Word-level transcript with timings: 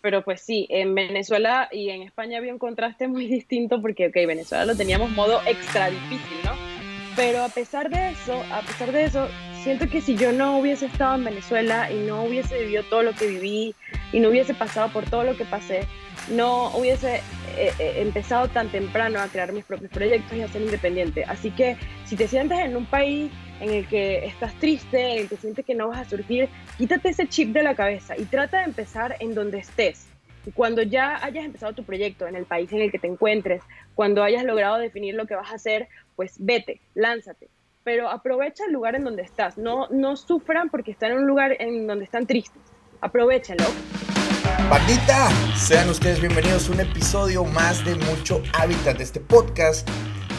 pero 0.00 0.22
pues 0.22 0.40
sí, 0.40 0.66
en 0.70 0.94
Venezuela 0.94 1.68
y 1.72 1.90
en 1.90 2.02
España 2.02 2.38
había 2.38 2.52
un 2.52 2.58
contraste 2.58 3.08
muy 3.08 3.26
distinto 3.26 3.80
porque, 3.80 4.08
ok, 4.08 4.14
Venezuela 4.26 4.64
lo 4.64 4.76
teníamos 4.76 5.10
modo 5.10 5.40
extra 5.46 5.90
difícil, 5.90 6.38
¿no? 6.44 6.52
Pero 7.16 7.42
a 7.42 7.48
pesar 7.48 7.90
de 7.90 8.10
eso, 8.10 8.40
a 8.52 8.60
pesar 8.60 8.92
de 8.92 9.04
eso, 9.04 9.28
siento 9.64 9.88
que 9.88 10.00
si 10.00 10.14
yo 10.14 10.32
no 10.32 10.58
hubiese 10.58 10.86
estado 10.86 11.16
en 11.16 11.24
Venezuela 11.24 11.90
y 11.90 11.96
no 12.06 12.22
hubiese 12.22 12.60
vivido 12.60 12.84
todo 12.84 13.02
lo 13.02 13.12
que 13.12 13.26
viví 13.26 13.74
y 14.12 14.20
no 14.20 14.28
hubiese 14.28 14.54
pasado 14.54 14.92
por 14.92 15.04
todo 15.10 15.24
lo 15.24 15.36
que 15.36 15.44
pasé, 15.44 15.80
no 16.30 16.68
hubiese 16.76 17.16
eh, 17.56 17.72
eh, 17.80 17.94
empezado 17.96 18.46
tan 18.48 18.68
temprano 18.68 19.18
a 19.18 19.26
crear 19.26 19.52
mis 19.52 19.64
propios 19.64 19.90
proyectos 19.90 20.36
y 20.36 20.42
a 20.42 20.48
ser 20.48 20.62
independiente. 20.62 21.24
Así 21.24 21.50
que 21.50 21.76
si 22.04 22.14
te 22.14 22.28
sientes 22.28 22.60
en 22.60 22.76
un 22.76 22.86
país 22.86 23.32
en 23.60 23.70
el 23.70 23.86
que 23.88 24.26
estás 24.26 24.54
triste, 24.54 25.12
en 25.12 25.18
el 25.20 25.28
que 25.28 25.36
sientes 25.36 25.64
que 25.64 25.74
no 25.74 25.88
vas 25.88 26.00
a 26.00 26.10
surgir, 26.10 26.48
quítate 26.76 27.10
ese 27.10 27.28
chip 27.28 27.52
de 27.52 27.62
la 27.62 27.74
cabeza 27.74 28.16
y 28.16 28.24
trata 28.24 28.58
de 28.58 28.64
empezar 28.64 29.16
en 29.20 29.34
donde 29.34 29.58
estés. 29.58 30.06
Y 30.46 30.52
cuando 30.52 30.82
ya 30.82 31.22
hayas 31.22 31.44
empezado 31.44 31.74
tu 31.74 31.84
proyecto 31.84 32.26
en 32.26 32.34
el 32.34 32.46
país 32.46 32.72
en 32.72 32.80
el 32.80 32.90
que 32.90 32.98
te 32.98 33.06
encuentres, 33.06 33.62
cuando 33.94 34.22
hayas 34.22 34.44
logrado 34.44 34.78
definir 34.78 35.14
lo 35.14 35.26
que 35.26 35.34
vas 35.34 35.50
a 35.50 35.56
hacer, 35.56 35.88
pues 36.16 36.36
vete, 36.38 36.80
lánzate. 36.94 37.48
Pero 37.84 38.08
aprovecha 38.08 38.64
el 38.66 38.72
lugar 38.72 38.94
en 38.94 39.04
donde 39.04 39.22
estás. 39.22 39.58
No, 39.58 39.88
no 39.90 40.16
sufran 40.16 40.70
porque 40.70 40.90
están 40.90 41.12
en 41.12 41.18
un 41.18 41.26
lugar 41.26 41.56
en 41.58 41.86
donde 41.86 42.04
están 42.04 42.26
tristes. 42.26 42.62
Aprovechenlo. 43.00 43.64
Bandita, 44.70 45.30
sean 45.56 45.88
ustedes 45.88 46.20
bienvenidos 46.20 46.68
a 46.68 46.72
un 46.72 46.80
episodio 46.80 47.44
más 47.44 47.84
de 47.84 47.94
Mucho 47.94 48.42
Hábitat 48.52 48.98
de 48.98 49.04
este 49.04 49.20
podcast 49.20 49.88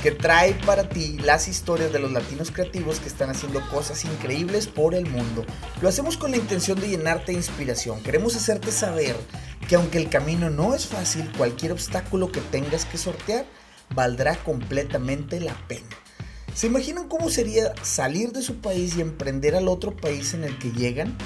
que 0.01 0.11
trae 0.11 0.53
para 0.65 0.87
ti 0.87 1.17
las 1.19 1.47
historias 1.47 1.91
de 1.91 1.99
los 1.99 2.11
latinos 2.11 2.51
creativos 2.51 2.99
que 2.99 3.09
están 3.09 3.29
haciendo 3.29 3.61
cosas 3.69 4.05
increíbles 4.05 4.67
por 4.67 4.95
el 4.95 5.05
mundo. 5.05 5.45
Lo 5.81 5.89
hacemos 5.89 6.15
con 6.15 6.31
la 6.31 6.37
intención 6.37 6.79
de 6.79 6.87
llenarte 6.87 7.33
de 7.33 7.39
inspiración. 7.39 8.01
Queremos 8.01 8.35
hacerte 8.35 8.71
saber 8.71 9.17
que 9.67 9.75
aunque 9.75 9.97
el 9.97 10.09
camino 10.09 10.49
no 10.49 10.73
es 10.73 10.87
fácil, 10.87 11.29
cualquier 11.37 11.73
obstáculo 11.73 12.31
que 12.31 12.39
tengas 12.39 12.85
que 12.85 12.97
sortear 12.97 13.45
valdrá 13.93 14.35
completamente 14.37 15.41
la 15.41 15.55
pena. 15.67 15.89
¿Se 16.53 16.67
imaginan 16.67 17.07
cómo 17.07 17.29
sería 17.29 17.73
salir 17.83 18.31
de 18.31 18.41
su 18.41 18.55
país 18.55 18.95
y 18.95 19.01
emprender 19.01 19.55
al 19.55 19.67
otro 19.67 19.95
país 19.95 20.33
en 20.33 20.45
el 20.45 20.57
que 20.57 20.71
llegan? 20.71 21.17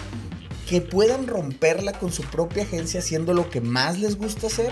Que 0.68 0.82
puedan 0.82 1.28
romperla 1.28 1.94
con 1.94 2.12
su 2.12 2.24
propia 2.24 2.64
agencia 2.64 3.02
haciendo 3.02 3.34
lo 3.34 3.50
que 3.50 3.62
más 3.62 4.00
les 4.00 4.18
gusta 4.18 4.48
hacer 4.48 4.72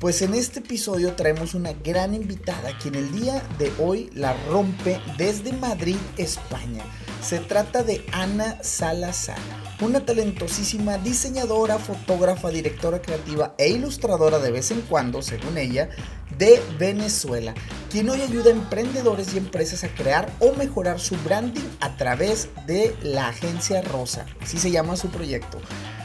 pues 0.00 0.22
en 0.22 0.32
este 0.32 0.60
episodio 0.60 1.12
traemos 1.12 1.52
una 1.54 1.74
gran 1.74 2.14
invitada 2.14 2.76
quien 2.78 2.94
el 2.94 3.12
día 3.12 3.42
de 3.58 3.70
hoy 3.78 4.10
la 4.14 4.34
rompe 4.48 4.98
desde 5.18 5.52
Madrid, 5.52 5.96
España. 6.16 6.82
Se 7.22 7.38
trata 7.38 7.82
de 7.82 8.02
Ana 8.12 8.56
Salazar, 8.62 9.36
una 9.82 10.06
talentosísima 10.06 10.96
diseñadora, 10.96 11.78
fotógrafa, 11.78 12.48
directora 12.48 13.02
creativa 13.02 13.54
e 13.58 13.68
ilustradora 13.68 14.38
de 14.38 14.50
vez 14.50 14.70
en 14.70 14.80
cuando, 14.80 15.20
según 15.20 15.58
ella, 15.58 15.90
de 16.38 16.62
Venezuela, 16.78 17.52
quien 17.90 18.08
hoy 18.08 18.22
ayuda 18.22 18.48
a 18.48 18.54
emprendedores 18.54 19.34
y 19.34 19.38
empresas 19.38 19.84
a 19.84 19.94
crear 19.94 20.32
o 20.40 20.54
mejorar 20.54 20.98
su 20.98 21.14
branding 21.16 21.68
a 21.80 21.98
través 21.98 22.48
de 22.66 22.96
la 23.02 23.28
agencia 23.28 23.82
Rosa, 23.82 24.24
así 24.40 24.56
se 24.56 24.70
llama 24.70 24.96
su 24.96 25.10
proyecto. 25.10 25.60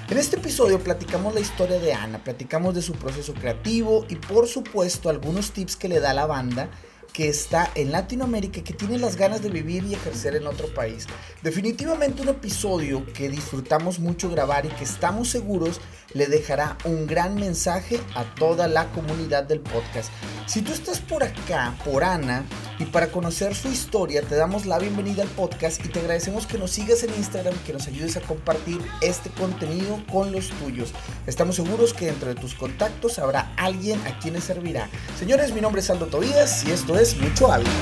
En 0.08 0.20
este 0.20 0.36
episodio 0.36 0.80
platicamos 0.80 1.34
la 1.34 1.40
historia 1.40 1.80
de 1.80 1.92
Ana, 1.92 2.24
platicamos 2.24 2.76
de 2.76 2.84
su 2.84 2.94
proceso 2.94 3.34
creativo 3.34 4.06
y 4.08 4.16
por 4.16 4.48
supuesto 4.48 5.10
algunos 5.10 5.52
tips 5.52 5.76
que 5.76 5.90
le 5.90 6.00
da 6.00 6.14
la 6.14 6.28
banda 6.28 6.70
que 7.12 7.28
está 7.28 7.72
en 7.74 7.92
Latinoamérica 7.92 8.60
y 8.60 8.64
que 8.64 8.74
tiene 8.74 9.00
las 9.00 9.16
ganas 9.16 9.42
de 9.42 9.50
vivir 9.50 9.84
y 9.84 9.96
ejercer 9.96 10.36
en 10.36 10.46
otro 10.46 10.72
país. 10.76 11.08
Definitivamente 11.42 12.22
un 12.22 12.28
episodio 12.28 13.04
que 13.14 13.30
disfrutamos 13.30 13.98
mucho 13.98 14.30
grabar 14.30 14.68
y 14.68 14.70
que 14.70 14.84
estamos 14.84 15.30
seguros 15.30 15.82
le 16.14 16.28
dejará 16.28 16.78
un 16.84 17.08
gran 17.08 17.36
mensaje 17.36 18.00
a 18.16 18.24
toda 18.36 18.68
la 18.68 18.92
comunidad 18.92 19.44
del 19.44 19.60
podcast. 19.60 20.12
Si 20.46 20.62
tú 20.62 20.72
estás 20.74 21.00
por 21.00 21.24
acá, 21.24 21.76
por 21.84 22.04
Ana, 22.04 22.46
y 22.78 22.86
para 22.86 23.08
conocer 23.08 23.56
su 23.56 23.70
historia, 23.70 24.22
te 24.22 24.36
damos 24.36 24.66
la 24.66 24.78
bienvenida 24.80 25.24
al 25.24 25.30
podcast 25.30 25.84
y 25.86 25.90
te 25.90 26.00
agradecemos 26.00 26.46
que 26.46 26.58
nos 26.58 26.72
sigas 26.72 27.04
en 27.04 27.14
Instagram, 27.16 27.56
que 27.66 27.74
nos 27.74 27.88
ayudes 27.88 28.18
a 28.18 28.22
compartir 28.22 28.82
este 29.02 29.30
contenido 29.30 30.04
con 30.12 30.32
los 30.32 30.50
tuyos. 30.50 30.94
Estamos 31.26 31.56
seguros 31.56 31.94
que 31.94 32.08
dentro 32.08 32.30
de 32.30 32.36
tus 32.36 32.54
contactos 32.54 33.18
habrá 33.20 33.54
alguien 33.56 34.00
a 34.06 34.20
quien 34.20 34.40
servirá. 34.42 34.90
Señores, 35.18 35.54
mi 35.54 35.62
nombre 35.62 35.82
es 35.82 35.90
Aldo 35.90 36.08
Tobías 36.08 36.66
y 36.66 36.72
esto 36.72 37.00
es 37.00 37.16
Mucho 37.18 37.52
Hábitat. 37.52 37.74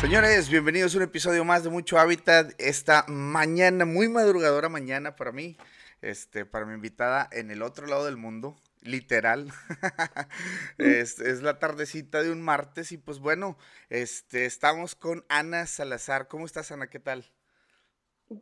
Señores, 0.00 0.48
bienvenidos 0.48 0.94
a 0.94 0.98
un 0.98 1.02
episodio 1.02 1.44
más 1.44 1.64
de 1.64 1.70
Mucho 1.70 1.98
Hábitat. 1.98 2.52
Esta 2.58 3.04
mañana, 3.08 3.84
muy 3.84 4.08
madrugadora 4.08 4.68
mañana 4.68 5.14
para 5.14 5.32
mí 5.32 5.56
este, 6.02 6.46
para 6.46 6.66
mi 6.66 6.74
invitada 6.74 7.28
en 7.32 7.50
el 7.50 7.62
otro 7.62 7.86
lado 7.86 8.04
del 8.04 8.16
mundo, 8.16 8.56
literal. 8.82 9.52
es, 10.78 11.18
es, 11.20 11.42
la 11.42 11.58
tardecita 11.58 12.22
de 12.22 12.30
un 12.30 12.42
martes 12.42 12.92
y 12.92 12.98
pues 12.98 13.18
bueno, 13.18 13.58
este, 13.90 14.46
estamos 14.46 14.94
con 14.94 15.24
Ana 15.28 15.66
Salazar. 15.66 16.28
¿Cómo 16.28 16.46
estás, 16.46 16.72
Ana? 16.72 16.88
¿Qué 16.88 17.00
tal? 17.00 17.30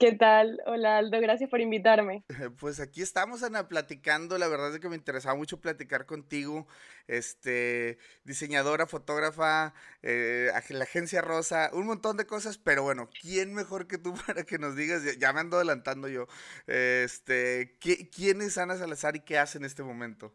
¿Qué 0.00 0.12
tal? 0.12 0.60
Hola 0.66 0.98
Aldo, 0.98 1.20
gracias 1.20 1.48
por 1.48 1.60
invitarme. 1.60 2.24
Pues 2.58 2.80
aquí 2.80 3.02
estamos, 3.02 3.42
Ana, 3.44 3.68
platicando. 3.68 4.36
La 4.36 4.48
verdad 4.48 4.74
es 4.74 4.80
que 4.80 4.88
me 4.88 4.96
interesaba 4.96 5.36
mucho 5.36 5.60
platicar 5.60 6.06
contigo. 6.06 6.66
Este, 7.06 7.98
diseñadora, 8.24 8.86
fotógrafa, 8.86 9.74
eh, 10.02 10.50
la 10.70 10.84
agencia 10.84 11.20
Rosa, 11.20 11.70
un 11.72 11.86
montón 11.86 12.16
de 12.16 12.26
cosas, 12.26 12.58
pero 12.58 12.82
bueno, 12.82 13.08
¿quién 13.20 13.54
mejor 13.54 13.86
que 13.86 13.96
tú 13.96 14.14
para 14.26 14.42
que 14.42 14.58
nos 14.58 14.74
digas? 14.74 15.02
Ya, 15.18 15.32
me 15.32 15.40
ando 15.40 15.56
adelantando 15.56 16.08
yo. 16.08 16.26
Este, 16.66 17.76
¿quién 17.78 18.42
es 18.42 18.58
Ana 18.58 18.76
Salazar 18.76 19.14
y 19.14 19.20
qué 19.20 19.38
hace 19.38 19.58
en 19.58 19.64
este 19.64 19.84
momento? 19.84 20.34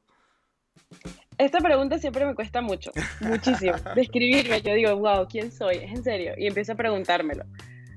Esta 1.38 1.60
pregunta 1.60 1.98
siempre 1.98 2.26
me 2.26 2.36
cuesta 2.36 2.62
mucho, 2.62 2.92
muchísimo. 3.20 3.74
Describirme, 3.96 4.62
yo 4.62 4.74
digo, 4.74 4.96
wow, 4.96 5.28
¿quién 5.28 5.52
soy? 5.52 5.78
Es 5.78 5.92
en 5.92 6.04
serio. 6.04 6.34
Y 6.38 6.48
empiezo 6.48 6.72
a 6.74 6.76
preguntármelo. 6.76 7.44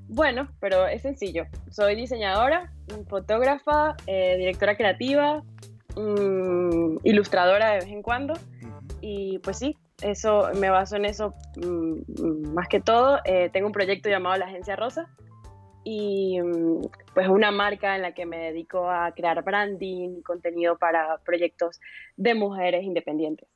Bueno, 0.09 0.49
pero 0.61 0.87
es 0.87 1.03
sencillo. 1.03 1.47
Soy 1.71 1.95
diseñadora, 1.97 2.73
fotógrafa, 3.09 3.97
eh, 4.07 4.37
directora 4.39 4.77
creativa, 4.77 5.43
mm, 5.97 6.99
ilustradora 7.05 7.71
de 7.71 7.79
vez 7.79 7.87
en 7.87 8.03
cuando. 8.03 8.35
Y 9.01 9.39
pues 9.41 9.59
sí, 9.59 9.77
eso 10.03 10.51
me 10.61 10.71
baso 10.71 10.97
en 10.97 11.05
eso 11.05 11.35
mm, 11.57 12.53
más 12.53 12.69
que 12.69 12.81
todo. 12.81 13.19
Eh, 13.25 13.51
tengo 13.53 13.67
un 13.67 13.73
proyecto 13.73 14.09
llamado 14.09 14.37
La 14.37 14.47
Agencia 14.47 14.77
Rosa 14.77 15.09
y 15.85 16.41
mm, 16.41 16.83
pues 17.15 17.29
una 17.29 17.51
marca 17.51 17.95
en 17.97 18.03
la 18.03 18.13
que 18.13 18.27
me 18.27 18.39
dedico 18.39 18.91
a 18.91 19.13
crear 19.13 19.43
branding 19.45 20.19
y 20.19 20.23
contenido 20.23 20.79
para 20.79 21.19
proyectos 21.25 21.81
de 22.17 22.35
mujeres 22.35 22.85
independientes. 22.85 23.49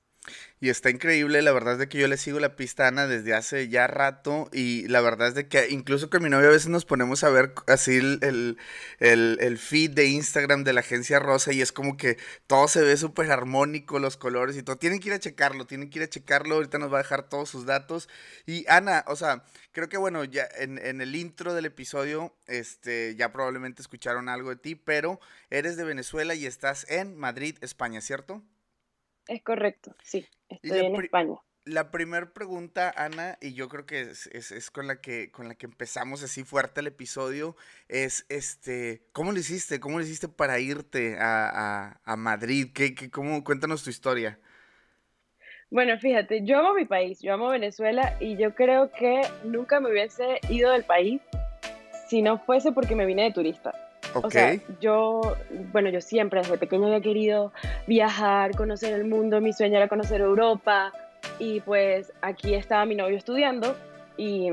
Y 0.61 0.71
está 0.71 0.91
increíble, 0.91 1.41
la 1.43 1.53
verdad 1.53 1.75
es 1.75 1.79
de 1.79 1.89
que 1.89 1.99
yo 1.99 2.09
le 2.09 2.17
sigo 2.17 2.41
la 2.41 2.57
pista 2.57 2.85
a 2.85 2.89
Ana 2.89 3.07
desde 3.07 3.33
hace 3.33 3.69
ya 3.69 3.87
rato 3.87 4.49
y 4.53 4.89
la 4.89 5.01
verdad 5.01 5.29
es 5.29 5.35
de 5.35 5.47
que 5.47 5.69
incluso 5.71 6.11
con 6.11 6.23
mi 6.23 6.31
novia 6.31 6.49
a 6.49 6.53
veces 6.53 6.69
nos 6.69 6.85
ponemos 6.85 7.23
a 7.23 7.31
ver 7.31 7.55
así 7.69 7.97
el, 7.97 8.59
el, 8.99 9.59
feed 9.59 9.93
de 9.93 10.07
Instagram 10.07 10.65
de 10.65 10.73
la 10.73 10.81
agencia 10.81 11.21
Rosa 11.21 11.53
y 11.53 11.61
es 11.61 11.71
como 11.71 11.97
que 11.97 12.19
todo 12.49 12.67
se 12.67 12.83
ve 12.83 12.97
súper 12.97 13.31
armónico, 13.31 14.01
los 14.01 14.17
colores 14.17 14.57
y 14.57 14.65
todo. 14.65 14.77
Tienen 14.77 14.99
que 14.99 15.09
ir 15.11 15.15
a 15.15 15.21
checarlo, 15.21 15.67
tienen 15.67 15.91
que 15.91 16.01
ir 16.01 16.05
a 16.05 16.09
checarlo, 16.09 16.57
ahorita 16.57 16.79
nos 16.79 16.93
va 16.93 16.99
a 16.99 17.03
dejar 17.03 17.29
todos 17.29 17.49
sus 17.49 17.65
datos. 17.65 18.09
Y 18.45 18.65
Ana, 18.69 19.05
o 19.07 19.15
sea, 19.15 19.45
creo 19.71 19.89
que 19.89 19.97
bueno, 19.97 20.25
ya 20.25 20.49
en, 20.59 20.79
en 20.79 21.01
el 21.01 21.15
intro 21.15 21.55
del 21.55 21.67
episodio, 21.67 22.35
este, 22.49 23.15
ya 23.17 23.33
probablemente 23.33 23.81
escucharon 23.83 24.29
algo 24.29 24.51
de 24.51 24.57
ti, 24.57 24.75
pero 24.75 25.21
eres 25.51 25.77
de 25.77 25.85
Venezuela 25.85 26.35
y 26.35 26.47
estás 26.47 26.85
en 26.91 27.17
Madrid, 27.17 27.57
España, 27.61 28.01
¿cierto? 28.01 28.43
Es 29.29 29.43
correcto, 29.43 29.95
sí, 30.03 30.27
estoy 30.49 30.87
en 30.87 30.97
España. 30.97 31.37
La 31.65 31.91
primera 31.91 32.33
pregunta, 32.33 32.91
Ana, 32.97 33.37
y 33.43 33.53
yo 33.53 33.69
creo 33.69 33.85
que 33.85 34.01
es, 34.01 34.71
con 34.73 34.87
la 34.87 35.03
que 35.03 35.31
con 35.31 35.49
la 35.49 35.55
que 35.55 35.67
empezamos 35.67 36.23
así 36.23 36.43
fuerte 36.43 36.81
el 36.81 36.87
episodio, 36.87 37.55
es 37.89 38.25
este, 38.31 39.03
¿cómo 39.13 39.33
lo 39.33 39.39
hiciste? 39.39 39.79
¿Cómo 39.81 39.99
lo 39.99 40.05
hiciste 40.05 40.29
para 40.29 40.59
irte 40.61 41.19
a, 41.21 42.01
Madrid? 42.17 42.69
¿Qué, 42.75 42.95
qué, 42.95 43.11
cómo, 43.11 43.45
cuéntanos 43.45 43.85
tu 43.85 43.91
historia. 43.91 44.39
Bueno, 45.71 45.99
fíjate, 45.99 46.43
yo 46.45 46.61
amo 46.61 46.73
mi 46.73 46.87
país, 46.87 47.21
yo 47.21 47.35
amo 47.35 47.51
Venezuela 47.51 48.17
y 48.19 48.39
yo 48.39 48.55
creo 48.55 48.91
que 48.91 49.21
nunca 49.45 49.79
me 49.81 49.91
hubiese 49.91 50.41
ido 50.49 50.73
del 50.73 50.85
país 50.85 51.21
si 52.09 52.23
no 52.23 52.39
fuese 52.39 52.73
porque 52.73 52.95
me 52.97 53.05
vine 53.05 53.25
de 53.25 53.33
turista. 53.33 53.75
O 54.23 54.31
sea, 54.31 54.59
yo, 54.81 55.37
bueno, 55.73 55.91
yo 55.91 56.01
siempre 56.01 56.41
desde 56.41 56.59
pequeño 56.59 56.87
había 56.87 57.01
querido 57.01 57.53
viajar, 57.87 58.57
conocer 58.57 58.93
el 58.95 59.05
mundo, 59.05 59.41
mi 59.41 59.53
sueño 59.53 59.77
era 59.77 59.89
conocer 59.89 60.21
Europa 60.21 60.93
y 61.39 61.61
pues 61.61 62.13
aquí 62.23 62.55
estaba 62.55 62.85
mi 62.85 62.95
novio 62.95 63.17
estudiando 63.17 63.77
y, 64.17 64.51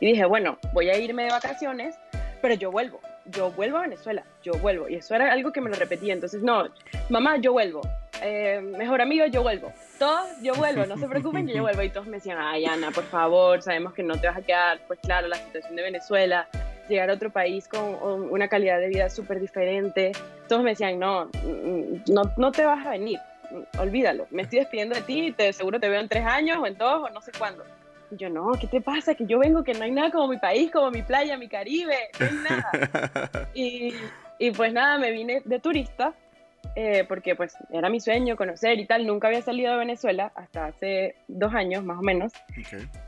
dije, 0.00 0.24
bueno, 0.26 0.58
voy 0.72 0.90
a 0.90 0.98
irme 0.98 1.24
de 1.24 1.30
vacaciones, 1.30 1.96
pero 2.42 2.54
yo 2.54 2.70
vuelvo, 2.70 3.00
yo 3.26 3.50
vuelvo 3.52 3.78
a 3.78 3.82
Venezuela, 3.82 4.22
yo 4.42 4.52
vuelvo. 4.54 4.88
Y 4.88 4.96
eso 4.96 5.14
era 5.14 5.32
algo 5.32 5.52
que 5.52 5.60
me 5.60 5.70
lo 5.70 5.76
repetía, 5.76 6.12
entonces, 6.12 6.42
no, 6.42 6.68
mamá, 7.08 7.38
yo 7.38 7.52
vuelvo, 7.52 7.80
eh, 8.22 8.60
mejor 8.60 9.00
amigo, 9.00 9.24
yo 9.26 9.42
vuelvo. 9.42 9.72
Todos, 9.98 10.28
yo 10.42 10.54
vuelvo, 10.54 10.86
no 10.86 10.98
se 10.98 11.08
preocupen 11.08 11.46
que 11.46 11.54
yo 11.54 11.62
vuelvo. 11.62 11.82
Y 11.82 11.90
todos 11.90 12.06
me 12.06 12.18
decían, 12.18 12.38
ay, 12.40 12.66
Ana, 12.66 12.90
por 12.90 13.04
favor, 13.04 13.62
sabemos 13.62 13.94
que 13.94 14.02
no 14.02 14.20
te 14.20 14.26
vas 14.28 14.36
a 14.36 14.42
quedar, 14.42 14.78
pues 14.86 15.00
claro, 15.00 15.26
la 15.26 15.36
situación 15.36 15.74
de 15.74 15.82
Venezuela 15.82 16.48
llegar 16.88 17.10
a 17.10 17.14
otro 17.14 17.30
país 17.30 17.68
con 17.68 17.96
una 18.30 18.48
calidad 18.48 18.80
de 18.80 18.88
vida 18.88 19.08
súper 19.08 19.40
diferente. 19.40 20.12
Todos 20.48 20.62
me 20.62 20.70
decían, 20.70 20.98
no, 20.98 21.26
mm, 21.26 22.12
no, 22.12 22.22
no 22.36 22.52
te 22.52 22.64
vas 22.64 22.86
a 22.86 22.90
venir, 22.90 23.18
olvídalo, 23.78 24.26
me 24.30 24.42
estoy 24.42 24.60
despidiendo 24.60 24.94
de 24.94 25.02
ti, 25.02 25.32
te, 25.36 25.52
seguro 25.52 25.80
te 25.80 25.88
veo 25.88 26.00
en 26.00 26.08
tres 26.08 26.24
años 26.24 26.58
o 26.58 26.66
en 26.66 26.76
dos 26.76 27.08
o 27.08 27.10
no 27.10 27.20
sé 27.20 27.32
cuándo. 27.38 27.64
Y 28.10 28.16
yo, 28.16 28.30
no, 28.30 28.52
¿qué 28.52 28.66
te 28.66 28.80
pasa? 28.80 29.14
Que 29.14 29.26
yo 29.26 29.38
vengo, 29.38 29.62
que 29.62 29.74
no 29.74 29.84
hay 29.84 29.90
nada 29.90 30.10
como 30.10 30.28
mi 30.28 30.38
país, 30.38 30.70
como 30.70 30.90
mi 30.90 31.02
playa, 31.02 31.36
mi 31.36 31.48
Caribe, 31.48 31.96
no 32.18 32.26
hay 32.26 32.34
nada. 32.48 33.50
y, 33.54 33.94
y 34.38 34.50
pues 34.52 34.72
nada, 34.72 34.98
me 34.98 35.10
vine 35.10 35.42
de 35.44 35.58
turista 35.58 36.14
eh, 36.74 37.04
porque 37.08 37.34
pues 37.34 37.54
era 37.72 37.88
mi 37.88 38.00
sueño 38.00 38.36
conocer 38.36 38.78
y 38.78 38.86
tal. 38.86 39.06
Nunca 39.06 39.28
había 39.28 39.42
salido 39.42 39.72
de 39.72 39.78
Venezuela 39.78 40.32
hasta 40.34 40.66
hace 40.66 41.16
dos 41.26 41.54
años 41.54 41.84
más 41.84 41.98
o 41.98 42.02
menos. 42.02 42.32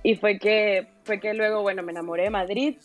Y 0.02 0.16
fue 0.16 0.38
que, 0.38 0.88
fue 1.04 1.20
que 1.20 1.34
luego, 1.34 1.62
bueno, 1.62 1.82
me 1.82 1.92
enamoré 1.92 2.24
de 2.24 2.30
Madrid, 2.30 2.76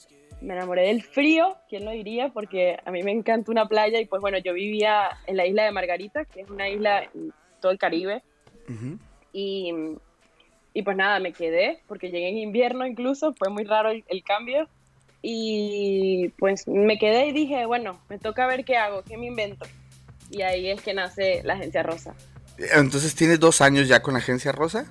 me 0.45 0.53
enamoré 0.53 0.88
del 0.88 1.03
frío, 1.03 1.57
¿quién 1.68 1.86
lo 1.86 1.92
diría? 1.92 2.30
Porque 2.30 2.77
a 2.86 2.92
mí 2.92 3.03
me 3.03 3.12
encanta 3.12 3.51
una 3.51 3.68
playa 3.68 4.00
y 4.00 4.06
pues 4.06 4.21
bueno, 4.21 4.38
yo 4.38 4.53
vivía 4.53 5.09
en 5.27 5.38
la 5.38 5.45
isla 5.45 5.63
de 5.63 5.71
Margarita, 5.71 6.25
que 6.25 6.42
es 6.42 6.50
una 6.50 6.69
isla 6.69 7.03
en 7.03 7.33
todo 7.59 7.71
el 7.71 7.77
Caribe. 7.77 8.24
y, 9.33 9.74
y, 10.74 10.81
pues 10.81 10.97
nada, 10.97 11.19
me 11.19 11.33
quedé 11.33 11.81
porque 11.88 12.12
llegué 12.12 12.30
en 12.30 12.38
invierno 12.38 12.86
incluso, 12.86 13.33
fue 13.33 13.50
muy 13.50 13.63
raro 13.63 13.89
el, 13.89 14.03
el 14.07 14.24
cambio. 14.24 14.69
Y 15.21 16.30
pues 16.38 16.68
me 16.68 17.00
quedé 17.00 17.27
y 17.27 17.31
dije, 17.31 17.65
bueno, 17.65 18.00
me 18.09 18.19
toca 18.19 18.45
ver 18.45 18.63
qué 18.63 18.77
hago, 18.77 19.01
qué 19.03 19.18
me 19.18 19.25
invento 19.25 19.65
y 20.30 20.42
ahí 20.42 20.69
es 20.69 20.81
que 20.81 20.94
nace 20.94 21.42
la 21.44 21.53
Agencia 21.53 21.83
Rosa. 21.83 22.13
Entonces, 22.57 23.15
¿tienes 23.15 23.39
dos 23.39 23.62
años 23.62 23.88
ya 23.88 24.01
con 24.01 24.13
la 24.13 24.19
Agencia 24.19 24.51
Rosa? 24.51 24.86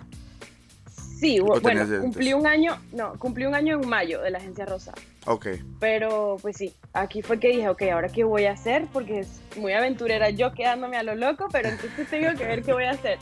Sí, 1.25 1.41
bueno, 1.41 2.01
cumplí 2.03 2.35
un 2.35 2.47
año, 2.47 2.77
no, 2.93 3.19
cumplí 3.19 3.47
un 3.47 3.55
año 3.55 3.81
en 3.81 3.89
mayo 3.89 4.21
de 4.21 4.31
la 4.31 4.39
Agencia 4.39 4.67
Rosa. 4.67 4.93
Ok. 5.27 5.47
Pero, 5.81 6.37
pues 6.43 6.59
sí, 6.59 6.75
aquí 6.93 7.23
fue 7.23 7.41
que 7.41 7.49
dije, 7.49 7.69
ok, 7.69 7.83
¿ahora 7.93 8.09
qué 8.09 8.25
voy 8.25 8.45
a 8.45 8.53
hacer? 8.53 8.87
Porque 8.93 9.21
es 9.21 9.41
muy 9.57 9.73
aventurera 9.73 10.29
yo 10.29 10.53
quedándome 10.53 10.99
a 10.99 11.03
lo 11.03 11.15
loco, 11.15 11.49
pero 11.51 11.71
entonces 11.71 12.09
tengo 12.11 12.37
que 12.37 12.45
ver 12.45 12.63
qué 12.63 12.75
voy 12.75 12.85
a 12.85 12.91
hacer. 12.91 13.19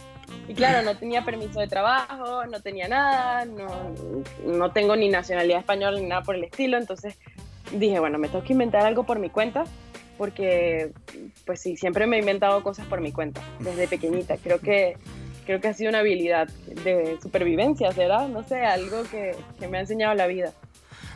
Y 0.49 0.55
claro, 0.55 0.83
no 0.83 0.97
tenía 0.97 1.25
permiso 1.25 1.61
de 1.61 1.69
trabajo, 1.69 2.45
no 2.47 2.61
tenía 2.61 2.89
nada, 2.89 3.45
no, 3.45 3.69
no 4.45 4.73
tengo 4.73 4.97
ni 4.97 5.09
nacionalidad 5.09 5.61
española 5.61 6.01
ni 6.01 6.07
nada 6.07 6.23
por 6.23 6.35
el 6.35 6.43
estilo, 6.43 6.79
entonces 6.79 7.17
dije, 7.71 8.01
bueno, 8.01 8.19
me 8.19 8.29
tengo 8.29 8.43
que 8.43 8.53
inventar 8.53 8.85
algo 8.85 9.05
por 9.05 9.21
mi 9.21 9.31
cuenta 9.31 9.65
porque 10.19 10.93
pues 11.45 11.61
sí, 11.61 11.77
siempre 11.77 12.07
me 12.07 12.17
he 12.17 12.21
inventado 12.21 12.63
cosas 12.63 12.87
por 12.87 13.01
mi 13.01 13.13
cuenta, 13.13 13.41
desde 13.61 13.89
pequeñita. 13.89 14.37
Creo 14.37 14.61
que, 14.61 14.97
creo 15.45 15.61
que 15.61 15.69
ha 15.69 15.75
sido 15.75 15.91
una 15.91 16.01
habilidad 16.01 16.49
de 16.85 17.19
supervivencia, 17.23 17.93
¿será? 17.93 18.29
No 18.29 18.43
sé, 18.43 18.65
algo 18.65 19.05
que, 19.05 19.37
me 19.69 19.79
ha 19.79 19.81
enseñado 19.81 20.15
la 20.15 20.27
vida. 20.27 20.53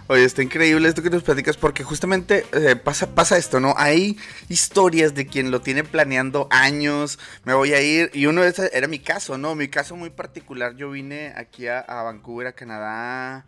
Oye, 0.09 0.25
está 0.25 0.43
increíble 0.43 0.89
esto 0.89 1.03
que 1.03 1.11
nos 1.11 1.25
platicas 1.25 1.57
porque 1.57 1.83
justamente 1.83 2.45
eh, 2.53 2.77
pasa, 2.77 3.15
pasa 3.15 3.37
esto, 3.37 3.59
¿no? 3.59 3.75
Hay 3.77 4.17
historias 4.49 5.15
de 5.15 5.27
quien 5.27 5.51
lo 5.51 5.61
tiene 5.61 5.83
planeando 5.83 6.47
años, 6.51 7.19
me 7.45 7.55
voy 7.55 7.73
a 7.73 7.83
ir, 7.83 8.11
y 8.15 8.27
uno 8.27 8.43
de 8.43 8.51
esos 8.51 8.71
era 8.73 8.87
mi 8.87 9.01
caso, 9.01 9.37
¿no? 9.37 9.57
Mi 9.57 9.67
caso 9.67 9.97
muy 9.97 10.11
particular, 10.11 10.77
yo 10.77 10.91
vine 10.91 11.33
aquí 11.35 11.67
a, 11.67 11.81
a 11.81 12.05
Vancouver, 12.05 12.47
a 12.47 12.53
Canadá, 12.53 13.47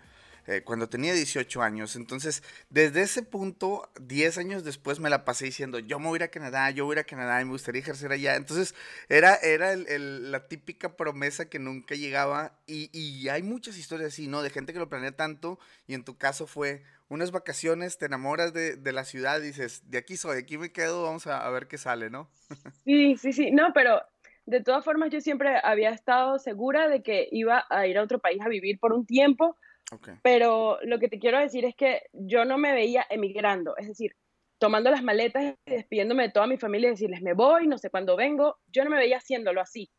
eh, 0.48 0.62
cuando 0.64 0.88
tenía 0.88 1.12
18 1.12 1.60
años. 1.60 1.94
Entonces, 1.94 2.42
desde 2.70 3.02
ese 3.02 3.22
punto, 3.22 3.90
10 4.00 4.38
años 4.38 4.64
después 4.64 4.98
me 4.98 5.10
la 5.10 5.26
pasé 5.26 5.44
diciendo, 5.44 5.78
yo 5.78 5.98
me 5.98 6.06
voy 6.06 6.16
a 6.16 6.20
ir 6.20 6.22
a 6.22 6.28
Canadá, 6.28 6.70
yo 6.70 6.86
voy 6.86 6.94
a 6.94 6.96
ir 6.96 7.00
a 7.00 7.04
Canadá 7.04 7.42
y 7.42 7.44
me 7.44 7.50
gustaría 7.50 7.82
ejercer 7.82 8.12
allá. 8.12 8.34
Entonces, 8.34 8.74
era, 9.10 9.34
era 9.34 9.76
la 9.76 10.48
típica 10.48 10.96
promesa 10.96 11.50
que 11.50 11.58
nunca 11.58 11.96
llegaba 11.96 12.58
y, 12.66 12.88
y, 12.98 13.28
hay 13.28 13.42
muchas 13.42 13.76
historias 13.76 14.14
así, 14.14 14.26
¿no? 14.26 14.40
De 14.42 14.48
gente 14.48 14.72
que 14.72 14.78
lo 14.78 14.88
planea 14.88 15.12
tanto 15.12 15.58
y 15.86 15.92
en 15.92 16.02
tu 16.02 16.16
caso 16.16 16.46
fue 16.46 16.82
unas 17.10 17.30
vacaciones, 17.30 17.98
te 17.98 18.06
enamoras 18.06 18.54
de, 18.54 18.76
de 18.76 18.92
la 18.92 19.04
ciudad, 19.04 19.42
dices, 19.42 19.82
de 19.90 19.98
aquí 19.98 20.16
soy, 20.16 20.36
de 20.36 20.42
aquí 20.42 20.56
me 20.56 20.72
quedo, 20.72 21.02
vamos 21.02 21.26
a, 21.26 21.46
a 21.46 21.50
ver 21.50 21.68
qué 21.68 21.76
sale, 21.76 22.08
¿no? 22.08 22.30
Sí, 22.86 23.18
sí, 23.18 23.34
sí, 23.34 23.50
no, 23.50 23.74
pero 23.74 24.00
de 24.46 24.62
todas 24.62 24.82
formas 24.82 25.10
yo 25.10 25.20
siempre 25.20 25.60
había 25.62 25.90
estado 25.90 26.38
segura 26.38 26.88
de 26.88 27.02
que 27.02 27.28
iba 27.32 27.66
a 27.68 27.86
ir 27.86 27.98
a 27.98 28.02
otro 28.02 28.18
país 28.18 28.40
a 28.40 28.48
vivir 28.48 28.78
por 28.78 28.94
un 28.94 29.04
tiempo 29.04 29.58
pero 30.22 30.78
lo 30.82 30.98
que 30.98 31.08
te 31.08 31.18
quiero 31.18 31.38
decir 31.38 31.64
es 31.64 31.74
que 31.74 32.02
yo 32.12 32.44
no 32.44 32.58
me 32.58 32.72
veía 32.72 33.06
emigrando, 33.08 33.76
es 33.76 33.88
decir, 33.88 34.14
tomando 34.58 34.90
las 34.90 35.02
maletas 35.02 35.54
y 35.66 35.70
despidiéndome 35.70 36.24
de 36.24 36.32
toda 36.32 36.46
mi 36.46 36.58
familia 36.58 36.88
y 36.88 36.92
decirles, 36.92 37.22
me 37.22 37.32
voy, 37.32 37.66
no 37.66 37.78
sé 37.78 37.90
cuándo 37.90 38.16
vengo, 38.16 38.58
yo 38.72 38.84
no 38.84 38.90
me 38.90 38.98
veía 38.98 39.18
haciéndolo 39.18 39.60
así. 39.60 39.90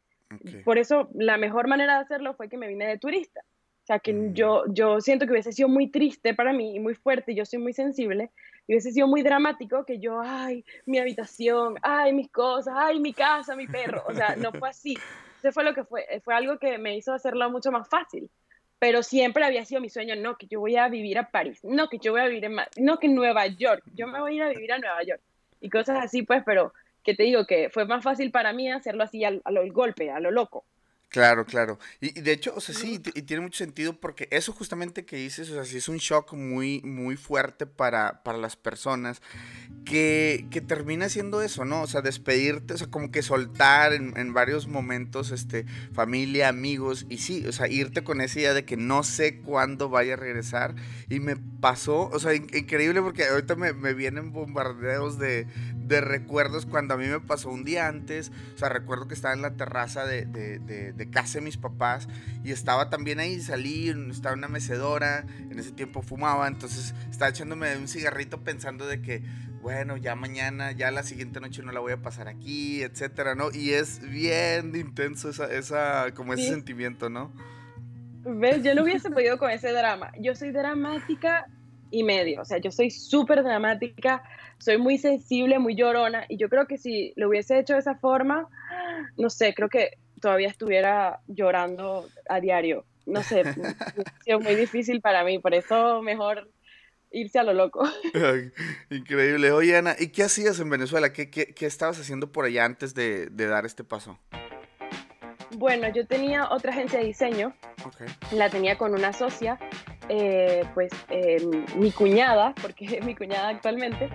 Por 0.64 0.78
eso 0.78 1.10
la 1.16 1.38
mejor 1.38 1.68
manera 1.68 1.96
de 1.96 2.02
hacerlo 2.02 2.36
fue 2.36 2.50
que 2.50 2.58
me 2.58 2.68
vine 2.68 2.86
de 2.86 3.00
turista. 3.00 3.42
O 3.42 3.86
sea, 3.90 3.98
que 3.98 4.14
mm. 4.14 4.34
yo, 4.34 4.66
yo 4.68 5.02
siento 5.02 5.26
que 5.26 5.32
hubiese 5.32 5.52
sido 5.52 5.68
muy 5.68 5.88
triste 5.88 6.36
para 6.36 6.54
mí 6.54 6.76
y 6.76 6.80
muy 6.80 6.94
fuerte, 6.94 7.34
yo 7.34 7.46
soy 7.46 7.58
muy 7.58 7.74
sensible, 7.74 8.30
y 8.68 8.74
hubiese 8.74 8.92
sido 8.92 9.08
muy 9.08 9.24
dramático 9.24 9.84
que 9.86 9.98
yo, 9.98 10.22
ay, 10.22 10.64
mi 10.86 11.00
habitación, 11.00 11.76
ay, 11.82 12.14
mis 12.14 12.30
cosas, 12.30 12.76
ay, 12.78 13.00
mi 13.00 13.14
casa, 13.14 13.56
mi 13.56 13.66
perro. 13.66 14.04
O 14.08 14.14
sea, 14.14 14.36
no 14.36 14.52
fue 14.52 14.70
así. 14.70 14.96
Eso 15.42 15.52
fue 15.52 15.64
lo 15.64 15.74
que 15.74 15.86
fue, 15.86 16.06
fue 16.24 16.36
algo 16.36 16.60
que 16.60 16.78
me 16.78 16.96
hizo 16.96 17.14
hacerlo 17.14 17.50
mucho 17.50 17.72
más 17.72 17.90
fácil 17.90 18.30
pero 18.80 19.04
siempre 19.04 19.44
había 19.44 19.66
sido 19.66 19.82
mi 19.82 19.90
sueño, 19.90 20.16
no, 20.16 20.38
que 20.38 20.48
yo 20.48 20.60
voy 20.60 20.78
a 20.78 20.88
vivir 20.88 21.20
a 21.20 21.30
París, 21.30 21.60
no, 21.64 21.90
que 21.90 22.00
yo 22.00 22.14
voy 22.14 22.22
a 22.22 22.28
vivir 22.28 22.46
en, 22.46 22.56
no, 22.78 22.98
que 22.98 23.08
en 23.08 23.16
Nueva 23.16 23.46
York, 23.48 23.84
yo 23.94 24.08
me 24.08 24.20
voy 24.20 24.34
a 24.34 24.36
ir 24.36 24.44
a 24.44 24.50
vivir 24.50 24.72
a 24.72 24.80
Nueva 24.80 25.04
York, 25.04 25.22
y 25.62 25.70
cosas 25.70 26.04
así, 26.04 26.24
pues, 26.24 26.44
pero 26.46 26.74
que 27.04 27.14
te 27.14 27.24
digo 27.24 27.46
que 27.46 27.70
fue 27.70 27.86
más 27.86 28.04
fácil 28.04 28.32
para 28.32 28.54
mí 28.54 28.72
hacerlo 28.72 29.04
así 29.04 29.24
a 29.24 29.32
lo 29.32 29.72
golpe, 29.72 30.12
a 30.12 30.20
lo 30.20 30.32
loco. 30.32 30.64
Claro, 31.10 31.44
claro. 31.44 31.80
Y, 32.02 32.22
de 32.22 32.32
hecho, 32.32 32.54
o 32.56 32.62
sea, 32.62 32.76
sí, 32.76 33.02
y 33.16 33.24
tiene 33.24 33.42
mucho 33.42 33.58
sentido 33.58 34.00
porque 34.00 34.28
eso 34.30 34.54
justamente 34.54 35.06
que 35.06 35.16
dices, 35.16 35.50
o 35.50 35.56
sea, 35.56 35.66
sí 35.66 35.78
es 35.78 35.90
un 35.90 35.98
shock 35.98 36.34
muy, 36.34 36.82
muy 36.84 37.18
fuerte 37.18 37.66
para, 37.66 38.22
para 38.22 38.38
las 38.38 38.56
personas 38.56 39.20
que, 39.86 40.46
que 40.52 40.62
termina 40.62 41.10
siendo 41.10 41.42
eso, 41.42 41.66
¿no? 41.66 41.82
O 41.82 41.88
sea, 41.88 42.02
despedirte, 42.02 42.76
o 42.76 42.78
sea, 42.78 42.92
como 42.92 43.10
que 43.10 43.24
soltar 43.24 43.94
en, 43.94 44.16
en, 44.18 44.36
varios 44.36 44.68
momentos, 44.68 45.32
este, 45.32 45.66
familia, 45.94 46.48
amigos, 46.48 47.08
y 47.10 47.18
sí, 47.18 47.44
o 47.48 47.52
sea, 47.54 47.68
irte 47.68 48.04
con 48.04 48.22
esa 48.22 48.40
idea 48.40 48.54
de 48.54 48.66
que 48.66 48.78
no 48.78 49.02
sé 49.02 49.40
cuándo 49.42 49.90
vaya 49.90 50.14
a 50.14 50.18
regresar. 50.18 50.76
Y 51.10 51.20
me 51.22 51.38
pasó, 51.38 52.10
o 52.10 52.20
sea, 52.20 52.36
increíble 52.36 53.02
porque 53.02 53.26
ahorita 53.26 53.56
me, 53.56 53.74
me 53.74 53.96
vienen 53.96 54.32
bombardeos 54.32 55.18
de, 55.18 55.48
de, 55.90 56.02
recuerdos 56.02 56.66
cuando 56.66 56.94
a 56.94 56.98
mí 56.98 57.08
me 57.08 57.20
pasó 57.20 57.50
un 57.50 57.64
día 57.66 57.88
antes, 57.88 58.32
o 58.56 58.58
sea, 58.58 58.70
recuerdo 58.70 59.08
que 59.08 59.16
estaba 59.16 59.34
en 59.34 59.42
la 59.42 59.56
terraza 59.56 60.06
de, 60.06 60.26
de 60.26 60.60
de 61.00 61.10
casa 61.10 61.40
de 61.40 61.46
mis 61.46 61.58
papás 61.58 62.08
y 62.44 62.52
estaba 62.52 62.90
también 62.90 63.20
ahí, 63.20 63.40
salí, 63.40 63.90
estaba 64.12 64.34
en 64.34 64.40
una 64.40 64.48
mecedora, 64.48 65.26
en 65.50 65.58
ese 65.58 65.72
tiempo 65.72 66.02
fumaba, 66.02 66.48
entonces 66.48 66.94
estaba 67.10 67.30
echándome 67.30 67.76
un 67.78 67.88
cigarrito 67.88 68.44
pensando 68.44 68.86
de 68.86 69.02
que, 69.02 69.24
bueno, 69.62 69.98
ya 69.98 70.16
mañana, 70.16 70.72
ya 70.72 70.92
la 70.92 71.04
siguiente 71.04 71.40
noche 71.40 71.64
no 71.64 71.72
la 71.72 71.80
voy 71.80 71.94
a 71.94 72.02
pasar 72.02 72.28
aquí, 72.28 72.84
etcétera, 72.84 73.34
¿no? 73.34 73.50
Y 73.52 73.72
es 73.72 74.02
bien 74.02 74.76
intenso 74.76 75.30
esa, 75.30 75.52
esa 75.52 76.14
como 76.14 76.34
ese 76.34 76.50
sentimiento, 76.50 77.10
¿no? 77.10 77.32
¿Ves? 78.26 78.64
Yo 78.64 78.76
no 78.76 78.84
hubiese 78.84 79.10
podido 79.10 79.38
con 79.38 79.50
ese 79.50 79.72
drama. 79.72 80.12
Yo 80.20 80.36
soy 80.36 80.52
dramática 80.52 81.48
y 81.92 82.04
medio, 82.04 82.42
o 82.42 82.46
sea, 82.46 82.58
yo 82.58 82.72
soy 82.72 82.92
súper 82.92 83.44
dramática, 83.44 84.24
soy 84.58 84.78
muy 84.78 84.98
sensible, 84.98 85.60
muy 85.60 85.76
llorona, 85.76 86.26
y 86.28 86.38
yo 86.38 86.50
creo 86.50 86.68
que 86.68 86.78
si 86.78 87.14
lo 87.16 87.30
hubiese 87.30 87.60
hecho 87.60 87.74
de 87.74 87.80
esa 87.80 87.96
forma, 87.96 88.48
no 89.18 89.30
sé, 89.30 89.54
creo 89.54 89.70
que 89.70 89.98
todavía 90.20 90.50
estuviera 90.50 91.22
llorando 91.28 92.08
a 92.28 92.40
diario. 92.40 92.86
No 93.06 93.24
sé, 93.24 93.42
ha 93.42 94.24
sido 94.24 94.40
muy 94.40 94.56
difícil 94.56 95.02
para 95.02 95.24
mí, 95.24 95.40
por 95.40 95.54
eso 95.54 96.02
mejor 96.02 96.50
irse 97.12 97.40
a 97.40 97.44
lo 97.44 97.54
loco. 97.54 97.88
Increíble. 98.90 99.52
Oye, 99.52 99.78
Ana, 99.78 99.96
¿y 99.98 100.10
qué 100.10 100.24
hacías 100.24 100.60
en 100.60 100.70
Venezuela? 100.70 101.12
¿Qué, 101.12 101.30
qué, 101.30 101.54
qué 101.54 101.66
estabas 101.66 102.00
haciendo 102.00 102.32
por 102.32 102.46
allá 102.46 102.66
antes 102.66 102.94
de, 102.94 103.28
de, 103.28 103.48
dar 103.48 103.66
este 103.66 103.84
paso? 103.84 104.20
Bueno, 105.56 105.92
yo 105.92 106.06
tenía 106.06 106.50
otra 106.52 106.72
agencia 106.72 107.00
de 107.00 107.06
diseño. 107.06 107.54
La 108.32 108.50
tenía 108.50 108.78
con 108.78 108.94
una 108.94 109.14
socia, 109.14 109.58
eh, 110.10 110.64
pues 110.74 110.92
eh, 111.10 111.38
mi 111.76 111.92
cuñada, 111.92 112.54
porque 112.62 112.86
es 112.86 113.06
mi 113.06 113.16
cuñada 113.16 113.50
actualmente. 113.50 114.10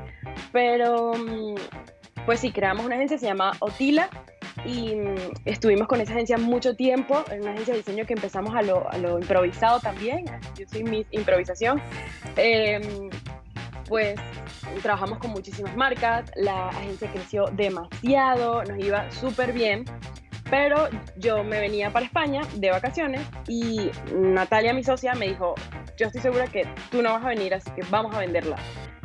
Pero, 0.52 1.14
mm, 1.14 1.54
pues 2.26 2.40
sí, 2.40 2.52
creamos 2.52 2.84
una 2.84 2.96
agencia, 2.96 3.18
se 3.18 3.26
llama 3.26 3.52
Otila 3.60 4.08
y 4.64 4.94
mm, 4.94 5.14
estuvimos 5.44 5.88
con 5.88 6.00
esa 6.00 6.12
agencia 6.12 6.38
mucho 6.38 6.74
tiempo, 6.74 7.24
en 7.30 7.42
una 7.42 7.52
agencia 7.52 7.74
de 7.74 7.78
diseño 7.78 8.06
que 8.06 8.14
empezamos 8.14 8.54
a 8.54 8.62
lo, 8.62 8.90
a 8.90 8.98
lo 8.98 9.18
improvisado 9.18 9.80
también, 9.80 10.24
yo 10.56 10.66
soy 10.68 10.84
mi 10.84 11.06
improvisación, 11.10 11.82
em, 12.36 13.10
pues 13.88 14.18
trabajamos 14.82 15.18
con 15.18 15.32
muchísimas 15.32 15.76
marcas, 15.76 16.30
la 16.36 16.68
agencia 16.68 17.10
creció 17.12 17.46
demasiado, 17.52 18.64
nos 18.64 18.78
iba 18.78 19.10
súper 19.10 19.52
bien, 19.52 19.84
pero 20.50 20.88
yo 21.16 21.42
me 21.42 21.60
venía 21.60 21.90
para 21.90 22.06
España 22.06 22.42
de 22.56 22.70
vacaciones 22.70 23.20
y 23.48 23.90
Natalia, 24.14 24.72
mi 24.72 24.84
socia, 24.84 25.14
me 25.14 25.28
dijo, 25.28 25.54
yo 25.96 26.06
estoy 26.06 26.20
segura 26.20 26.46
que 26.46 26.66
tú 26.90 27.02
no 27.02 27.12
vas 27.12 27.24
a 27.24 27.28
venir, 27.28 27.54
así 27.54 27.70
que 27.72 27.82
vamos 27.90 28.14
a 28.14 28.20
venderla. 28.20 28.56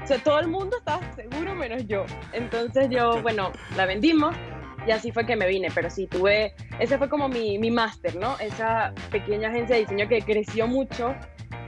O 0.03 0.07
sea, 0.07 0.17
todo 0.17 0.39
el 0.39 0.47
mundo 0.47 0.77
estaba 0.77 1.01
seguro 1.13 1.55
menos 1.55 1.85
yo. 1.87 2.05
Entonces 2.33 2.87
yo, 2.89 3.21
bueno, 3.21 3.51
la 3.75 3.85
vendimos 3.85 4.35
y 4.87 4.91
así 4.91 5.11
fue 5.11 5.25
que 5.25 5.35
me 5.35 5.47
vine, 5.47 5.69
pero 5.73 5.89
sí, 5.89 6.07
tuve, 6.07 6.53
ese 6.79 6.97
fue 6.97 7.09
como 7.09 7.27
mi, 7.27 7.59
mi 7.59 7.69
máster, 7.69 8.15
¿no? 8.15 8.37
Esa 8.39 8.93
pequeña 9.11 9.49
agencia 9.49 9.75
de 9.75 9.81
diseño 9.81 10.07
que 10.07 10.21
creció 10.21 10.67
mucho 10.67 11.15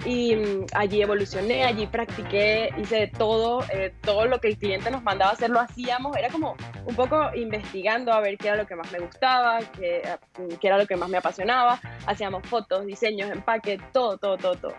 y 0.05 0.35
mm, 0.35 0.65
allí 0.73 1.01
evolucioné, 1.01 1.63
allí 1.65 1.85
practiqué, 1.87 2.69
hice 2.77 2.95
de 2.95 3.07
todo, 3.07 3.63
eh, 3.71 3.93
todo 4.01 4.25
lo 4.25 4.39
que 4.39 4.47
el 4.47 4.57
cliente 4.57 4.89
nos 4.89 5.03
mandaba 5.03 5.31
hacer 5.31 5.49
lo 5.49 5.59
hacíamos, 5.59 6.15
era 6.17 6.29
como 6.29 6.55
un 6.85 6.95
poco 6.95 7.29
investigando 7.35 8.11
a 8.11 8.21
ver 8.21 8.37
qué 8.37 8.47
era 8.47 8.57
lo 8.57 8.65
que 8.65 8.75
más 8.75 8.91
me 8.91 8.99
gustaba, 8.99 9.59
qué, 9.77 10.01
mm, 10.39 10.55
qué 10.59 10.67
era 10.67 10.77
lo 10.77 10.87
que 10.87 10.95
más 10.95 11.09
me 11.09 11.17
apasionaba, 11.17 11.79
hacíamos 12.05 12.47
fotos, 12.47 12.85
diseños, 12.85 13.29
empaque, 13.29 13.79
todo, 13.91 14.17
todo, 14.17 14.37
todo, 14.37 14.55
todo. 14.55 14.73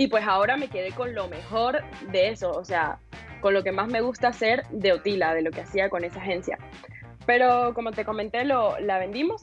Y 0.00 0.06
pues 0.06 0.26
ahora 0.26 0.56
me 0.56 0.68
quedé 0.68 0.92
con 0.92 1.14
lo 1.14 1.28
mejor 1.28 1.82
de 2.10 2.30
eso, 2.30 2.52
o 2.52 2.64
sea, 2.64 3.00
con 3.42 3.52
lo 3.52 3.62
que 3.62 3.70
más 3.70 3.86
me 3.88 4.00
gusta 4.00 4.28
hacer 4.28 4.66
de 4.70 4.94
Otila, 4.94 5.34
de 5.34 5.42
lo 5.42 5.50
que 5.50 5.60
hacía 5.60 5.90
con 5.90 6.04
esa 6.04 6.20
agencia. 6.20 6.56
Pero 7.26 7.74
como 7.74 7.92
te 7.92 8.06
comenté, 8.06 8.46
lo, 8.46 8.80
la 8.80 8.98
vendimos 8.98 9.42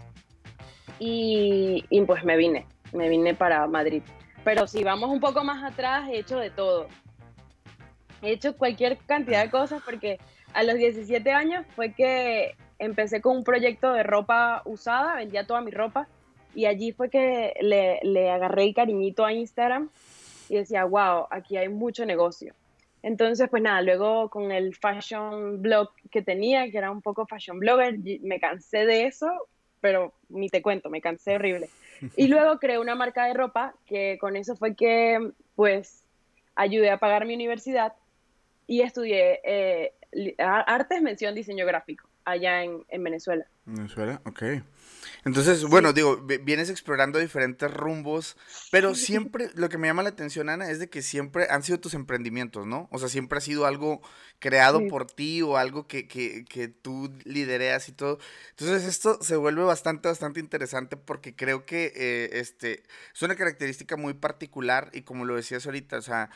y, 0.98 1.86
y 1.92 2.02
pues 2.02 2.24
me 2.24 2.36
vine, 2.38 2.66
me 2.92 3.08
vine 3.08 3.36
para 3.36 3.68
Madrid. 3.68 4.02
Pero 4.44 4.66
si 4.66 4.84
vamos 4.84 5.12
un 5.12 5.20
poco 5.20 5.44
más 5.44 5.64
atrás, 5.64 6.10
he 6.10 6.18
hecho 6.18 6.40
de 6.40 6.50
todo. 6.50 6.88
He 8.24 8.32
hecho 8.32 8.58
cualquier 8.58 8.98
cantidad 8.98 9.44
de 9.44 9.52
cosas 9.52 9.84
porque 9.86 10.18
a 10.56 10.64
los 10.64 10.74
17 10.80 11.32
años 11.34 11.68
fue 11.76 11.94
que 11.94 12.56
empecé 12.80 13.22
con 13.22 13.38
un 13.38 13.44
proyecto 13.44 13.94
de 13.94 14.02
ropa 14.02 14.64
usada, 14.66 15.18
vendía 15.18 15.46
toda 15.46 15.62
mi 15.62 15.70
ropa 15.70 16.08
y 16.56 16.66
allí 16.66 16.94
fue 16.94 17.12
que 17.12 17.54
le, 17.62 18.00
le 18.02 18.32
agarré 18.32 18.64
el 18.64 18.74
cariñito 18.74 19.24
a 19.24 19.34
Instagram 19.34 19.92
y 20.50 20.56
decía, 20.56 20.86
wow, 20.86 21.28
aquí 21.30 21.58
hay 21.58 21.70
mucho 21.70 22.06
negocio. 22.06 22.54
Entonces, 23.04 23.50
pues 23.50 23.62
nada, 23.62 23.82
luego 23.82 24.30
con 24.30 24.52
el 24.52 24.76
fashion 24.76 25.62
blog 25.62 25.90
que 26.12 26.22
tenía, 26.22 26.70
que 26.70 26.78
era 26.78 26.92
un 26.92 27.02
poco 27.02 27.26
fashion 27.26 27.60
blogger, 27.60 28.00
me 28.22 28.40
cansé 28.40 28.86
de 28.86 29.06
eso, 29.06 29.28
pero 29.82 30.14
ni 30.30 30.50
te 30.50 30.62
cuento, 30.62 30.90
me 30.90 31.02
cansé 31.02 31.36
horrible. 31.36 31.70
Y 32.16 32.28
luego 32.28 32.60
creé 32.60 32.80
una 32.80 32.96
marca 32.96 33.26
de 33.26 33.34
ropa 33.34 33.76
que 33.86 34.18
con 34.20 34.36
eso 34.36 34.56
fue 34.56 34.76
que 34.76 35.32
pues 35.56 36.04
ayudé 36.56 36.90
a 36.90 36.98
pagar 36.98 37.26
mi 37.26 37.36
universidad 37.36 37.94
y 38.66 38.82
estudié 38.82 39.40
eh, 39.44 39.94
artes, 40.40 41.02
mención, 41.02 41.36
diseño 41.36 41.66
gráfico 41.66 42.07
allá 42.28 42.64
en, 42.64 42.84
en 42.90 43.04
Venezuela. 43.04 43.48
Venezuela, 43.66 44.22
ok. 44.26 44.44
Entonces, 45.26 45.64
bueno, 45.66 45.94
digo, 45.94 46.18
vienes 46.44 46.70
explorando 46.70 47.20
diferentes 47.20 47.72
rumbos, 47.74 48.38
pero 48.72 48.96
siempre 48.96 49.50
lo 49.56 49.70
que 49.70 49.78
me 49.78 49.88
llama 49.88 50.04
la 50.04 50.10
atención, 50.10 50.50
Ana, 50.50 50.70
es 50.70 50.80
de 50.80 50.90
que 50.90 51.02
siempre 51.02 51.48
han 51.50 51.64
sido 51.64 51.80
tus 51.80 51.94
emprendimientos, 51.94 52.66
¿no? 52.66 52.88
O 52.92 53.00
sea, 53.00 53.10
siempre 53.10 53.38
ha 53.38 53.42
sido 53.42 53.66
algo 53.66 54.02
creado 54.40 54.88
por 54.88 55.06
ti 55.06 55.42
o 55.42 55.58
algo 55.58 55.88
que, 55.88 56.08
que, 56.08 56.46
que, 56.46 56.68
tú 56.68 57.12
lidereas 57.26 57.90
y 57.90 57.92
todo. 57.92 58.20
Entonces, 58.52 58.86
esto 58.86 59.22
se 59.22 59.36
vuelve 59.36 59.64
bastante, 59.64 60.08
bastante 60.08 60.40
interesante 60.40 60.96
porque 60.98 61.36
creo 61.36 61.66
que 61.66 61.92
eh, 61.96 62.30
este, 62.34 62.84
es 63.14 63.22
una 63.22 63.36
característica 63.36 63.98
muy 63.98 64.14
particular 64.14 64.90
y 64.94 65.02
como 65.02 65.26
lo 65.26 65.36
decías 65.36 65.66
ahorita, 65.66 65.98
o 65.98 66.02
sea, 66.02 66.30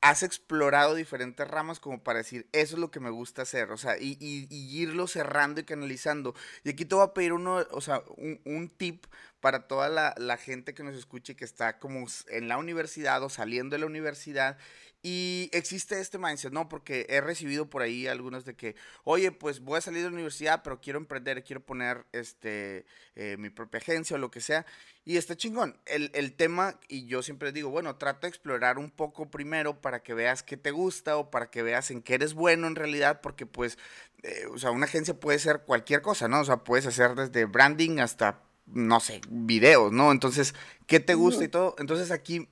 has 0.00 0.22
explorado 0.22 0.94
diferentes 0.94 1.46
ramas 1.48 1.80
como 1.80 2.02
para 2.02 2.18
decir, 2.18 2.48
eso 2.52 2.76
es 2.76 2.80
lo 2.80 2.90
que 2.90 3.00
me 3.00 3.10
gusta 3.10 3.42
hacer, 3.42 3.70
o 3.70 3.76
sea, 3.76 3.96
y, 3.98 4.16
irlo 4.50 5.06
cerrando 5.06 5.60
y 5.60 5.64
canalizando. 5.64 6.34
Y 6.64 6.70
aquí 6.70 6.84
te 6.84 6.94
voy 6.94 7.04
a 7.04 7.14
pedir 7.14 7.32
uno, 7.32 7.66
o 7.70 7.80
sea, 7.80 8.02
un, 8.16 8.68
tip 8.76 9.06
para 9.40 9.66
toda 9.66 9.88
la, 9.88 10.14
la, 10.18 10.36
gente 10.36 10.74
que 10.74 10.84
nos 10.84 10.94
escuche 10.96 11.36
que 11.36 11.44
está 11.44 11.78
como 11.78 12.06
en 12.28 12.48
la 12.48 12.58
universidad 12.58 13.22
o 13.22 13.28
saliendo 13.28 13.74
de 13.74 13.80
la 13.80 13.86
universidad 13.86 14.58
y 15.00 15.48
existe 15.52 16.00
este 16.00 16.18
mindset, 16.18 16.52
¿no? 16.52 16.68
Porque 16.68 17.06
he 17.08 17.20
recibido 17.20 17.70
por 17.70 17.82
ahí 17.82 18.08
algunos 18.08 18.44
de 18.44 18.56
que, 18.56 18.74
oye, 19.04 19.30
pues 19.30 19.60
voy 19.60 19.78
a 19.78 19.80
salir 19.80 20.02
de 20.02 20.08
la 20.08 20.14
universidad, 20.14 20.62
pero 20.64 20.80
quiero 20.80 20.98
emprender, 20.98 21.44
quiero 21.44 21.64
poner 21.64 22.04
este, 22.10 22.84
eh, 23.14 23.36
mi 23.38 23.48
propia 23.48 23.78
agencia 23.78 24.16
o 24.16 24.18
lo 24.18 24.32
que 24.32 24.40
sea. 24.40 24.66
Y 25.04 25.16
está 25.16 25.36
chingón. 25.36 25.78
El, 25.86 26.10
el, 26.14 26.34
tema, 26.34 26.80
y 26.88 27.06
yo 27.06 27.22
siempre 27.22 27.52
digo, 27.52 27.70
bueno, 27.70 27.94
trata 27.94 28.22
de 28.22 28.28
explorar 28.28 28.76
un 28.76 28.90
poco 28.90 29.30
primero 29.30 29.80
para 29.80 30.02
que 30.02 30.14
veas 30.14 30.42
qué 30.42 30.56
te 30.56 30.72
gusta 30.72 31.16
o 31.16 31.30
para 31.30 31.48
que 31.48 31.62
veas 31.62 31.92
en 31.92 32.02
qué 32.02 32.14
eres 32.14 32.34
bueno 32.34 32.66
en 32.66 32.74
realidad, 32.74 33.20
porque 33.20 33.46
pues, 33.46 33.78
eh, 34.24 34.46
o 34.52 34.58
sea, 34.58 34.72
una 34.72 34.86
agencia 34.86 35.14
puede 35.14 35.38
ser 35.38 35.60
cualquier 35.60 36.02
cosa, 36.02 36.26
¿no? 36.26 36.40
O 36.40 36.44
sea, 36.44 36.64
puedes 36.64 36.86
hacer 36.86 37.14
desde 37.14 37.44
branding 37.44 38.00
hasta, 38.00 38.42
no 38.66 38.98
sé, 38.98 39.20
videos, 39.30 39.92
¿no? 39.92 40.10
Entonces, 40.10 40.56
¿qué 40.88 40.98
te 40.98 41.14
gusta 41.14 41.44
y 41.44 41.48
todo? 41.48 41.76
Entonces 41.78 42.10
aquí 42.10 42.48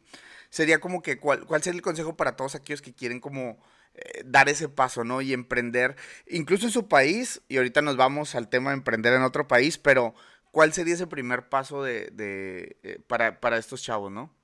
sería 0.51 0.79
como 0.79 1.03
que, 1.03 1.19
¿cuál, 1.19 1.45
cuál 1.47 1.63
sería 1.63 1.79
el 1.79 1.83
consejo 1.83 2.17
para 2.17 2.37
todos 2.37 2.55
aquellos 2.55 2.83
que 2.83 2.95
quieren 2.95 3.21
como 3.21 3.59
eh, 3.95 4.23
dar 4.25 4.49
ese 4.49 4.69
paso, 4.69 5.05
¿no? 5.05 5.21
Y 5.21 5.33
emprender, 5.33 5.97
incluso 6.27 6.67
en 6.67 6.73
su 6.73 6.89
país, 6.89 7.43
y 7.49 7.57
ahorita 7.57 7.83
nos 7.83 7.97
vamos 7.97 8.35
al 8.35 8.49
tema 8.49 8.71
de 8.71 8.77
emprender 8.77 9.15
en 9.15 9.23
otro 9.23 9.49
país, 9.49 9.79
pero 9.79 10.15
¿cuál 10.51 10.73
sería 10.73 10.95
ese 10.95 11.07
primer 11.07 11.49
paso 11.49 11.83
de, 11.83 12.11
de 12.13 12.77
eh, 12.83 12.99
para, 13.07 13.41
para 13.41 13.57
estos 13.59 13.83
chavos, 13.83 14.13
¿no? 14.13 14.35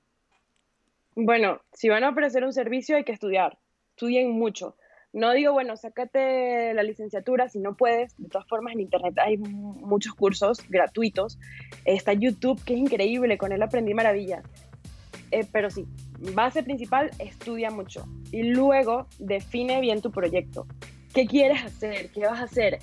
Bueno, 1.15 1.61
si 1.73 1.89
van 1.89 2.03
a 2.03 2.09
ofrecer 2.09 2.43
un 2.43 2.53
servicio 2.53 2.95
hay 2.95 3.03
que 3.03 3.11
estudiar, 3.11 3.59
estudien 3.91 4.31
mucho. 4.31 4.75
No 5.13 5.31
digo, 5.31 5.53
bueno, 5.53 5.77
sácate 5.77 6.73
la 6.73 6.81
licenciatura 6.81 7.47
si 7.47 7.59
no 7.59 7.77
puedes. 7.77 8.17
De 8.17 8.29
todas 8.29 8.47
formas, 8.47 8.73
en 8.73 8.79
Internet 8.79 9.13
hay 9.19 9.37
muchos 9.37 10.15
cursos 10.15 10.67
gratuitos. 10.67 11.37
Está 11.85 12.13
YouTube, 12.13 12.63
que 12.65 12.73
es 12.73 12.79
increíble, 12.79 13.37
con 13.37 13.51
él 13.51 13.61
aprendí 13.61 13.93
maravillas. 13.93 14.43
Eh, 15.33 15.47
pero 15.51 15.71
sí, 15.71 15.87
base 16.35 16.61
principal, 16.61 17.09
estudia 17.17 17.71
mucho 17.71 18.05
y 18.31 18.43
luego 18.43 19.07
define 19.17 19.81
bien 19.81 19.99
tu 19.99 20.11
proyecto. 20.11 20.67
¿Qué 21.11 21.25
quieres 21.25 21.63
hacer? 21.63 22.11
¿Qué 22.11 22.21
vas 22.21 22.39
a 22.39 22.43
hacer? 22.43 22.77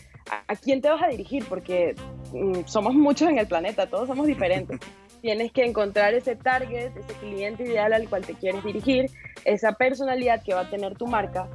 ¿A, 0.49 0.57
quién 0.57 0.80
te 0.80 0.90
vas 0.90 1.00
a 1.00 1.07
dirigir? 1.07 1.45
Porque 1.49 1.95
mm, 2.33 2.62
somos 2.66 2.95
muchos 2.95 3.28
en 3.28 3.38
el 3.38 3.47
planeta, 3.47 3.88
todos 3.88 4.09
somos 4.09 4.26
diferentes. 4.26 4.80
Tienes 5.23 5.52
que 5.52 5.64
encontrar 5.64 6.12
ese 6.14 6.35
target, 6.35 6.90
ese 6.97 7.12
cliente 7.21 7.62
ideal 7.62 7.92
al 7.92 8.09
cual 8.09 8.26
te 8.26 8.35
quieres 8.35 8.64
dirigir, 8.64 9.09
esa 9.45 9.75
personalidad 9.75 10.42
que 10.42 10.54
va 10.54 10.62
a 10.62 10.71
tener 10.71 10.97
tu 10.97 11.07
marca, 11.07 11.49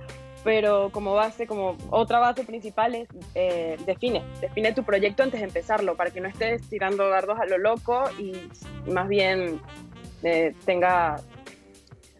pero 0.45 0.91
como 0.91 1.13
base, 1.13 1.45
como 1.45 1.75
otra 1.89 2.19
base 2.19 2.43
principal 2.43 2.95
es 2.95 3.09
eh, 3.33 3.75
define, 3.85 4.23
define 4.39 4.71
tu 4.71 4.83
proyecto 4.83 5.23
antes 5.23 5.41
de 5.41 5.47
empezarlo, 5.47 5.97
para 5.97 6.11
que 6.11 6.21
no 6.21 6.29
estés 6.29 6.61
tirando 6.69 7.09
dardos 7.09 7.39
a 7.39 7.45
lo 7.47 7.57
loco 7.57 8.03
y 8.19 8.33
más 8.89 9.09
bien 9.09 9.59
tenga, 10.65 11.17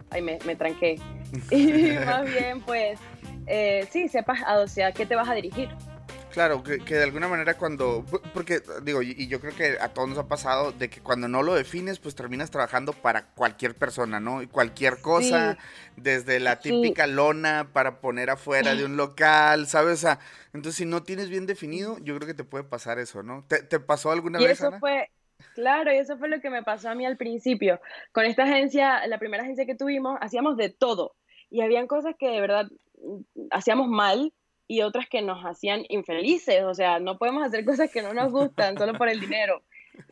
ay, 0.10 0.22
me, 0.22 0.40
me 0.46 0.56
tranqué, 0.56 1.00
y 1.52 1.92
más 2.06 2.26
bien 2.26 2.62
pues, 2.62 3.00
eh, 3.48 3.88
sí, 3.92 4.08
sepas 4.08 4.42
a 4.44 4.92
qué 4.92 5.06
te 5.06 5.16
vas 5.16 5.30
a 5.30 5.34
dirigir. 5.34 5.70
Claro, 6.36 6.64
que, 6.64 6.80
de 6.80 7.04
alguna 7.04 7.30
manera 7.30 7.54
cuando, 7.54 8.04
porque 8.34 8.62
digo, 8.84 9.02
y, 9.02 9.28
yo 9.28 9.40
creo 9.40 9.56
que 9.56 9.78
a 9.80 9.94
todos 9.94 10.10
nos 10.10 10.18
ha 10.18 10.28
pasado 10.28 10.74
de 10.74 10.90
que 10.90 11.00
cuando 11.00 11.30
no 11.30 11.42
lo 11.44 11.54
defines, 11.54 11.98
pues 12.00 12.14
terminas 12.14 12.52
trabajando 12.52 12.92
para 12.92 13.28
cualquier 13.28 13.74
persona, 13.74 14.20
¿no? 14.20 14.42
Y 14.42 14.48
cualquier 14.48 15.00
cosa, 15.00 15.58
desde 15.96 16.42
la 16.42 16.60
típica 16.60 17.08
lona 17.08 17.70
para 17.72 18.02
poner 18.02 18.30
afuera 18.30 18.76
de 18.76 18.84
un 18.84 18.98
local, 18.98 19.66
¿sabes? 19.68 19.94
O 19.94 20.02
sea, 20.02 20.20
entonces 20.54 20.76
si 20.76 20.86
no 20.86 21.04
tienes 21.04 21.30
bien 21.30 21.46
definido, 21.46 21.98
yo 22.00 22.14
creo 22.18 22.28
que 22.28 22.34
te 22.34 22.44
puede 22.44 22.66
pasar 22.66 23.00
eso, 23.00 23.24
¿no? 23.24 23.46
¿Te, 23.48 23.64
te 23.64 23.80
pasó 23.80 24.12
alguna 24.12 24.42
y 24.42 24.44
vez? 24.44 24.60
Eso 24.60 24.74
fue, 24.82 25.10
Claro, 25.56 25.94
y 25.94 25.96
eso 25.96 26.18
fue 26.18 26.28
lo 26.28 26.42
que 26.42 26.50
me 26.50 26.64
pasó 26.64 26.90
a 26.90 26.96
mí 26.96 27.06
al 27.06 27.16
principio. 27.16 27.80
Con 28.12 28.26
esta 28.26 28.44
agencia, 28.44 29.08
la 29.08 29.18
primera 29.18 29.44
agencia 29.44 29.66
que 29.66 29.74
tuvimos, 29.74 30.18
hacíamos 30.20 30.58
de 30.58 30.70
todo. 30.70 31.16
Y 31.50 31.62
habían 31.62 31.88
cosas 31.88 32.14
que 32.20 32.28
de 32.28 32.42
verdad 32.42 32.68
mm, 33.02 33.22
hacíamos 33.52 33.88
mal 33.88 34.34
y 34.68 34.82
otras 34.82 35.08
que 35.08 35.22
nos 35.22 35.46
hacían 35.46 35.86
infelices. 35.88 36.64
O 36.64 36.74
sea, 36.74 37.00
no 37.00 37.18
podemos 37.18 37.42
hacer 37.46 37.64
cosas 37.64 37.90
que 37.90 38.02
no 38.02 38.14
nos 38.14 38.34
gustan 38.34 38.78
solo 38.78 38.96
por 38.98 39.08
el 39.08 39.22
dinero. 39.22 39.64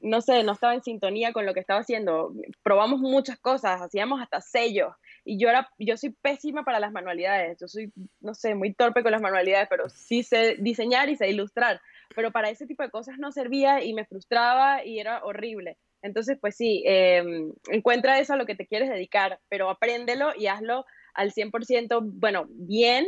No 0.01 0.21
sé, 0.21 0.43
no 0.43 0.53
estaba 0.53 0.75
en 0.75 0.81
sintonía 0.81 1.33
con 1.33 1.45
lo 1.45 1.53
que 1.53 1.59
estaba 1.59 1.81
haciendo. 1.81 2.33
Probamos 2.63 3.01
muchas 3.01 3.37
cosas, 3.37 3.81
hacíamos 3.81 4.21
hasta 4.21 4.39
sellos. 4.39 4.93
Y 5.25 5.37
yo, 5.37 5.49
era, 5.49 5.69
yo 5.77 5.97
soy 5.97 6.11
pésima 6.21 6.63
para 6.63 6.79
las 6.79 6.93
manualidades. 6.93 7.59
Yo 7.59 7.67
soy, 7.67 7.91
no 8.21 8.33
sé, 8.33 8.55
muy 8.55 8.73
torpe 8.73 9.03
con 9.03 9.11
las 9.11 9.21
manualidades, 9.21 9.67
pero 9.69 9.89
sí 9.89 10.23
sé 10.23 10.55
diseñar 10.57 11.09
y 11.09 11.17
sé 11.17 11.29
ilustrar 11.29 11.81
pero 12.15 12.31
para 12.31 12.49
ese 12.49 12.65
tipo 12.65 12.83
de 12.83 12.89
cosas 12.89 13.17
no 13.19 13.31
servía 13.31 13.83
y 13.83 13.93
me 13.93 14.05
frustraba 14.05 14.85
y 14.85 14.99
era 14.99 15.23
horrible. 15.23 15.77
Entonces, 16.01 16.37
pues 16.39 16.55
sí, 16.55 16.83
em, 16.85 17.53
encuentra 17.69 18.19
eso 18.19 18.33
a 18.33 18.37
lo 18.37 18.45
que 18.45 18.55
te 18.55 18.67
quieres 18.67 18.89
dedicar, 18.89 19.39
pero 19.49 19.69
apréndelo 19.69 20.33
y 20.35 20.47
hazlo 20.47 20.85
al 21.13 21.31
100%, 21.31 22.01
bueno, 22.03 22.45
bien 22.49 23.07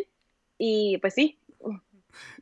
y 0.57 0.97
pues 0.99 1.13
sí. 1.13 1.39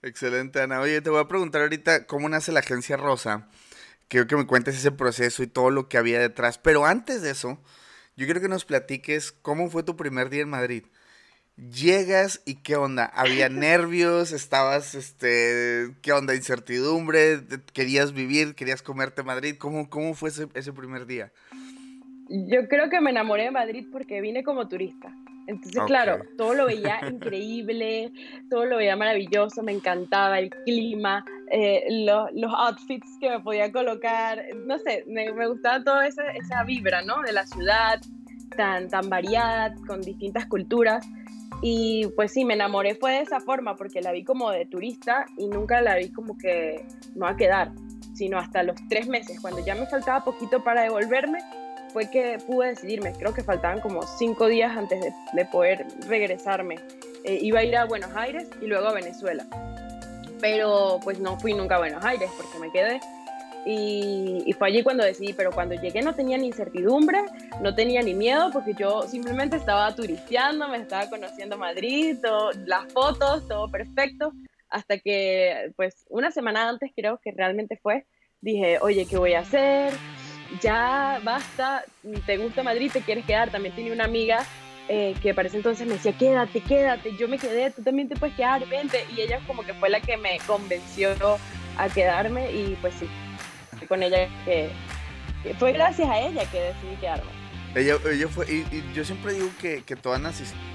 Excelente, 0.01 0.61
Ana. 0.61 0.79
Oye, 0.79 1.01
te 1.01 1.09
voy 1.09 1.21
a 1.21 1.27
preguntar 1.27 1.61
ahorita 1.61 2.05
cómo 2.05 2.29
nace 2.29 2.51
la 2.51 2.59
agencia 2.59 2.97
Rosa. 2.97 3.49
Quiero 4.07 4.27
que 4.27 4.35
me 4.35 4.45
cuentes 4.45 4.75
ese 4.75 4.91
proceso 4.91 5.41
y 5.41 5.47
todo 5.47 5.71
lo 5.71 5.89
que 5.89 5.97
había 5.97 6.19
detrás. 6.19 6.57
Pero 6.57 6.85
antes 6.85 7.21
de 7.21 7.31
eso, 7.31 7.59
yo 8.15 8.25
quiero 8.25 8.41
que 8.41 8.47
nos 8.47 8.65
platiques 8.65 9.31
cómo 9.31 9.69
fue 9.69 9.83
tu 9.83 9.95
primer 9.95 10.29
día 10.29 10.43
en 10.43 10.49
Madrid. 10.49 10.85
Llegas 11.55 12.41
y 12.45 12.55
qué 12.55 12.75
onda, 12.75 13.05
había 13.05 13.49
nervios, 13.49 14.31
estabas, 14.31 14.95
este, 14.95 15.93
qué 16.01 16.11
onda, 16.11 16.35
incertidumbre, 16.35 17.41
querías 17.73 18.13
vivir, 18.13 18.55
querías 18.55 18.81
comerte 18.81 19.23
Madrid, 19.23 19.55
¿cómo, 19.57 19.89
cómo 19.89 20.13
fue 20.15 20.29
ese, 20.29 20.47
ese 20.55 20.73
primer 20.73 21.05
día? 21.05 21.31
Yo 22.29 22.67
creo 22.67 22.89
que 22.89 23.01
me 23.01 23.11
enamoré 23.11 23.43
de 23.43 23.51
Madrid 23.51 23.87
porque 23.91 24.21
vine 24.21 24.43
como 24.43 24.67
turista. 24.67 25.13
Entonces, 25.45 25.81
claro, 25.85 26.23
todo 26.37 26.53
lo 26.53 26.65
veía 26.65 26.99
increíble, 27.09 28.11
todo 28.49 28.65
lo 28.65 28.77
veía 28.77 28.95
maravilloso, 28.95 29.61
me 29.61 29.73
encantaba 29.73 30.39
el 30.39 30.49
clima, 30.65 31.25
eh, 31.51 31.83
los, 31.89 32.29
los, 32.33 32.51
outfits 32.53 33.07
que 33.19 33.29
me 33.29 33.39
podía 33.41 33.71
colocar, 33.71 34.41
no 34.65 34.77
sé, 34.79 35.03
me, 35.07 35.33
me 35.33 35.47
gustaba 35.47 35.83
toda 35.83 36.07
esa, 36.07 36.23
esa, 36.31 36.63
vibra, 36.63 37.01
¿no? 37.01 37.21
De 37.21 37.33
la 37.33 37.45
ciudad 37.45 37.99
tan, 38.55 38.89
tan 38.89 39.09
variada, 39.09 39.75
con 39.85 40.01
distintas 40.01 40.45
culturas. 40.45 41.05
Y 41.63 42.07
pues 42.15 42.33
sí, 42.33 42.45
me 42.45 42.53
enamoré 42.53 42.93
fue 42.93 43.13
de 43.13 43.21
esa 43.21 43.39
forma, 43.39 43.75
porque 43.75 44.01
la 44.01 44.11
vi 44.11 44.23
como 44.23 44.51
de 44.51 44.65
turista 44.65 45.25
y 45.37 45.47
nunca 45.47 45.81
la 45.81 45.95
vi 45.95 46.09
como 46.11 46.37
que 46.37 46.85
me 47.15 47.21
va 47.21 47.31
a 47.31 47.37
quedar, 47.37 47.71
sino 48.13 48.37
hasta 48.37 48.61
los 48.63 48.75
tres 48.89 49.07
meses, 49.07 49.39
cuando 49.39 49.65
ya 49.65 49.73
me 49.73 49.87
faltaba 49.87 50.23
poquito 50.23 50.63
para 50.63 50.83
devolverme, 50.83 51.39
fue 51.93 52.09
que 52.09 52.37
pude 52.45 52.67
decidirme. 52.67 53.13
Creo 53.13 53.33
que 53.33 53.43
faltaban 53.43 53.79
como 53.79 54.01
cinco 54.03 54.47
días 54.47 54.75
antes 54.75 55.01
de, 55.01 55.13
de 55.31 55.45
poder 55.45 55.87
regresarme. 56.07 56.75
Eh, 57.23 57.39
iba 57.41 57.59
a 57.59 57.63
ir 57.63 57.77
a 57.77 57.85
Buenos 57.85 58.13
Aires 58.15 58.49
y 58.61 58.67
luego 58.67 58.87
a 58.87 58.93
Venezuela 58.93 59.47
pero 60.43 60.99
pues 61.01 61.21
no 61.21 61.39
fui 61.39 61.53
nunca 61.53 61.75
a 61.75 61.77
Buenos 61.77 62.03
Aires 62.03 62.29
porque 62.35 62.59
me 62.59 62.69
quedé. 62.69 62.99
Y, 63.65 64.53
fue 64.57 64.67
allí 64.67 64.83
cuando 64.83 65.03
decidí, 65.03 65.33
pero 65.33 65.51
cuando 65.51 65.75
llegué 65.75 66.01
no 66.01 66.13
tenía 66.13 66.37
ni 66.37 66.47
incertidumbre, 66.47 67.23
no 67.61 67.73
tenía 67.73 68.01
ni 68.01 68.13
miedo, 68.13 68.49
porque 68.51 68.73
yo 68.77 69.03
simplemente 69.03 69.55
estaba 69.55 69.95
turisteando, 69.95 70.67
me 70.67 70.77
estaba 70.77 71.09
conociendo 71.09 71.57
Madrid, 71.57 72.17
las 72.65 72.91
fotos, 72.91 73.47
todo 73.47 73.69
perfecto, 73.69 74.33
hasta 74.69 74.97
que 74.97 75.71
pues 75.75 76.05
una 76.09 76.31
semana 76.31 76.67
antes 76.67 76.91
creo 76.95 77.19
que 77.23 77.31
realmente 77.31 77.79
fue, 77.81 78.05
dije, 78.41 78.77
oye, 78.81 79.05
¿qué 79.05 79.17
voy 79.17 79.33
a 79.33 79.39
hacer? 79.39 79.93
Ya 80.61 81.19
basta, 81.23 81.83
te 82.25 82.37
gusta 82.37 82.61
Madrid, 82.61 82.91
te 82.91 83.01
quieres 83.01 83.25
quedar. 83.25 83.49
También 83.49 83.73
tenía 83.73 83.93
una 83.93 84.03
amiga 84.03 84.45
eh, 84.87 85.15
que 85.21 85.33
para 85.33 85.49
entonces 85.49 85.87
me 85.87 85.93
decía, 85.93 86.11
quédate, 86.11 86.59
quédate, 86.59 87.15
yo 87.15 87.27
me 87.27 87.37
quedé, 87.37 87.71
tú 87.71 87.81
también 87.81 88.09
te 88.09 88.15
puedes 88.15 88.35
quedar, 88.35 88.67
vente. 88.67 89.05
Y 89.15 89.21
ella 89.21 89.39
como 89.47 89.63
que 89.63 89.73
fue 89.73 89.89
la 89.89 90.01
que 90.01 90.17
me 90.17 90.37
convenció 90.45 91.11
a 91.77 91.89
quedarme 91.89 92.51
y 92.51 92.77
pues 92.81 92.93
sí, 92.95 93.07
con 93.87 94.03
ella 94.03 94.27
que, 94.45 94.71
fue 95.59 95.73
gracias 95.73 96.09
a 96.09 96.19
ella 96.19 96.49
que 96.49 96.59
decidí 96.59 96.95
quedarme. 96.99 97.31
Ella, 97.75 97.95
ella 98.11 98.27
fue, 98.27 98.45
y, 98.49 98.83
yo 98.93 99.03
siempre 99.03 99.33
digo 99.33 99.49
que, 99.59 99.83
que 99.83 99.95
todas, 99.95 100.21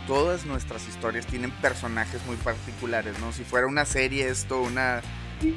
todas 0.07 0.45
nuestras 0.47 0.87
historias 0.89 1.27
tienen 1.27 1.51
personajes 1.51 2.25
muy 2.27 2.37
particulares, 2.37 3.19
¿no? 3.21 3.33
Si 3.33 3.45
fuera 3.45 3.67
una 3.67 3.85
serie 3.85 4.29
esto, 4.29 4.61
una 4.61 5.01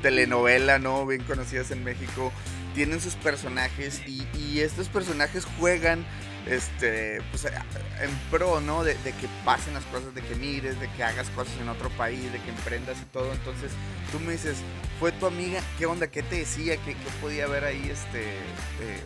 telenovela, 0.01 0.77
¿no? 0.77 1.05
Bien 1.05 1.23
conocidas 1.23 1.71
en 1.71 1.83
México, 1.83 2.31
tienen 2.75 3.01
sus 3.01 3.15
personajes 3.15 4.01
y, 4.07 4.27
y 4.37 4.59
estos 4.59 4.87
personajes 4.87 5.45
juegan 5.59 6.05
este, 6.47 7.21
pues, 7.29 7.45
en 7.45 8.09
pro, 8.29 8.61
¿no? 8.61 8.83
De, 8.83 8.95
que 8.95 9.27
pasen 9.45 9.73
las 9.73 9.83
cosas, 9.85 10.13
de 10.15 10.21
que 10.21 10.35
mires, 10.35 10.79
de 10.79 10.89
que 10.91 11.03
hagas 11.03 11.29
cosas 11.29 11.53
en 11.61 11.69
otro 11.69 11.89
país, 11.91 12.31
de 12.31 12.39
que 12.39 12.49
emprendas 12.49 12.97
y 13.01 13.05
todo. 13.05 13.31
Entonces, 13.31 13.71
tú 14.11 14.19
me 14.19 14.33
dices, 14.33 14.57
fue 14.99 15.11
tu 15.11 15.25
amiga, 15.25 15.61
¿qué 15.77 15.85
onda? 15.85 16.07
¿Qué 16.07 16.23
te 16.23 16.37
decía? 16.37 16.77
¿Qué, 16.77 16.95
podía 17.21 17.47
ver 17.47 17.65
ahí? 17.65 17.89
Este, 17.91 18.21
eh, 18.81 19.03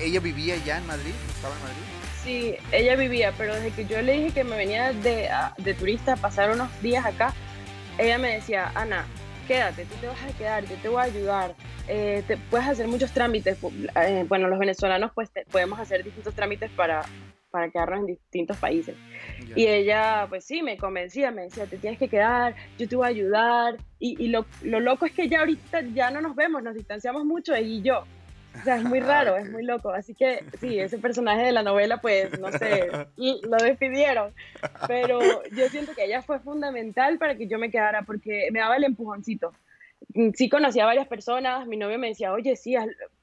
¿Ella 0.00 0.20
vivía 0.20 0.56
ya 0.64 0.78
en 0.78 0.86
Madrid? 0.86 1.14
¿Estaba 1.34 1.54
en 1.54 1.62
Madrid? 1.62 1.82
Sí, 2.22 2.56
ella 2.72 2.96
vivía, 2.96 3.32
pero 3.36 3.54
desde 3.54 3.70
que 3.70 3.86
yo 3.86 4.02
le 4.02 4.12
dije 4.12 4.30
que 4.32 4.44
me 4.44 4.56
venía 4.56 4.92
de, 4.92 5.28
de 5.58 5.74
turista 5.74 6.14
a 6.14 6.16
pasar 6.16 6.50
unos 6.50 6.68
días 6.82 7.04
acá, 7.04 7.32
ella 7.98 8.18
me 8.18 8.34
decía, 8.34 8.72
Ana, 8.74 9.06
quédate, 9.46 9.84
tú 9.84 9.94
te 10.00 10.08
vas 10.08 10.18
a 10.22 10.36
quedar, 10.36 10.64
yo 10.66 10.76
te 10.76 10.88
voy 10.88 11.00
a 11.00 11.04
ayudar, 11.04 11.54
eh, 11.88 12.22
te, 12.26 12.36
puedes 12.36 12.66
hacer 12.66 12.88
muchos 12.88 13.12
trámites, 13.12 13.58
eh, 14.02 14.24
bueno, 14.28 14.48
los 14.48 14.58
venezolanos 14.58 15.12
pues 15.14 15.30
podemos 15.50 15.78
hacer 15.78 16.02
distintos 16.02 16.34
trámites 16.34 16.70
para, 16.72 17.04
para 17.50 17.70
quedarnos 17.70 18.00
en 18.00 18.06
distintos 18.06 18.56
países. 18.56 18.96
Y 19.54 19.66
ella, 19.66 20.26
pues 20.28 20.44
sí, 20.44 20.62
me 20.62 20.76
convencía, 20.76 21.30
me 21.30 21.42
decía, 21.42 21.66
te 21.66 21.78
tienes 21.78 21.98
que 21.98 22.08
quedar, 22.08 22.54
yo 22.78 22.88
te 22.88 22.96
voy 22.96 23.06
a 23.06 23.08
ayudar. 23.08 23.76
Y, 23.98 24.22
y 24.22 24.28
lo, 24.28 24.46
lo, 24.62 24.80
loco 24.80 25.06
es 25.06 25.12
que 25.12 25.28
ya 25.28 25.40
ahorita 25.40 25.80
ya 25.94 26.10
no 26.10 26.20
nos 26.20 26.36
vemos, 26.36 26.62
nos 26.62 26.74
distanciamos 26.74 27.24
mucho 27.24 27.54
ella 27.54 27.68
y 27.68 27.82
yo. 27.82 28.04
O 28.60 28.64
sea, 28.64 28.76
es 28.76 28.84
muy 28.84 29.00
raro, 29.14 29.36
es 29.36 29.50
muy 29.50 29.64
loco. 29.64 29.90
Así 29.90 30.14
que 30.14 30.44
sí, 30.60 30.78
ese 30.78 30.98
personaje 30.98 31.42
de 31.42 31.52
la 31.52 31.62
novela, 31.62 31.98
pues, 31.98 32.38
no 32.38 32.50
sé, 32.52 32.88
lo 33.16 33.56
despidieron. 33.56 34.32
Pero 34.86 35.20
yo 35.52 35.68
siento 35.68 35.94
que 35.94 36.04
ella 36.04 36.22
fue 36.22 36.40
fundamental 36.40 37.18
para 37.18 37.36
que 37.36 37.46
yo 37.46 37.58
me 37.58 37.70
quedara 37.70 38.02
porque 38.02 38.48
me 38.52 38.60
daba 38.60 38.76
el 38.76 38.84
empujoncito. 38.84 39.52
Sí 40.34 40.48
conocía 40.48 40.84
a 40.84 40.86
varias 40.86 41.08
personas, 41.08 41.66
mi 41.66 41.76
novio 41.76 41.98
me 41.98 42.08
decía, 42.08 42.32
oye, 42.32 42.56
sí, 42.56 42.74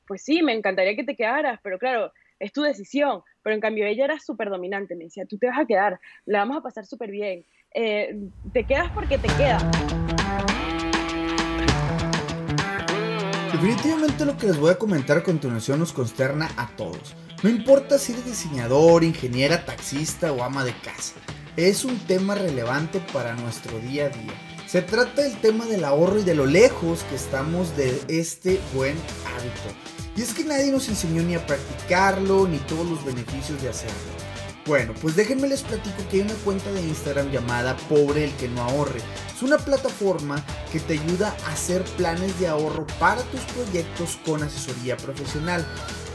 pues 0.07 0.23
sí, 0.23 0.41
me 0.41 0.53
encantaría 0.53 0.95
que 0.95 1.03
te 1.03 1.15
quedaras, 1.15 1.59
pero 1.63 1.79
claro, 1.79 2.11
es 2.39 2.51
tu 2.51 2.61
decisión. 2.61 3.21
Pero 3.41 3.55
en 3.55 3.61
cambio 3.61 3.85
ella 3.85 4.05
era 4.05 4.19
súper 4.19 4.49
dominante, 4.49 4.95
me 4.95 5.05
decía, 5.05 5.25
tú 5.25 5.37
te 5.37 5.47
vas 5.47 5.59
a 5.59 5.65
quedar, 5.65 5.99
la 6.25 6.39
vamos 6.39 6.57
a 6.57 6.61
pasar 6.61 6.85
súper 6.85 7.11
bien. 7.11 7.45
Eh, 7.73 8.15
te 8.51 8.63
quedas 8.65 8.91
porque 8.93 9.17
te 9.17 9.27
quedas. 9.29 9.63
Definitivamente 13.51 14.25
lo 14.25 14.37
que 14.37 14.47
les 14.47 14.59
voy 14.59 14.71
a 14.71 14.75
comentar 14.75 15.17
a 15.17 15.23
continuación 15.23 15.79
nos 15.79 15.93
consterna 15.93 16.49
a 16.57 16.67
todos. 16.75 17.15
No 17.43 17.49
importa 17.49 17.97
si 17.97 18.11
eres 18.13 18.25
diseñador, 18.25 19.03
ingeniera, 19.03 19.65
taxista 19.65 20.31
o 20.33 20.43
ama 20.43 20.65
de 20.65 20.73
casa. 20.73 21.15
Es 21.55 21.85
un 21.85 21.97
tema 21.99 22.35
relevante 22.35 22.99
para 23.13 23.35
nuestro 23.35 23.79
día 23.79 24.07
a 24.07 24.09
día. 24.09 24.52
Se 24.73 24.81
trata 24.81 25.21
del 25.21 25.39
tema 25.39 25.67
del 25.67 25.85
ahorro 25.85 26.17
y 26.17 26.23
de 26.23 26.33
lo 26.33 26.47
lejos 26.47 27.03
que 27.03 27.15
estamos 27.15 27.77
de 27.77 28.01
este 28.07 28.59
buen 28.73 28.97
hábito. 29.27 29.77
Y 30.17 30.23
es 30.23 30.33
que 30.33 30.43
nadie 30.43 30.71
nos 30.71 30.89
enseñó 30.89 31.21
ni 31.21 31.35
a 31.35 31.45
practicarlo 31.45 32.47
ni 32.47 32.57
todos 32.57 32.89
los 32.89 33.05
beneficios 33.05 33.61
de 33.61 33.69
hacerlo. 33.69 33.93
Bueno, 34.65 34.95
pues 34.99 35.15
déjenme 35.15 35.47
les 35.47 35.61
platico 35.61 35.97
que 36.09 36.15
hay 36.15 36.21
una 36.23 36.33
cuenta 36.43 36.71
de 36.71 36.81
Instagram 36.81 37.29
llamada 37.29 37.77
Pobre 37.87 38.23
el 38.23 38.31
que 38.31 38.47
no 38.47 38.63
ahorre. 38.63 38.99
Es 39.35 39.43
una 39.43 39.59
plataforma 39.59 40.43
que 40.71 40.79
te 40.79 40.93
ayuda 40.93 41.37
a 41.45 41.51
hacer 41.51 41.83
planes 41.95 42.39
de 42.39 42.47
ahorro 42.47 42.87
para 42.99 43.21
tus 43.25 43.41
proyectos 43.41 44.17
con 44.25 44.41
asesoría 44.41 44.97
profesional, 44.97 45.63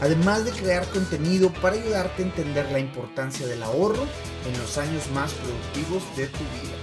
además 0.01 0.43
de 0.43 0.51
crear 0.51 0.85
contenido 0.89 1.49
para 1.61 1.77
ayudarte 1.77 2.23
a 2.23 2.25
entender 2.25 2.69
la 2.73 2.79
importancia 2.79 3.47
del 3.47 3.63
ahorro 3.63 4.05
en 4.45 4.59
los 4.59 4.77
años 4.77 5.09
más 5.13 5.31
productivos 5.31 6.03
de 6.17 6.27
tu 6.27 6.39
vida. 6.39 6.78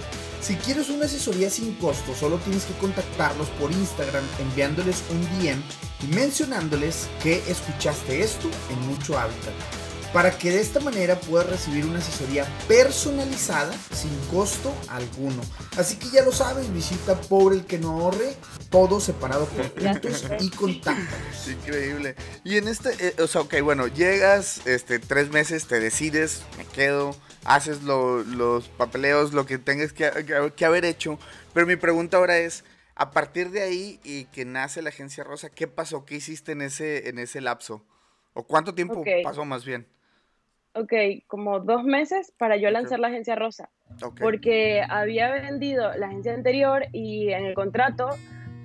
Si 0.47 0.55
quieres 0.55 0.89
una 0.89 1.07
asesoría 1.07 1.49
sin 1.49 1.73
costo, 1.73 2.15
solo 2.15 2.37
tienes 2.37 2.63
que 2.63 2.73
contactarlos 2.75 3.49
por 3.59 3.69
Instagram 3.69 4.23
enviándoles 4.39 5.03
un 5.09 5.19
DM 5.41 5.61
y 6.03 6.15
mencionándoles 6.15 7.09
que 7.21 7.39
escuchaste 7.51 8.21
esto 8.21 8.49
en 8.69 8.87
Mucho 8.87 9.19
Hábitat 9.19 9.86
para 10.17 10.35
que 10.35 10.49
de 10.49 10.59
esta 10.59 10.79
manera 10.79 11.15
puedas 11.15 11.47
recibir 11.47 11.85
una 11.85 11.99
asesoría 11.99 12.43
personalizada 12.67 13.71
sin 13.93 14.09
costo 14.31 14.73
alguno. 14.89 15.43
Así 15.77 15.99
que 15.99 16.09
ya 16.09 16.23
lo 16.23 16.31
sabes, 16.31 16.73
visita 16.73 17.21
por 17.21 17.53
el 17.53 17.67
que 17.67 17.77
no 17.77 17.91
ahorre, 17.91 18.33
todo 18.71 18.99
separado 18.99 19.45
por 19.45 19.71
puntos 19.73 20.25
y 20.39 20.49
contáctanos. 20.49 21.47
Increíble. 21.47 22.15
Y 22.43 22.57
en 22.57 22.67
este, 22.67 22.95
eh, 22.99 23.13
o 23.21 23.27
sea, 23.27 23.41
ok, 23.41 23.61
bueno, 23.61 23.85
llegas, 23.85 24.65
este, 24.65 24.97
tres 24.97 25.29
meses, 25.29 25.67
te 25.67 25.79
decides, 25.79 26.41
me 26.57 26.65
quedo, 26.65 27.15
haces 27.45 27.83
los 27.83 28.69
papeleos, 28.69 29.33
lo 29.33 29.45
que 29.45 29.59
tengas 29.59 29.93
que, 29.93 30.65
haber 30.65 30.85
hecho. 30.85 31.19
Pero 31.53 31.67
mi 31.67 31.75
pregunta 31.75 32.17
ahora 32.17 32.39
es, 32.39 32.63
a 32.95 33.11
partir 33.11 33.51
de 33.51 33.61
ahí 33.61 33.99
y 34.03 34.25
que 34.25 34.45
nace 34.45 34.81
la 34.81 34.89
agencia 34.89 35.23
Rosa, 35.23 35.51
¿qué 35.51 35.67
pasó? 35.67 36.05
¿Qué 36.05 36.15
hiciste 36.15 36.53
en 36.53 36.63
ese, 36.63 37.07
en 37.07 37.19
ese 37.19 37.39
lapso? 37.39 37.85
¿O 38.33 38.47
cuánto 38.47 38.73
tiempo 38.73 39.03
pasó 39.23 39.45
más 39.45 39.63
bien? 39.63 39.85
Ok, 40.79 40.93
como 41.27 41.59
dos 41.59 41.83
meses 41.83 42.33
para 42.37 42.57
yo 42.57 42.69
lanzar 42.69 42.99
la 42.99 43.07
agencia 43.07 43.35
rosa. 43.35 43.69
Porque 44.19 44.81
había 44.87 45.31
vendido 45.31 45.91
la 45.97 46.07
agencia 46.07 46.33
anterior 46.33 46.85
y 46.91 47.29
en 47.29 47.45
el 47.45 47.53
contrato, 47.53 48.09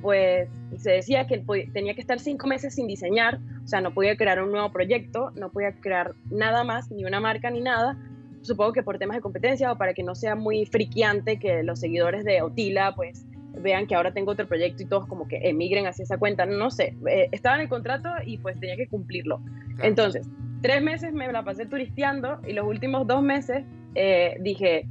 pues 0.03 0.49
se 0.77 0.93
decía 0.93 1.27
que 1.27 1.43
tenía 1.73 1.95
que 1.95 2.01
estar 2.01 2.19
cinco 2.19 2.47
meses 2.47 2.75
sin 2.75 2.87
diseñar, 2.87 3.39
o 3.65 3.67
sea, 3.67 3.81
no 3.81 3.95
podía 3.95 4.17
crear 4.17 4.43
un 4.43 4.51
nuevo 4.51 4.71
proyecto, 4.73 5.31
no 5.37 5.51
podía 5.51 5.73
crear 5.73 6.15
nada 6.31 6.65
más, 6.65 6.91
ni 6.91 7.05
una 7.05 7.21
marca 7.21 7.51
ni 7.51 7.61
nada. 7.61 7.97
Supongo 8.43 8.73
que 8.73 8.83
por 8.83 8.99
temas 8.99 9.17
de 9.17 9.21
competencia 9.21 9.71
o 9.71 9.79
para 9.79 9.95
que 9.95 10.03
no 10.03 10.15
sea 10.15 10.35
muy 10.35 10.67
friqueante 10.67 11.39
que 11.39 11.63
los 11.63 11.79
seguidores 11.79 12.25
de 12.25 12.43
Otila, 12.43 12.95
pues 12.97 13.25
vean 13.55 13.87
que 13.87 13.95
ahora 13.95 14.13
tengo 14.13 14.33
otro 14.33 14.49
proyecto 14.49 14.83
y 14.83 14.87
todos 14.87 15.07
como 15.07 15.29
que 15.29 15.37
emigren 15.49 15.87
hacia 15.87 16.03
esa 16.03 16.19
cuenta, 16.19 16.47
no 16.47 16.71
sé, 16.71 16.97
eh, 17.09 17.29
estaba 17.33 17.57
en 17.57 17.63
el 17.63 17.69
contrato 17.69 18.09
y 18.25 18.39
pues 18.39 18.59
tenía 18.59 18.77
que 18.77 18.89
cumplirlo. 18.89 19.41
Entonces, 19.83 20.27
tres 20.63 20.81
meses 20.81 21.13
me 21.13 21.31
la 21.31 21.45
pasé 21.45 21.67
turisteando 21.67 22.41
y 22.47 22.53
los 22.53 22.67
últimos 22.67 23.07
dos 23.07 23.23
meses 23.23 23.65
eh, 23.95 24.37
dije, 24.41 24.87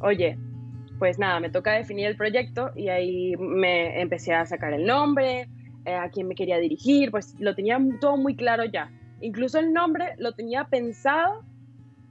oye, 0.00 0.36
pues 0.98 1.18
nada, 1.18 1.40
me 1.40 1.48
toca 1.48 1.72
definir 1.72 2.06
el 2.06 2.16
proyecto 2.16 2.70
y 2.76 2.88
ahí 2.88 3.34
me 3.38 4.00
empecé 4.00 4.34
a 4.34 4.44
sacar 4.44 4.72
el 4.74 4.84
nombre, 4.84 5.48
eh, 5.84 5.94
a 5.94 6.10
quién 6.10 6.28
me 6.28 6.34
quería 6.34 6.58
dirigir, 6.58 7.10
pues 7.10 7.34
lo 7.38 7.54
tenía 7.54 7.78
todo 8.00 8.16
muy 8.16 8.36
claro 8.36 8.64
ya. 8.64 8.90
Incluso 9.20 9.58
el 9.58 9.72
nombre 9.72 10.14
lo 10.18 10.32
tenía 10.32 10.64
pensado 10.64 11.44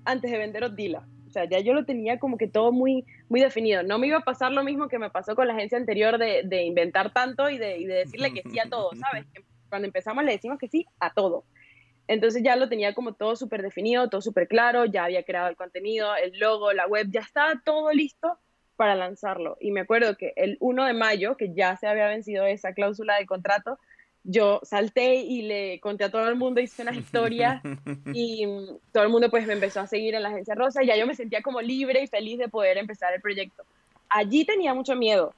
antes 0.06 0.32
de 0.32 0.38
vender 0.38 0.64
Odila. 0.64 1.06
O 1.28 1.30
sea, 1.30 1.46
ya 1.46 1.60
yo 1.60 1.74
lo 1.74 1.86
tenía 1.86 2.20
como 2.20 2.38
que 2.38 2.48
todo 2.48 2.74
muy, 2.74 3.06
muy 3.30 3.40
definido. 3.40 3.84
No 3.84 3.98
me 4.00 4.08
iba 4.08 4.18
a 4.18 4.22
pasar 4.22 4.52
lo 4.52 4.64
mismo 4.64 4.90
que 4.90 5.00
me 5.00 5.10
pasó 5.10 5.36
con 5.36 5.48
la 5.48 5.54
agencia 5.54 5.78
anterior 5.78 6.18
de, 6.18 6.42
de 6.44 6.64
inventar 6.64 7.14
tanto 7.14 7.50
y 7.50 7.58
de, 7.58 7.78
y 7.78 7.86
de 7.86 7.94
decirle 7.96 8.34
que 8.34 8.44
sí 8.50 8.60
a 8.60 8.70
todo, 8.70 8.90
¿sabes? 8.96 9.26
Cuando 9.70 9.86
empezamos 9.86 10.24
le 10.26 10.34
decimos 10.34 10.58
que 10.58 10.68
sí 10.68 10.86
a 11.00 11.14
todo. 11.14 11.46
Entonces 12.12 12.44
ya 12.44 12.58
lo 12.58 12.68
tenía 12.68 12.94
como 12.94 13.14
todo 13.14 13.38
súper 13.38 13.62
definido, 13.62 14.10
todo 14.10 14.22
súper 14.22 14.50
claro, 14.50 14.84
ya 14.84 15.06
había 15.06 15.24
creado 15.24 15.48
el 15.48 15.56
contenido, 15.56 16.14
el 16.18 16.38
logo, 16.38 16.74
la 16.74 16.86
web, 16.86 17.08
ya 17.10 17.22
estaba 17.22 17.62
todo 17.64 17.90
listo 17.94 18.38
para 18.76 18.96
lanzarlo. 18.96 19.58
Y 19.62 19.72
me 19.72 19.80
acuerdo 19.80 20.18
que 20.18 20.34
el 20.36 20.58
1 20.60 20.88
de 20.88 20.94
mayo, 20.94 21.38
que 21.38 21.54
ya 21.54 21.78
se 21.78 21.88
había 21.88 22.10
vencido 22.10 22.46
esa 22.46 22.74
cláusula 22.74 23.16
de 23.18 23.26
contrato, 23.26 23.80
yo 24.26 24.60
salté 24.64 25.16
y 25.16 25.44
le 25.44 25.80
conté 25.80 26.04
a 26.04 26.12
todo 26.12 26.28
el 26.28 26.36
mundo, 26.36 26.60
hice 26.60 26.82
unas 26.82 26.98
historias 26.98 27.62
y 28.14 28.46
todo 28.92 29.04
el 29.04 29.10
mundo 29.10 29.30
pues 29.30 29.48
me 29.48 29.54
empezó 29.54 29.80
a 29.80 29.88
seguir 29.88 30.14
en 30.14 30.24
la 30.24 30.30
agencia 30.30 30.54
rosa 30.54 30.84
y 30.84 30.88
ya 30.88 30.98
yo 30.98 31.08
me 31.08 31.16
sentía 31.16 31.42
como 31.42 31.62
libre 31.62 32.04
y 32.04 32.08
feliz 32.08 32.38
de 32.38 32.50
poder 32.50 32.78
empezar 32.78 33.14
el 33.14 33.22
proyecto. 33.22 33.64
Allí 34.10 34.44
tenía 34.44 34.74
mucho 34.74 34.98
miedo. 34.98 35.34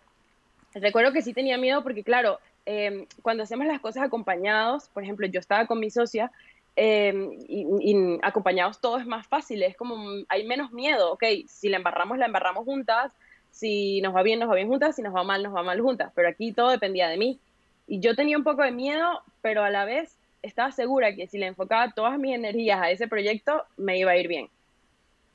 Recuerdo 0.74 1.14
que 1.14 1.22
sí 1.22 1.36
tenía 1.36 1.60
miedo 1.60 1.84
porque 1.84 2.04
claro, 2.04 2.40
em, 2.66 3.06
cuando 3.22 3.44
hacemos 3.44 3.68
las 3.68 3.80
cosas 3.80 4.02
acompañados, 4.02 4.90
por 4.90 5.04
ejemplo, 5.04 5.28
yo 5.28 5.40
estaba 5.40 5.68
con 5.68 5.80
mi 5.80 5.92
socia 5.92 6.32
em, 6.76 7.32
y, 7.48 8.20
acompañados 8.22 8.80
todo 8.82 8.98
es 8.98 9.06
más 9.06 9.28
fácil, 9.28 9.64
es 9.64 9.76
como 9.76 10.24
hay 10.30 10.46
menos 10.46 10.72
miedo, 10.72 11.14
ok, 11.14 11.24
si 11.48 11.70
la 11.70 11.78
embarramos, 11.78 12.18
la 12.18 12.26
embarramos 12.26 12.66
juntas, 12.66 13.12
si 13.52 14.02
nos 14.02 14.16
va 14.16 14.24
bien, 14.24 14.40
nos 14.40 14.50
va 14.50 14.56
bien 14.56 14.68
juntas, 14.68 14.96
si 14.96 15.02
nos 15.02 15.16
va 15.16 15.24
mal, 15.24 15.44
nos 15.44 15.56
va 15.56 15.64
mal 15.64 15.80
juntas, 15.80 16.12
pero 16.16 16.28
aquí 16.28 16.52
todo 16.52 16.70
dependía 16.70 17.08
de 17.08 17.18
mí. 17.18 17.40
Y 17.88 18.00
yo 18.00 18.16
tenía 18.16 18.38
un 18.38 18.44
poco 18.44 18.64
de 18.64 18.72
miedo, 18.72 19.22
pero 19.42 19.64
a 19.64 19.70
la 19.70 19.86
vez 19.86 20.16
estaba 20.42 20.72
segura 20.72 21.16
que 21.16 21.28
si 21.28 21.38
le 21.38 21.48
enfocaba 21.48 21.92
todas 21.92 22.18
mis 22.18 22.36
energías 22.36 22.82
a 22.82 22.90
ese 22.90 23.08
proyecto, 23.08 23.64
me 23.78 23.98
iba 23.98 24.12
a 24.12 24.18
ir 24.18 24.28
bien. 24.28 24.50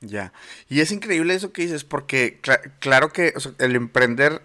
Ya. 0.01 0.33
Y 0.69 0.81
es 0.81 0.91
increíble 0.91 1.33
eso 1.33 1.51
que 1.51 1.63
dices, 1.63 1.83
porque 1.83 2.39
claro 2.79 3.09
que 3.09 3.33
el 3.59 3.75
emprender 3.75 4.41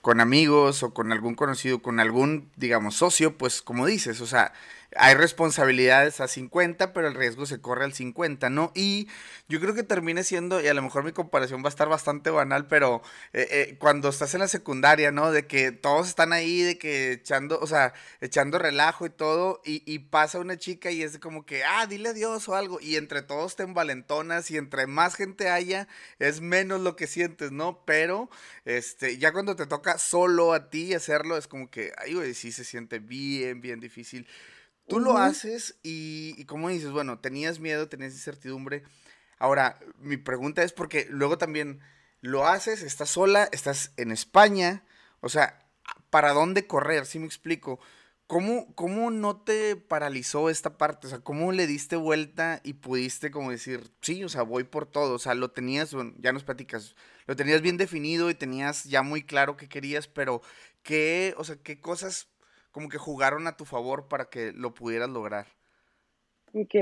con 0.00 0.20
amigos 0.20 0.82
o 0.82 0.92
con 0.92 1.12
algún 1.12 1.34
conocido, 1.34 1.80
con 1.80 2.00
algún, 2.00 2.50
digamos, 2.56 2.96
socio, 2.96 3.38
pues 3.38 3.62
como 3.62 3.86
dices, 3.86 4.20
o 4.20 4.26
sea, 4.26 4.52
hay 4.96 5.14
responsabilidades 5.14 6.20
a 6.20 6.28
50, 6.28 6.92
pero 6.92 7.08
el 7.08 7.14
riesgo 7.14 7.46
se 7.46 7.60
corre 7.60 7.84
al 7.84 7.92
50, 7.94 8.50
¿no? 8.50 8.72
Y 8.74 9.08
yo 9.48 9.60
creo 9.60 9.74
que 9.74 9.82
termine 9.82 10.24
siendo, 10.24 10.60
y 10.60 10.68
a 10.68 10.74
lo 10.74 10.82
mejor 10.82 11.04
mi 11.04 11.12
comparación 11.12 11.62
va 11.62 11.66
a 11.66 11.68
estar 11.70 11.88
bastante 11.88 12.30
banal, 12.30 12.66
pero 12.66 13.02
eh, 13.32 13.46
eh, 13.50 13.76
cuando 13.78 14.08
estás 14.08 14.34
en 14.34 14.40
la 14.40 14.48
secundaria, 14.48 15.12
¿no? 15.12 15.32
De 15.32 15.46
que 15.46 15.72
todos 15.72 16.08
están 16.08 16.32
ahí, 16.32 16.62
de 16.62 16.78
que 16.78 17.12
echando, 17.12 17.58
o 17.60 17.66
sea, 17.66 17.94
echando 18.20 18.58
relajo 18.58 19.06
y 19.06 19.10
todo, 19.10 19.60
y, 19.64 19.82
y 19.86 20.00
pasa 20.00 20.38
una 20.38 20.56
chica 20.56 20.90
y 20.90 21.02
es 21.02 21.18
como 21.18 21.46
que, 21.46 21.64
ah, 21.64 21.86
dile 21.86 22.10
adiós 22.10 22.48
o 22.48 22.54
algo, 22.54 22.80
y 22.80 22.96
entre 22.96 23.22
todos 23.22 23.56
te 23.56 23.62
envalentonas 23.62 24.50
y 24.50 24.56
entre 24.56 24.86
más 24.86 25.14
gente 25.14 25.50
haya, 25.50 25.88
es 26.18 26.40
menos 26.40 26.80
lo 26.80 26.96
que 26.96 27.06
sientes, 27.06 27.52
¿no? 27.52 27.84
Pero, 27.84 28.30
este, 28.64 29.18
ya 29.18 29.32
cuando 29.32 29.56
te 29.56 29.66
toca 29.66 29.98
solo 29.98 30.52
a 30.52 30.70
ti 30.70 30.94
hacerlo, 30.94 31.36
es 31.36 31.46
como 31.48 31.70
que, 31.70 31.92
ay, 31.98 32.14
güey, 32.14 32.34
sí 32.34 32.52
se 32.52 32.64
siente 32.64 32.98
bien, 32.98 33.60
bien 33.60 33.80
difícil. 33.80 34.26
Tú 34.92 35.00
lo 35.00 35.18
haces 35.18 35.76
y, 35.82 36.44
como 36.44 36.68
dices, 36.68 36.90
bueno, 36.90 37.18
tenías 37.18 37.60
miedo, 37.60 37.88
tenías 37.88 38.12
incertidumbre. 38.12 38.82
Ahora, 39.38 39.78
mi 39.98 40.16
pregunta 40.16 40.62
es 40.62 40.72
porque 40.72 41.06
luego 41.10 41.38
también 41.38 41.80
lo 42.20 42.46
haces, 42.46 42.82
estás 42.82 43.10
sola, 43.10 43.48
estás 43.52 43.92
en 43.96 44.12
España, 44.12 44.84
o 45.20 45.28
sea, 45.28 45.66
¿para 46.10 46.32
dónde 46.32 46.66
correr? 46.66 47.06
Si 47.06 47.18
me 47.18 47.26
explico. 47.26 47.80
¿Cómo, 48.28 48.74
¿Cómo 48.74 49.10
no 49.10 49.42
te 49.42 49.76
paralizó 49.76 50.48
esta 50.48 50.78
parte? 50.78 51.06
O 51.06 51.10
sea, 51.10 51.20
¿cómo 51.20 51.52
le 51.52 51.66
diste 51.66 51.96
vuelta 51.96 52.60
y 52.64 52.74
pudiste 52.74 53.30
como 53.30 53.50
decir, 53.50 53.92
sí, 54.00 54.24
o 54.24 54.28
sea, 54.30 54.42
voy 54.42 54.64
por 54.64 54.86
todo? 54.86 55.14
O 55.14 55.18
sea, 55.18 55.34
lo 55.34 55.50
tenías, 55.50 55.92
bueno, 55.92 56.14
ya 56.18 56.32
nos 56.32 56.44
platicas, 56.44 56.96
lo 57.26 57.36
tenías 57.36 57.60
bien 57.60 57.76
definido 57.76 58.30
y 58.30 58.34
tenías 58.34 58.84
ya 58.84 59.02
muy 59.02 59.22
claro 59.22 59.58
qué 59.58 59.68
querías, 59.68 60.06
pero 60.06 60.40
¿qué, 60.82 61.34
o 61.36 61.44
sea, 61.44 61.56
qué 61.56 61.78
cosas 61.80 62.31
como 62.72 62.88
que 62.88 62.98
jugaron 62.98 63.46
a 63.46 63.56
tu 63.56 63.64
favor 63.64 64.08
para 64.08 64.24
que 64.24 64.52
lo 64.52 64.74
pudieras 64.74 65.10
lograr? 65.10 65.46
Ok, 66.54 66.74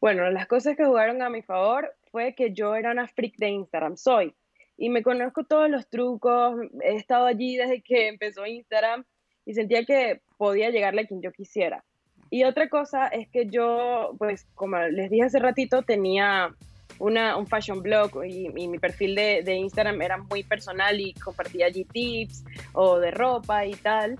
bueno, 0.00 0.30
las 0.30 0.46
cosas 0.46 0.76
que 0.76 0.84
jugaron 0.84 1.20
a 1.20 1.28
mi 1.28 1.42
favor 1.42 1.94
fue 2.10 2.34
que 2.34 2.52
yo 2.52 2.74
era 2.74 2.92
una 2.92 3.08
freak 3.08 3.36
de 3.36 3.48
Instagram, 3.48 3.96
soy, 3.96 4.34
y 4.76 4.88
me 4.88 5.02
conozco 5.02 5.44
todos 5.44 5.68
los 5.68 5.88
trucos, 5.88 6.58
he 6.82 6.94
estado 6.94 7.26
allí 7.26 7.56
desde 7.56 7.82
que 7.82 8.08
empezó 8.08 8.46
Instagram 8.46 9.04
y 9.44 9.54
sentía 9.54 9.84
que 9.84 10.22
podía 10.38 10.70
llegarle 10.70 11.02
a 11.02 11.06
quien 11.06 11.20
yo 11.20 11.32
quisiera. 11.32 11.84
Y 12.30 12.44
otra 12.44 12.68
cosa 12.68 13.08
es 13.08 13.28
que 13.28 13.46
yo, 13.46 14.14
pues 14.18 14.46
como 14.54 14.78
les 14.78 15.10
dije 15.10 15.24
hace 15.24 15.38
ratito, 15.38 15.82
tenía 15.82 16.54
una, 16.98 17.36
un 17.36 17.46
fashion 17.46 17.82
blog 17.82 18.24
y, 18.24 18.48
mi 18.50 18.78
perfil 18.78 19.16
de, 19.16 19.42
de, 19.42 19.54
Instagram 19.56 20.00
era 20.00 20.16
muy 20.16 20.44
personal 20.44 21.00
y 21.00 21.12
compartía 21.14 21.66
allí 21.66 21.84
tips 21.84 22.44
o 22.72 22.98
de 22.98 23.10
ropa 23.10 23.66
y 23.66 23.72
tal. 23.72 24.18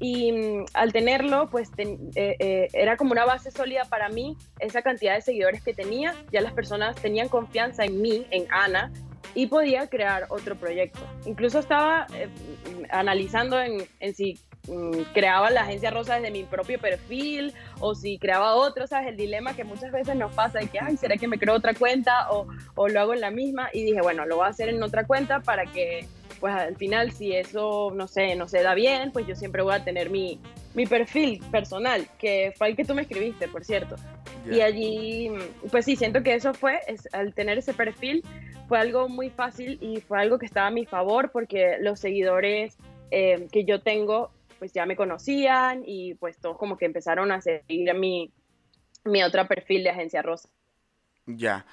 Y 0.00 0.32
mm, 0.32 0.66
al 0.74 0.92
tenerlo, 0.92 1.48
pues 1.50 1.70
eh, 1.76 1.98
eh, 2.14 2.68
era 2.72 2.96
como 2.96 3.12
una 3.12 3.24
base 3.24 3.50
sólida 3.50 3.84
para 3.84 4.08
mí, 4.08 4.36
esa 4.60 4.82
cantidad 4.82 5.14
de 5.14 5.22
seguidores 5.22 5.62
que 5.62 5.74
tenía, 5.74 6.14
ya 6.32 6.40
las 6.40 6.52
personas 6.52 6.96
tenían 6.96 7.28
confianza 7.28 7.84
en 7.84 8.00
mí, 8.00 8.26
en 8.30 8.46
Ana, 8.50 8.92
y 9.34 9.46
podía 9.46 9.88
crear 9.88 10.26
otro 10.30 10.56
proyecto. 10.56 11.00
Incluso 11.26 11.58
estaba 11.58 12.06
eh, 12.14 12.28
analizando 12.90 13.60
en, 13.60 13.86
en 14.00 14.14
si 14.14 14.38
mm, 14.68 15.12
creaba 15.12 15.50
la 15.50 15.62
agencia 15.62 15.90
rosa 15.90 16.14
desde 16.16 16.30
mi 16.30 16.44
propio 16.44 16.78
perfil 16.78 17.52
o 17.80 17.94
si 17.94 18.18
creaba 18.18 18.54
otro, 18.54 18.86
¿sabes? 18.86 19.08
El 19.08 19.16
dilema 19.16 19.54
que 19.54 19.64
muchas 19.64 19.92
veces 19.92 20.16
nos 20.16 20.32
pasa 20.32 20.60
de 20.60 20.68
que, 20.68 20.78
ay, 20.80 20.96
¿será 20.96 21.16
que 21.16 21.28
me 21.28 21.38
creo 21.38 21.54
otra 21.54 21.74
cuenta 21.74 22.30
o, 22.30 22.46
o 22.74 22.88
lo 22.88 23.00
hago 23.00 23.14
en 23.14 23.20
la 23.20 23.30
misma? 23.30 23.68
Y 23.72 23.84
dije, 23.84 24.00
bueno, 24.00 24.26
lo 24.26 24.36
voy 24.36 24.46
a 24.46 24.50
hacer 24.50 24.68
en 24.68 24.82
otra 24.82 25.06
cuenta 25.06 25.40
para 25.40 25.66
que 25.66 26.06
pues 26.40 26.54
al 26.54 26.76
final 26.76 27.12
si 27.12 27.34
eso, 27.34 27.92
no 27.94 28.08
sé, 28.08 28.34
no 28.36 28.48
se 28.48 28.62
da 28.62 28.74
bien, 28.74 29.12
pues 29.12 29.26
yo 29.26 29.34
siempre 29.34 29.62
voy 29.62 29.74
a 29.74 29.84
tener 29.84 30.10
mi, 30.10 30.40
mi 30.74 30.86
perfil 30.86 31.42
personal, 31.50 32.06
que 32.18 32.52
fue 32.56 32.68
el 32.68 32.76
que 32.76 32.84
tú 32.84 32.94
me 32.94 33.02
escribiste, 33.02 33.48
por 33.48 33.64
cierto. 33.64 33.96
Y 34.50 34.60
allí, 34.60 35.30
pues 35.70 35.84
sí, 35.84 35.96
siento 35.96 36.22
que 36.22 36.34
eso 36.34 36.54
fue, 36.54 36.80
es, 36.86 37.06
al 37.12 37.34
tener 37.34 37.58
ese 37.58 37.74
perfil, 37.74 38.24
fue 38.66 38.78
algo 38.78 39.08
muy 39.08 39.30
fácil 39.30 39.78
y 39.82 40.00
fue 40.00 40.20
algo 40.20 40.38
que 40.38 40.46
estaba 40.46 40.68
a 40.68 40.70
mi 40.70 40.86
favor 40.86 41.30
porque 41.32 41.76
los 41.80 42.00
seguidores 42.00 42.76
eh, 43.10 43.48
que 43.52 43.64
yo 43.64 43.82
tengo, 43.82 44.30
pues 44.58 44.72
ya 44.72 44.86
me 44.86 44.96
conocían 44.96 45.82
y 45.84 46.14
pues 46.14 46.38
todos 46.38 46.56
como 46.56 46.76
que 46.76 46.86
empezaron 46.86 47.30
a 47.32 47.40
seguir 47.40 47.90
a 47.90 47.94
mi, 47.94 48.30
mi 49.04 49.22
otro 49.22 49.46
perfil 49.46 49.84
de 49.84 49.90
Agencia 49.90 50.22
Rosa. 50.22 50.48
Ya. 51.26 51.66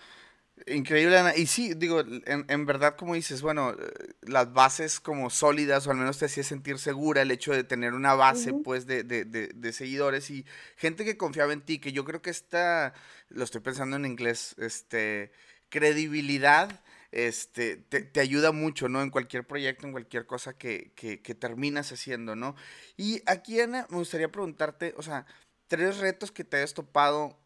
Increíble, 0.68 1.18
Ana. 1.18 1.36
Y 1.36 1.48
sí, 1.48 1.74
digo, 1.76 2.00
en, 2.00 2.46
en, 2.48 2.66
verdad, 2.66 2.96
como 2.96 3.14
dices, 3.14 3.42
bueno, 3.42 3.76
las 4.22 4.54
bases 4.54 5.00
como 5.00 5.30
sólidas, 5.30 5.86
o 5.86 5.92
al 5.92 5.98
menos 5.98 6.18
te 6.18 6.26
hacía 6.26 6.44
sentir 6.44 6.80
segura 6.80 7.22
el 7.22 7.32
hecho 7.32 7.52
de 7.52 7.64
tener 7.64 7.94
una 7.94 8.14
base, 8.16 8.54
pues, 8.54 8.88
de, 8.88 9.04
de, 9.04 9.26
de, 9.26 9.50
de, 9.54 9.74
seguidores 9.74 10.30
y 10.30 10.46
gente 10.78 11.04
que 11.04 11.18
confiaba 11.18 11.52
en 11.54 11.62
ti, 11.62 11.80
que 11.80 11.92
yo 11.92 12.06
creo 12.06 12.22
que 12.22 12.30
esta, 12.30 12.94
lo 13.30 13.44
estoy 13.44 13.62
pensando 13.62 13.98
en 13.98 14.06
inglés, 14.06 14.56
este, 14.58 15.34
credibilidad, 15.70 16.82
este, 17.12 17.78
te, 17.78 18.02
te 18.02 18.20
ayuda 18.22 18.52
mucho, 18.54 18.88
¿no? 18.88 19.02
En 19.02 19.10
cualquier 19.10 19.46
proyecto, 19.46 19.86
en 19.88 19.92
cualquier 19.92 20.26
cosa 20.26 20.58
que, 20.58 20.94
que, 20.96 21.22
que 21.22 21.36
terminas 21.36 21.92
haciendo, 21.92 22.36
¿no? 22.36 22.56
Y 22.98 23.22
aquí, 23.26 23.60
Ana, 23.60 23.88
me 23.90 23.98
gustaría 23.98 24.32
preguntarte, 24.32 24.94
o 24.98 25.02
sea, 25.02 25.26
tres 25.68 25.98
retos 25.98 26.32
que 26.32 26.44
te 26.44 26.58
hayas 26.58 26.74
topado 26.74 27.38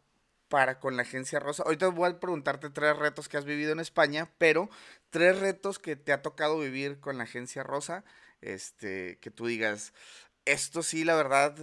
para 0.50 0.80
con 0.80 0.98
la 0.98 1.04
agencia 1.04 1.40
Rosa. 1.40 1.64
Ahorita 1.64 1.88
voy 1.88 2.10
a 2.10 2.20
preguntarte 2.20 2.70
tres 2.70 2.98
retos 2.98 3.30
que 3.30 3.38
has 3.38 3.46
vivido 3.46 3.72
en 3.72 3.80
España, 3.80 4.30
pero 4.38 4.70
tres 5.10 5.40
retos 5.40 5.80
que 5.80 5.96
te 5.96 6.12
ha 6.12 6.22
tocado 6.22 6.60
vivir 6.60 7.00
con 7.00 7.18
la 7.18 7.24
agencia 7.24 7.64
Rosa, 7.64 8.04
este, 8.42 9.18
que 9.20 9.32
tú 9.32 9.46
digas, 9.48 9.94
esto 10.46 10.84
sí, 10.84 11.04
la 11.04 11.16
verdad, 11.16 11.56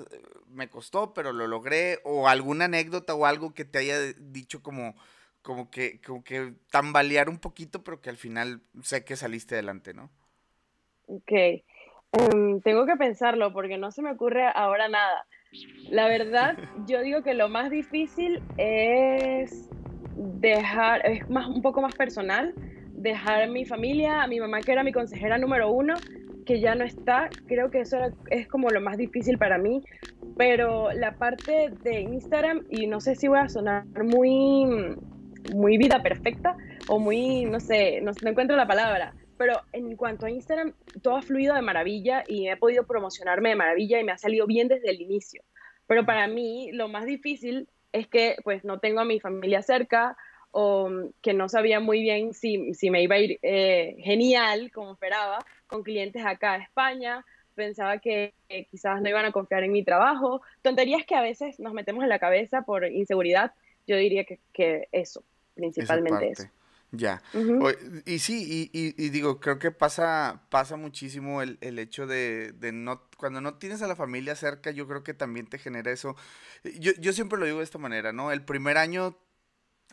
me 0.49 0.69
costó, 0.69 1.13
pero 1.13 1.33
lo 1.33 1.47
logré, 1.47 2.01
o 2.05 2.29
alguna 2.29 2.67
anécdota 2.67 3.15
o 3.15 3.27
algo 3.27 3.53
que 3.53 3.65
te 3.65 3.79
haya 3.79 3.99
dicho 4.19 4.63
como, 4.63 4.95
como 5.43 5.71
que, 5.71 6.01
como 6.01 6.23
que 6.23 6.55
tambalear 6.71 7.29
un 7.29 7.39
poquito, 7.39 7.83
pero 7.83 8.01
que 8.01 8.11
al 8.11 8.17
final 8.17 8.63
sé 8.83 9.05
que 9.05 9.17
saliste 9.17 9.57
adelante, 9.57 9.93
¿no? 9.93 10.11
Ok. 11.07 11.33
Um, 12.13 12.61
tengo 12.61 12.87
que 12.87 12.97
pensarlo 12.97 13.53
porque 13.53 13.79
no 13.79 13.91
se 13.91 14.03
me 14.03 14.13
ocurre 14.13 14.47
ahora 14.55 14.89
nada. 14.89 15.27
La 15.91 16.09
verdad, 16.09 16.57
yo 16.87 17.01
digo 17.03 17.23
que 17.23 17.35
lo 17.35 17.49
más 17.49 17.71
difícil 17.71 18.41
es 18.59 19.69
dejar, 20.41 21.07
es 21.07 21.29
más, 21.31 21.47
un 21.47 21.63
poco 21.63 21.81
más 21.81 21.95
personal, 21.95 22.55
dejar 22.93 23.43
a 23.43 23.47
mi 23.47 23.65
familia, 23.65 24.23
a 24.23 24.27
mi 24.27 24.41
mamá 24.41 24.63
que 24.63 24.73
era 24.73 24.83
mi 24.83 24.93
consejera 24.93 25.39
número 25.39 25.71
uno, 25.71 25.95
que 26.45 26.61
ya 26.61 26.75
no 26.75 26.85
está, 26.85 27.29
creo 27.47 27.71
que 27.71 27.81
eso 27.81 27.99
es 28.31 28.49
como 28.49 28.71
lo 28.71 28.81
más 28.81 28.97
difícil 28.97 29.39
para 29.39 29.59
mí, 29.59 29.83
pero 30.37 30.93
la 30.93 31.17
parte 31.17 31.71
de 31.83 32.01
Instagram, 32.01 32.65
y 32.71 32.87
no 32.87 33.01
sé 33.01 33.15
si 33.15 33.29
voy 33.29 33.39
a 33.39 33.49
sonar 33.49 33.85
muy, 34.03 34.67
muy 35.55 35.79
vida 35.79 36.03
perfecta 36.03 36.57
o 36.89 36.99
muy, 36.99 37.45
no 37.45 37.61
sé, 37.61 38.01
no, 38.01 38.13
no 38.23 38.31
encuentro 38.31 38.57
la 38.57 38.67
palabra, 38.67 39.15
pero 39.37 39.61
en 39.73 39.97
cuanto 39.97 40.27
a 40.27 40.31
Instagram, 40.31 40.73
todo 41.03 41.17
ha 41.17 41.23
fluido 41.23 41.55
de 41.55 41.63
maravilla 41.63 42.25
y 42.27 42.49
he 42.49 42.57
podido 42.57 42.87
promocionarme 42.87 43.51
de 43.51 43.57
maravilla 43.57 44.01
y 44.01 44.05
me 44.05 44.13
ha 44.13 44.19
salido 44.19 44.47
bien 44.47 44.69
desde 44.69 44.91
el 44.91 45.01
inicio. 45.01 45.43
Pero 45.87 46.05
para 46.05 46.27
mí 46.27 46.71
lo 46.73 46.89
más 46.89 47.05
difícil 47.07 47.69
es 47.93 48.09
que 48.09 48.37
pues 48.45 48.65
no 48.65 48.79
tengo 48.79 49.01
a 49.01 49.05
mi 49.05 49.21
familia 49.21 49.63
cerca 49.63 50.17
o 50.51 50.89
que 51.23 51.35
no 51.35 51.49
sabía 51.49 51.81
muy 51.81 52.01
bien 52.01 52.33
si, 52.33 52.73
si 52.75 52.91
me 52.91 53.03
iba 53.03 53.17
a 53.17 53.19
ir 53.19 53.39
eh, 53.43 53.97
genial, 54.01 54.71
como 54.73 54.93
esperaba, 54.93 55.39
con 55.67 55.83
clientes 55.83 56.25
acá 56.25 56.55
a 56.55 56.59
España. 56.59 57.25
Pensaba 57.55 57.99
que 57.99 58.35
quizás 58.71 59.01
no 59.01 59.09
iban 59.09 59.25
a 59.25 59.33
confiar 59.33 59.65
en 59.65 59.73
mi 59.73 59.83
trabajo. 59.83 60.43
Tonterías 60.63 61.05
que 61.05 61.15
a 61.15 61.23
veces 61.23 61.59
nos 61.61 61.73
metemos 61.73 62.03
en 62.03 62.09
la 62.09 62.19
cabeza 62.19 62.63
por 62.63 62.85
inseguridad. 62.87 63.53
Yo 63.87 63.97
diría 63.97 64.25
que, 64.25 64.41
que 64.53 64.89
eso, 64.93 65.23
principalmente 65.55 66.31
eso. 66.31 66.49
Ya. 66.93 67.23
y 68.07 68.19
sí, 68.21 68.71
y, 68.73 68.95
y, 68.97 69.09
digo, 69.11 69.41
creo 69.41 69.59
que 69.59 69.71
pasa, 69.71 70.43
pasa 70.51 70.77
muchísimo 70.77 71.43
el, 71.43 71.59
el 71.61 71.79
hecho 71.79 72.07
de, 72.07 72.53
de, 72.53 72.73
no, 72.73 73.03
cuando 73.19 73.41
no 73.41 73.55
tienes 73.55 73.83
a 73.83 73.87
la 73.87 73.97
familia 73.97 74.37
cerca, 74.37 74.71
yo 74.71 74.87
creo 74.87 75.03
que 75.03 75.13
también 75.13 75.47
te 75.47 75.59
genera 75.59 75.91
eso. 75.91 76.17
Yo, 76.79 76.93
yo 76.99 77.13
siempre 77.13 77.39
lo 77.39 77.45
digo 77.45 77.59
de 77.59 77.65
esta 77.65 77.79
manera, 77.79 78.13
¿no? 78.13 78.33
El 78.33 78.45
primer 78.45 78.79
año 78.79 79.19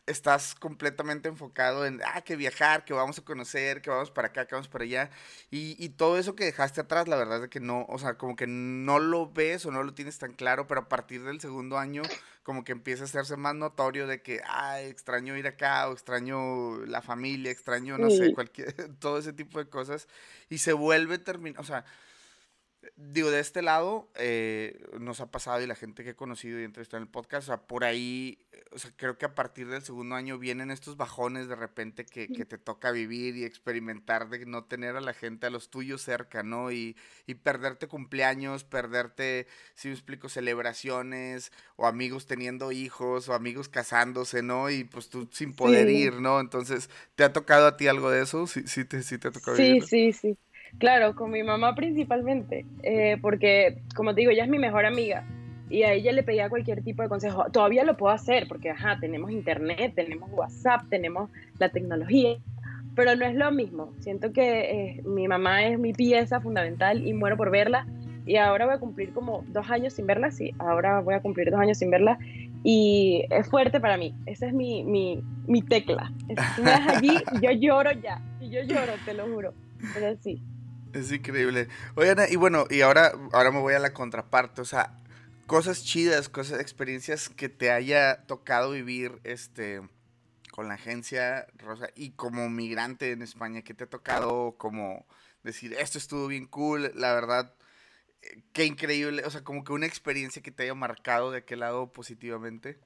estás 0.05 0.53
completamente 0.55 1.29
enfocado 1.29 1.85
en, 1.85 2.01
ah, 2.03 2.21
que 2.21 2.35
viajar, 2.35 2.83
que 2.83 2.93
vamos 2.93 3.17
a 3.19 3.23
conocer, 3.23 3.81
que 3.81 3.89
vamos 3.89 4.11
para 4.11 4.27
acá, 4.29 4.45
que 4.45 4.55
vamos 4.55 4.67
para 4.67 4.83
allá. 4.83 5.09
Y, 5.49 5.75
y, 5.83 5.89
todo 5.89 6.17
eso 6.17 6.35
que 6.35 6.43
dejaste 6.43 6.81
atrás, 6.81 7.07
la 7.07 7.15
verdad 7.15 7.43
es 7.43 7.49
que 7.49 7.59
no, 7.59 7.85
o 7.87 7.97
sea, 7.97 8.15
como 8.15 8.35
que 8.35 8.45
no 8.47 8.99
lo 8.99 9.31
ves 9.31 9.65
o 9.65 9.71
no 9.71 9.81
lo 9.83 9.93
tienes 9.93 10.17
tan 10.19 10.33
claro, 10.33 10.67
pero 10.67 10.81
a 10.81 10.89
partir 10.89 11.23
del 11.23 11.39
segundo 11.39 11.77
año, 11.77 12.01
como 12.43 12.65
que 12.65 12.73
empieza 12.73 13.03
a 13.03 13.05
hacerse 13.05 13.37
más 13.37 13.55
notorio 13.55 14.05
de 14.05 14.21
que, 14.21 14.41
ah, 14.45 14.81
extraño 14.81 15.37
ir 15.37 15.47
acá, 15.47 15.87
o 15.87 15.93
extraño 15.93 16.85
la 16.85 17.01
familia, 17.01 17.51
extraño, 17.51 17.97
no 17.97 18.09
sé, 18.09 18.33
cualquier, 18.33 18.73
todo 18.99 19.17
ese 19.17 19.31
tipo 19.31 19.59
de 19.59 19.69
cosas. 19.69 20.07
Y 20.49 20.57
se 20.57 20.73
vuelve 20.73 21.17
terminar, 21.17 21.61
o 21.61 21.63
sea, 21.63 21.85
digo, 22.95 23.31
de 23.31 23.39
este 23.39 23.61
lado 23.61 24.09
eh, 24.15 24.83
nos 24.99 25.21
ha 25.21 25.31
pasado 25.31 25.61
y 25.61 25.67
la 25.67 25.75
gente 25.75 26.03
que 26.03 26.11
he 26.11 26.15
conocido 26.15 26.59
y 26.59 26.63
entrevistado 26.63 26.97
en 26.97 27.03
el 27.03 27.09
podcast, 27.09 27.47
o 27.47 27.51
sea, 27.51 27.61
por 27.67 27.83
ahí, 27.83 28.39
o 28.71 28.79
sea, 28.79 28.91
creo 28.95 29.17
que 29.17 29.25
a 29.25 29.35
partir 29.35 29.67
del 29.67 29.83
segundo 29.83 30.15
año 30.15 30.37
vienen 30.37 30.71
estos 30.71 30.97
bajones 30.97 31.47
de 31.47 31.55
repente 31.55 32.05
que, 32.05 32.27
que 32.27 32.45
te 32.45 32.57
toca 32.57 32.91
vivir 32.91 33.35
y 33.35 33.45
experimentar 33.45 34.29
de 34.29 34.45
no 34.45 34.65
tener 34.65 34.95
a 34.95 35.01
la 35.01 35.13
gente, 35.13 35.47
a 35.47 35.49
los 35.49 35.69
tuyos 35.69 36.01
cerca, 36.01 36.43
¿no? 36.43 36.71
Y, 36.71 36.97
y 37.25 37.35
perderte 37.35 37.87
cumpleaños, 37.87 38.63
perderte, 38.63 39.47
si 39.75 39.87
me 39.89 39.93
explico, 39.93 40.29
celebraciones, 40.29 41.51
o 41.75 41.87
amigos 41.87 42.25
teniendo 42.25 42.71
hijos, 42.71 43.29
o 43.29 43.33
amigos 43.33 43.69
casándose, 43.69 44.43
¿no? 44.43 44.69
Y 44.69 44.83
pues 44.83 45.09
tú 45.09 45.29
sin 45.31 45.53
poder 45.53 45.89
ir, 45.89 46.15
¿no? 46.15 46.39
Entonces, 46.39 46.89
¿te 47.15 47.23
ha 47.23 47.33
tocado 47.33 47.67
a 47.67 47.77
ti 47.77 47.87
algo 47.87 48.09
de 48.09 48.23
eso? 48.23 48.47
Sí, 48.47 48.63
sí, 48.67 48.85
te, 48.85 49.03
sí 49.03 49.17
te 49.17 49.29
ha 49.29 49.31
tocado 49.31 49.57
Sí, 49.57 49.81
sí, 49.81 50.13
sí. 50.13 50.37
Claro, 50.79 51.15
con 51.15 51.31
mi 51.31 51.43
mamá 51.43 51.75
principalmente, 51.75 52.65
eh, 52.81 53.17
porque 53.21 53.77
como 53.95 54.13
te 54.13 54.21
digo, 54.21 54.31
ella 54.31 54.43
es 54.43 54.49
mi 54.49 54.59
mejor 54.59 54.85
amiga 54.85 55.23
y 55.69 55.83
a 55.83 55.93
ella 55.93 56.11
le 56.11 56.23
pedía 56.23 56.49
cualquier 56.49 56.83
tipo 56.83 57.03
de 57.03 57.09
consejo. 57.09 57.45
Todavía 57.51 57.83
lo 57.83 57.97
puedo 57.97 58.13
hacer 58.13 58.47
porque, 58.47 58.69
ajá, 58.69 58.97
tenemos 58.99 59.31
internet, 59.31 59.93
tenemos 59.95 60.29
WhatsApp, 60.31 60.83
tenemos 60.89 61.29
la 61.57 61.69
tecnología, 61.69 62.37
pero 62.95 63.15
no 63.15 63.25
es 63.25 63.35
lo 63.35 63.51
mismo. 63.51 63.93
Siento 63.99 64.33
que 64.33 64.59
eh, 64.59 65.01
mi 65.03 65.27
mamá 65.27 65.65
es 65.65 65.79
mi 65.79 65.93
pieza 65.93 66.41
fundamental 66.41 67.07
y 67.07 67.13
muero 67.13 67.37
por 67.37 67.49
verla. 67.49 67.87
Y 68.25 68.37
ahora 68.37 68.65
voy 68.65 68.75
a 68.75 68.79
cumplir 68.79 69.13
como 69.13 69.43
dos 69.47 69.69
años 69.69 69.93
sin 69.93 70.07
verla, 70.07 70.31
sí, 70.31 70.53
ahora 70.57 71.01
voy 71.01 71.13
a 71.13 71.21
cumplir 71.21 71.51
dos 71.51 71.59
años 71.59 71.77
sin 71.77 71.89
verla 71.89 72.17
y 72.63 73.25
es 73.29 73.49
fuerte 73.49 73.79
para 73.79 73.97
mí. 73.97 74.13
Esa 74.25 74.47
es 74.47 74.53
mi, 74.53 74.83
mi, 74.83 75.21
mi 75.47 75.61
tecla. 75.61 76.11
Si 76.55 76.61
me 76.61 76.71
das 76.71 76.87
allí, 76.87 77.17
yo 77.41 77.51
lloro 77.51 77.91
ya. 77.91 78.21
Y 78.39 78.49
yo 78.49 78.61
lloro, 78.61 78.93
te 79.05 79.13
lo 79.13 79.25
juro. 79.27 79.53
Pero 79.93 80.15
sí. 80.21 80.41
Es 80.93 81.11
increíble. 81.11 81.67
Oye, 81.95 82.13
y 82.29 82.35
bueno, 82.35 82.65
y 82.69 82.81
ahora, 82.81 83.13
ahora 83.31 83.51
me 83.51 83.59
voy 83.59 83.73
a 83.73 83.79
la 83.79 83.93
contraparte. 83.93 84.61
O 84.61 84.65
sea, 84.65 84.99
cosas 85.47 85.83
chidas, 85.83 86.29
cosas, 86.29 86.59
experiencias 86.59 87.29
que 87.29 87.49
te 87.49 87.71
haya 87.71 88.25
tocado 88.25 88.71
vivir 88.71 89.19
este 89.23 89.81
con 90.51 90.67
la 90.67 90.75
agencia 90.75 91.47
Rosa 91.57 91.87
y 91.95 92.11
como 92.11 92.47
migrante 92.47 93.11
en 93.11 93.23
España, 93.23 93.63
que 93.63 93.73
te 93.73 93.85
ha 93.85 93.89
tocado 93.89 94.55
como 94.57 95.07
decir, 95.41 95.73
esto 95.73 95.97
estuvo 95.97 96.27
bien 96.27 96.45
cool, 96.45 96.91
la 96.93 97.11
verdad, 97.15 97.55
qué 98.53 98.65
increíble, 98.65 99.23
o 99.25 99.29
sea, 99.31 99.43
como 99.43 99.63
que 99.63 99.73
una 99.73 99.87
experiencia 99.87 100.43
que 100.43 100.51
te 100.51 100.63
haya 100.63 100.75
marcado 100.75 101.31
de 101.31 101.39
aquel 101.39 101.61
lado 101.61 101.91
positivamente. 101.91 102.77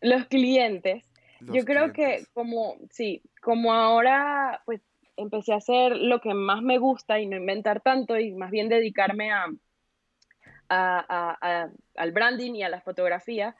Los 0.00 0.26
clientes. 0.26 1.04
Yo 1.40 1.64
creo 1.64 1.92
que 1.92 2.26
como, 2.32 2.76
sí, 2.90 3.22
como 3.40 3.72
ahora, 3.72 4.62
pues 4.64 4.80
empecé 5.16 5.52
a 5.52 5.56
hacer 5.56 5.96
lo 5.96 6.20
que 6.20 6.34
más 6.34 6.62
me 6.62 6.78
gusta 6.78 7.20
y 7.20 7.26
no 7.26 7.36
inventar 7.36 7.80
tanto 7.80 8.18
y 8.18 8.32
más 8.32 8.50
bien 8.50 8.68
dedicarme 8.68 9.32
a, 9.32 9.46
al 10.68 12.12
branding 12.12 12.54
y 12.54 12.62
a 12.62 12.68
la 12.68 12.80
fotografía. 12.80 13.54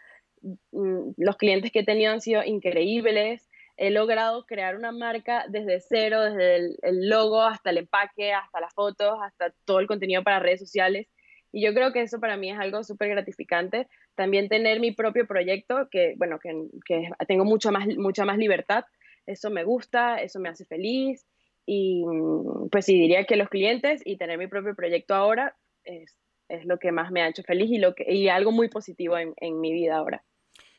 Mm, 0.73 1.13
los 1.17 1.37
clientes 1.37 1.73
que 1.73 1.81
he 1.81 1.85
tenido 1.85 2.13
han 2.13 2.21
sido 2.21 2.43
increíbles. 2.45 3.49
He 3.77 3.91
logrado 3.91 4.47
crear 4.47 4.77
una 4.77 4.93
marca 4.93 5.47
desde 5.49 5.81
cero, 5.81 6.23
desde 6.23 6.77
el, 6.83 7.09
logo 7.09 7.43
hasta 7.43 7.71
el 7.71 7.79
empaque, 7.79 8.33
hasta 8.33 8.61
las 8.61 8.73
fotos, 8.75 9.19
hasta 9.23 9.53
todo 9.65 9.81
el 9.81 9.87
contenido 9.87 10.23
para 10.23 10.39
redes 10.39 10.61
sociales. 10.61 11.09
Y 11.51 11.65
yo 11.65 11.73
creo 11.73 11.93
que 11.93 12.03
eso 12.03 12.21
para 12.21 12.37
mí 12.37 12.51
es 12.51 12.59
algo 12.59 12.83
súper 12.85 13.09
gratificante. 13.11 13.89
También 14.15 14.49
tener 14.49 14.81
mi 14.81 14.93
propio 14.93 15.27
proyecto, 15.27 15.89
que 15.91 16.15
bueno, 16.17 16.39
que, 16.39 16.53
que 16.85 17.11
tengo 17.27 17.45
mucho 17.45 17.73
más, 17.73 17.87
mucha 17.97 18.25
más 18.25 18.39
libertad. 18.39 18.85
Eso 19.27 19.51
me 19.51 19.65
gusta, 19.65 20.17
eso 20.17 20.41
me 20.41 20.49
hace 20.49 20.65
feliz. 20.65 21.27
Y 21.67 22.05
mm, 22.05 22.69
pues 22.71 22.87
sí, 22.87 22.95
diría 22.95 23.25
que 23.25 23.37
los 23.37 23.49
clientes 23.49 24.03
y 24.05 24.17
tener 24.17 24.39
mi 24.39 24.47
propio 24.47 24.75
proyecto 24.75 25.15
ahora 25.15 25.57
es, 25.85 26.15
es 26.49 26.65
lo 26.65 26.79
que 26.79 26.93
más 26.93 27.11
me 27.11 27.23
ha 27.23 27.29
hecho 27.29 27.43
feliz 27.43 27.71
y, 27.71 27.79
lo 27.79 27.95
que, 27.95 28.11
y 28.13 28.29
algo 28.29 28.53
muy 28.53 28.69
positivo 28.69 29.17
en, 29.19 29.35
en 29.37 29.61
mi 29.61 29.73
vida 29.73 29.97
ahora. 29.97 30.23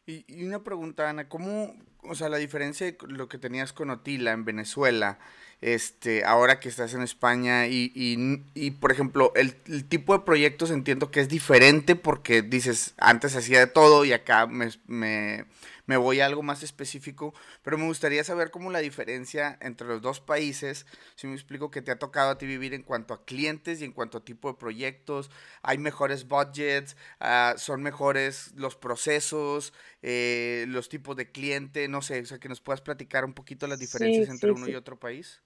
Y, 0.08 0.24
y, 0.28 0.46
una 0.46 0.64
pregunta, 0.64 1.10
Ana, 1.10 1.28
¿cómo, 1.28 1.74
o 2.04 2.14
sea, 2.14 2.30
la 2.30 2.38
diferencia 2.38 2.86
de 2.86 2.96
lo 3.08 3.28
que 3.28 3.40
tenías 3.40 3.74
con 3.74 3.90
Otila 3.90 4.34
en 4.34 4.46
Venezuela, 4.46 5.18
este, 5.62 6.24
ahora 6.26 6.60
que 6.60 6.70
estás 6.70 6.94
en 6.94 7.02
España 7.02 7.66
y, 7.66 7.92
y, 7.96 8.44
y 8.54 8.72
por 8.72 8.92
ejemplo, 8.92 9.34
el, 9.36 9.56
tipo 9.88 10.16
de 10.16 10.24
proyectos 10.24 10.70
entiendo 10.70 11.10
que 11.10 11.22
es 11.22 11.30
diferente 11.30 11.96
porque 11.96 12.44
dices, 12.44 12.94
antes 12.98 13.36
hacía 13.36 13.60
de 13.60 13.68
todo 13.68 14.06
y 14.06 14.14
acá 14.14 14.46
me 14.46 15.46
me 15.86 15.98
voy 15.98 16.20
a 16.20 16.26
algo 16.26 16.42
más 16.42 16.64
específico, 16.64 17.34
pero 17.62 17.78
me 17.78 17.86
gustaría 17.86 18.24
saber 18.24 18.52
cómo 18.52 18.72
la 18.72 18.80
diferencia 18.80 19.58
entre 19.62 19.88
los 19.88 20.02
dos 20.02 20.20
países, 20.20 20.86
si 21.16 21.28
me 21.28 21.34
explico 21.34 21.72
que 21.72 21.82
te 21.82 21.92
ha 21.92 22.00
tocado 22.00 22.32
a 22.32 22.38
ti 22.38 22.46
vivir 22.46 22.74
en 22.74 22.84
cuanto 22.84 23.14
a 23.14 23.26
clientes 23.26 23.82
y 23.82 23.86
en 23.86 23.92
cuanto 23.92 24.18
a 24.20 24.26
tipo 24.26 24.48
de 24.50 24.58
proyectos, 24.58 25.30
hay 25.62 25.78
mejores 25.78 26.28
budgets, 26.28 26.96
uh, 27.22 27.58
son 27.58 27.82
mejores 27.82 28.54
los 28.56 28.76
procesos, 28.76 29.74
eh, 30.02 30.66
los 30.68 30.90
tipos 30.90 31.16
de 31.16 31.32
cliente, 31.32 31.88
no 31.88 32.02
sé, 32.02 32.22
o 32.22 32.26
sea, 32.26 32.40
que 32.40 32.50
nos 32.50 32.62
puedas 32.62 32.82
platicar 32.82 33.26
un 33.26 33.34
poquito 33.34 33.68
las 33.68 33.80
diferencias 33.80 34.26
sí, 34.26 34.32
entre 34.32 34.50
sí, 34.50 34.56
uno 34.56 34.66
sí. 34.66 34.72
y 34.72 34.76
otro 34.76 35.00
país. 35.00 35.42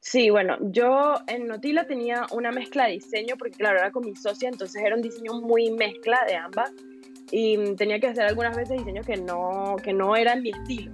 Sí, 0.00 0.30
bueno, 0.30 0.58
yo 0.60 1.14
en 1.28 1.46
Notila 1.46 1.86
tenía 1.86 2.26
una 2.32 2.50
mezcla 2.50 2.86
de 2.86 2.94
diseño, 2.94 3.36
porque 3.38 3.56
claro, 3.56 3.78
era 3.78 3.92
con 3.92 4.04
mi 4.04 4.16
socia, 4.16 4.48
entonces 4.48 4.82
era 4.82 4.96
un 4.96 5.02
diseño 5.02 5.34
muy 5.34 5.70
mezcla 5.70 6.24
de 6.26 6.34
ambas 6.34 6.72
y 7.32 7.74
tenía 7.76 7.98
que 7.98 8.08
hacer 8.08 8.24
algunas 8.24 8.54
veces 8.54 8.76
diseños 8.76 9.06
que 9.06 9.16
no, 9.16 9.76
que 9.82 9.94
no 9.94 10.14
eran 10.14 10.42
mi 10.42 10.50
estilo. 10.50 10.92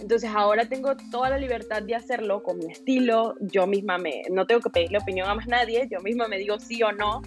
Entonces 0.00 0.28
ahora 0.34 0.66
tengo 0.66 0.96
toda 1.10 1.30
la 1.30 1.38
libertad 1.38 1.82
de 1.82 1.94
hacerlo 1.94 2.42
con 2.42 2.58
mi 2.58 2.66
estilo, 2.66 3.36
yo 3.40 3.66
misma 3.66 3.96
me, 3.96 4.22
no 4.30 4.44
tengo 4.46 4.60
que 4.60 4.70
pedirle 4.70 4.98
opinión 4.98 5.28
a 5.28 5.34
más 5.34 5.46
nadie, 5.46 5.88
yo 5.90 6.00
misma 6.00 6.26
me 6.26 6.38
digo 6.38 6.58
sí 6.58 6.82
o 6.82 6.92
no. 6.92 7.22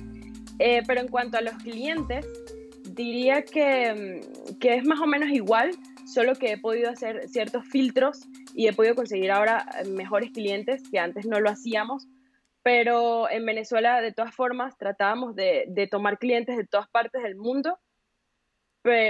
Eh, 0.60 0.84
pero 0.86 1.00
en 1.00 1.08
cuanto 1.08 1.38
a 1.38 1.42
los 1.42 1.54
clientes, 1.56 2.28
diría 2.90 3.44
que, 3.44 4.22
que 4.60 4.76
es 4.76 4.86
más 4.86 5.00
o 5.00 5.08
menos 5.08 5.30
igual, 5.30 5.72
solo 6.06 6.36
que 6.36 6.52
he 6.52 6.58
podido 6.58 6.90
hacer 6.90 7.30
ciertos 7.30 7.66
filtros 7.66 8.20
y 8.54 8.68
he 8.68 8.74
podido 8.74 8.96
conseguir 8.96 9.32
ahora 9.32 9.66
mejores 9.90 10.32
clientes 10.32 10.84
que 10.92 11.00
antes 11.00 11.26
no 11.26 11.40
lo 11.40 11.50
hacíamos. 11.50 12.08
Pero 12.64 13.30
en 13.30 13.46
Venezuela, 13.46 14.02
de 14.02 14.12
todas 14.12 14.36
formas, 14.36 14.78
tratábamos 14.78 15.36
de, 15.36 15.66
de 15.70 15.88
tomar 15.88 16.20
clientes 16.20 16.58
de 16.58 16.68
todas 16.68 16.90
partes 16.90 17.24
del 17.24 17.36
mundo 17.36 17.80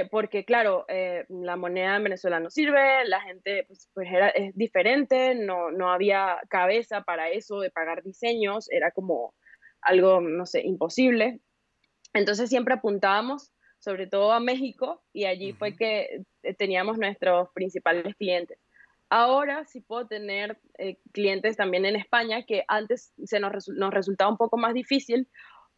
porque 0.09 0.43
claro, 0.43 0.85
eh, 0.89 1.25
la 1.29 1.55
moneda 1.55 1.95
en 1.95 2.03
Venezuela 2.03 2.39
no 2.39 2.49
sirve, 2.49 3.05
la 3.05 3.21
gente 3.21 3.63
pues, 3.67 3.89
pues, 3.93 4.07
era, 4.11 4.29
es 4.29 4.55
diferente, 4.55 5.35
no, 5.35 5.71
no 5.71 5.91
había 5.91 6.39
cabeza 6.49 7.01
para 7.01 7.29
eso 7.29 7.59
de 7.59 7.71
pagar 7.71 8.03
diseños, 8.03 8.69
era 8.69 8.91
como 8.91 9.33
algo, 9.81 10.21
no 10.21 10.45
sé, 10.45 10.61
imposible. 10.61 11.39
Entonces 12.13 12.49
siempre 12.49 12.73
apuntábamos 12.73 13.51
sobre 13.79 14.07
todo 14.07 14.31
a 14.31 14.39
México 14.39 15.01
y 15.13 15.25
allí 15.25 15.51
uh 15.51 15.55
-huh. 15.55 15.57
fue 15.57 15.75
que 15.75 16.23
eh, 16.43 16.53
teníamos 16.53 16.97
nuestros 16.97 17.49
principales 17.53 18.15
clientes. 18.15 18.59
Ahora 19.09 19.65
sí 19.65 19.81
puedo 19.81 20.07
tener 20.07 20.57
eh, 20.77 20.97
clientes 21.11 21.57
también 21.57 21.85
en 21.85 21.95
España 21.95 22.45
que 22.45 22.63
antes 22.67 23.13
se 23.25 23.39
nos, 23.39 23.51
resu 23.51 23.73
nos 23.73 23.93
resultaba 23.93 24.31
un 24.31 24.37
poco 24.37 24.57
más 24.57 24.73
difícil 24.73 25.27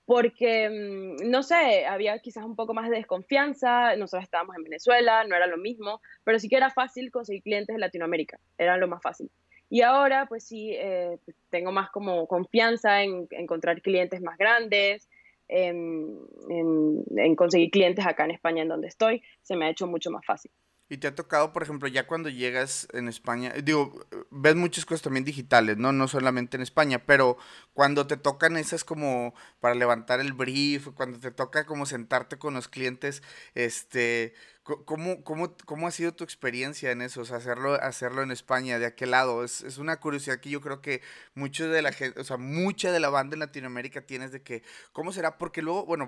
porque, 0.06 0.70
mm, 0.70 1.30
no 1.30 1.44
sé, 1.44 1.86
había 1.86 2.20
quizás 2.20 2.44
un 2.44 2.56
poco 2.56 2.74
más 2.74 2.90
de 2.90 2.98
desconfianza, 2.98 3.96
nosotros 3.96 4.24
estábamos 4.24 4.56
en 4.58 4.64
Venezuela, 4.64 5.24
no 5.24 5.36
era 5.36 5.48
lo 5.48 5.58
mismo, 5.58 6.02
pero 6.24 6.40
sí 6.40 6.50
que 6.50 6.58
era 6.58 6.70
fácil 6.70 7.12
conseguir 7.12 7.44
clientes 7.44 7.74
en 7.74 7.80
Latinoamérica, 7.80 8.40
era 8.58 8.78
lo 8.78 8.88
más 8.88 9.02
fácil. 9.02 9.30
Y 9.70 9.82
ahora, 9.82 10.28
pues 10.28 10.46
sí, 10.46 10.72
eh, 10.74 11.18
tengo 11.50 11.72
más 11.72 11.90
como 11.90 12.28
confianza 12.28 13.02
en, 13.02 13.28
encontrar 13.32 13.82
clientes 13.82 14.22
más 14.22 14.38
grandes, 14.38 15.10
en, 15.48 16.20
en, 16.50 17.04
en 17.18 17.36
conseguir 17.36 17.72
clientes 17.72 18.06
acá 18.06 18.26
en 18.26 18.32
España, 18.32 18.62
en 18.62 18.70
donde 18.70 18.88
estoy, 18.88 19.24
se 19.42 19.56
me 19.56 19.66
ha 19.66 19.70
hecho 19.70 19.88
mucho 19.88 20.12
más 20.12 20.26
fácil. 20.26 20.52
Y 20.94 20.98
te 20.98 21.08
ha 21.08 21.16
tocado, 21.16 21.54
por 21.54 21.64
ejemplo, 21.64 21.88
ya 21.88 22.06
cuando 22.06 22.30
llegas 22.30 22.88
en 22.94 23.08
España, 23.08 23.52
digo, 23.64 24.06
ves 24.30 24.56
muchas 24.56 24.86
cosas 24.86 25.02
también 25.02 25.26
digitales, 25.26 25.76
¿no? 25.78 25.92
No 25.92 26.08
solamente 26.08 26.56
en 26.56 26.62
España, 26.62 27.00
pero 27.04 27.36
cuando 27.74 28.06
te 28.06 28.16
tocan 28.16 28.58
esas 28.58 28.84
como 28.84 29.34
para 29.60 29.74
levantar 29.74 30.20
el 30.20 30.34
brief, 30.34 30.90
cuando 30.90 31.20
te 31.20 31.32
toca 31.32 31.66
como 31.66 31.88
sentarte 31.88 32.38
con 32.38 32.54
los 32.54 32.68
clientes, 32.68 33.24
este, 33.56 34.36
¿Cómo, 34.64 35.26
cómo, 35.26 35.58
cómo 35.66 35.88
ha 35.88 35.92
sido 35.92 36.14
tu 36.14 36.24
experiencia 36.24 36.92
en 36.92 37.02
eso? 37.02 37.20
O 37.22 37.26
sea, 37.26 37.36
hacerlo, 37.36 37.74
hacerlo 37.74 38.24
en 38.24 38.32
España, 38.32 38.80
de 38.80 38.86
aquel 38.86 39.12
lado. 39.12 39.44
Es, 39.44 39.62
es 39.62 39.78
una 39.78 40.00
curiosidad 40.00 40.40
que 40.40 40.50
yo 40.50 40.62
creo 40.62 40.82
que 40.82 41.02
mucho 41.36 41.68
de 41.68 41.82
la 41.82 41.92
gente, 41.92 42.22
o 42.22 42.24
sea, 42.24 42.38
mucha 42.38 42.90
de 42.94 43.02
la 43.02 43.10
banda 43.10 43.36
en 43.36 43.42
Latinoamérica 43.42 44.06
tienes 44.06 44.32
de 44.32 44.42
que, 44.42 44.64
¿cómo 44.94 45.12
será? 45.12 45.38
Porque 45.38 45.62
luego, 45.62 45.86
bueno, 45.86 46.08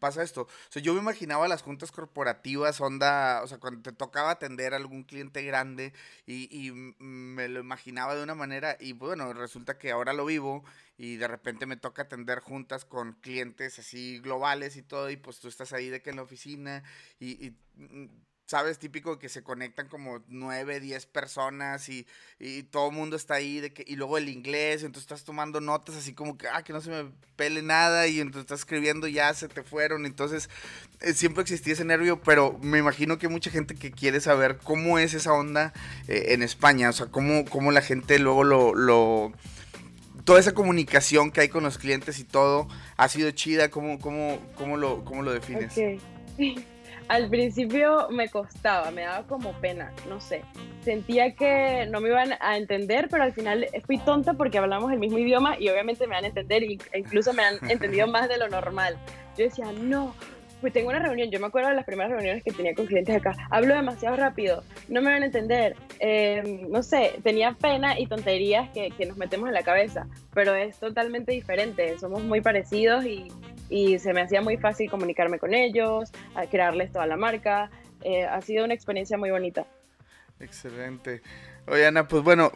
pasa 0.00 0.22
esto. 0.22 0.42
O 0.42 0.48
sea, 0.68 0.82
yo 0.82 0.92
me 0.92 1.00
imaginaba 1.00 1.48
las 1.48 1.62
juntas 1.62 1.92
corporativas, 1.92 2.78
onda, 2.82 3.40
o 3.42 3.46
sea, 3.46 3.56
cuando 3.58 3.80
te 3.80 3.92
tocaba 3.92 4.32
atender 4.32 4.74
a 4.74 4.76
algún 4.76 5.04
cliente 5.04 5.42
grande 5.42 5.94
y, 6.26 6.48
y 6.54 6.72
me 6.72 7.48
lo 7.48 7.60
imaginaba 7.60 8.14
de 8.14 8.22
una 8.22 8.34
manera 8.34 8.76
y 8.80 8.92
bueno, 8.92 9.32
resulta 9.32 9.78
que 9.78 9.92
ahora 9.92 10.12
lo 10.12 10.26
vivo 10.26 10.62
y 10.96 11.16
de 11.16 11.28
repente 11.28 11.66
me 11.66 11.76
toca 11.76 12.02
atender 12.02 12.40
juntas 12.40 12.84
con 12.84 13.14
clientes 13.14 13.78
así 13.78 14.20
globales 14.20 14.76
y 14.76 14.82
todo, 14.82 15.10
y 15.10 15.16
pues 15.16 15.40
tú 15.40 15.48
estás 15.48 15.72
ahí 15.72 15.88
de 15.88 16.02
que 16.02 16.10
en 16.10 16.16
la 16.16 16.22
oficina 16.22 16.82
y, 17.18 17.52
mm, 17.76 18.06
sabes, 18.46 18.78
típico 18.78 19.18
que 19.18 19.28
se 19.28 19.42
conectan 19.42 19.88
como 19.88 20.22
nueve, 20.28 20.78
diez 20.78 21.06
personas 21.06 21.88
y, 21.88 22.06
y 22.38 22.64
todo 22.64 22.90
el 22.90 22.94
mundo 22.94 23.16
está 23.16 23.34
ahí, 23.34 23.60
de 23.60 23.72
que, 23.72 23.84
y 23.86 23.96
luego 23.96 24.18
el 24.18 24.28
inglés, 24.28 24.82
entonces 24.82 25.04
estás 25.04 25.24
tomando 25.24 25.60
notas 25.60 25.96
así 25.96 26.12
como 26.12 26.36
que, 26.36 26.46
ah, 26.48 26.62
que 26.62 26.72
no 26.72 26.80
se 26.80 26.90
me 26.90 27.10
pele 27.36 27.62
nada, 27.62 28.06
y 28.06 28.20
entonces 28.20 28.42
estás 28.42 28.60
escribiendo, 28.60 29.08
ya 29.08 29.32
se 29.32 29.48
te 29.48 29.62
fueron, 29.62 30.04
entonces 30.04 30.50
eh, 31.00 31.14
siempre 31.14 31.42
existía 31.42 31.72
ese 31.72 31.84
nervio, 31.84 32.20
pero 32.22 32.58
me 32.60 32.78
imagino 32.78 33.18
que 33.18 33.26
hay 33.26 33.32
mucha 33.32 33.50
gente 33.50 33.74
que 33.74 33.90
quiere 33.90 34.20
saber 34.20 34.58
cómo 34.58 34.98
es 34.98 35.14
esa 35.14 35.32
onda 35.32 35.72
eh, 36.06 36.26
en 36.28 36.42
España, 36.42 36.90
o 36.90 36.92
sea, 36.92 37.06
cómo, 37.06 37.46
cómo 37.46 37.72
la 37.72 37.82
gente 37.82 38.18
luego 38.18 38.44
lo, 38.44 38.74
lo 38.74 39.32
toda 40.24 40.40
esa 40.40 40.52
comunicación 40.52 41.30
que 41.30 41.42
hay 41.42 41.48
con 41.48 41.64
los 41.64 41.78
clientes 41.78 42.18
y 42.18 42.24
todo 42.24 42.68
ha 42.96 43.08
sido 43.08 43.30
chida. 43.30 43.70
¿Cómo, 43.70 43.98
cómo, 43.98 44.38
cómo, 44.56 44.76
lo, 44.76 45.04
cómo 45.04 45.22
lo 45.22 45.32
defines? 45.32 45.72
Okay. 45.72 46.00
Al 47.08 47.28
principio 47.28 48.08
me 48.10 48.30
costaba, 48.30 48.90
me 48.90 49.02
daba 49.02 49.26
como 49.26 49.52
pena, 49.60 49.92
no 50.08 50.22
sé. 50.22 50.42
Sentía 50.82 51.34
que 51.34 51.86
no 51.90 52.00
me 52.00 52.08
iban 52.08 52.30
a 52.40 52.56
entender, 52.56 53.08
pero 53.10 53.24
al 53.24 53.32
final 53.34 53.66
fui 53.84 53.98
tonta 53.98 54.32
porque 54.32 54.56
hablamos 54.56 54.90
el 54.90 54.98
mismo 54.98 55.18
idioma 55.18 55.58
y 55.58 55.68
obviamente 55.68 56.06
me 56.06 56.14
van 56.14 56.24
a 56.24 56.28
entender 56.28 56.62
e 56.62 56.78
incluso 56.98 57.34
me 57.34 57.44
han 57.44 57.58
entendido 57.70 58.06
más 58.06 58.30
de 58.30 58.38
lo 58.38 58.48
normal. 58.48 58.96
Yo 59.36 59.44
decía, 59.44 59.70
no, 59.72 60.14
pues 60.64 60.72
tengo 60.72 60.88
una 60.88 60.98
reunión, 60.98 61.30
yo 61.30 61.38
me 61.40 61.48
acuerdo 61.48 61.68
de 61.68 61.74
las 61.74 61.84
primeras 61.84 62.10
reuniones 62.10 62.42
que 62.42 62.50
tenía 62.50 62.74
con 62.74 62.86
clientes 62.86 63.14
acá, 63.14 63.36
hablo 63.50 63.74
demasiado 63.74 64.16
rápido, 64.16 64.64
no 64.88 65.02
me 65.02 65.12
van 65.12 65.22
a 65.22 65.26
entender, 65.26 65.76
em, 65.98 66.70
no 66.70 66.82
sé, 66.82 67.20
tenía 67.22 67.52
pena 67.52 68.00
y 68.00 68.06
tonterías 68.06 68.70
que, 68.70 68.90
que, 68.90 69.04
nos 69.04 69.18
metemos 69.18 69.48
en 69.48 69.52
la 69.52 69.62
cabeza, 69.62 70.06
pero 70.32 70.54
es 70.54 70.78
totalmente 70.78 71.32
diferente, 71.32 71.98
somos 71.98 72.22
muy 72.22 72.40
parecidos 72.40 73.04
y, 73.04 73.30
y 73.68 73.98
se 73.98 74.14
me 74.14 74.22
hacía 74.22 74.40
muy 74.40 74.56
fácil 74.56 74.90
comunicarme 74.90 75.38
con 75.38 75.52
ellos, 75.52 76.10
crearles 76.50 76.90
toda 76.92 77.06
la 77.06 77.18
marca, 77.18 77.70
eh, 78.00 78.24
ha 78.24 78.40
sido 78.40 78.64
una 78.64 78.72
experiencia 78.72 79.18
muy 79.18 79.30
bonita. 79.30 79.66
Excelente. 80.40 81.20
Oye, 81.66 81.86
Ana, 81.86 82.08
pues 82.08 82.22
bueno, 82.22 82.50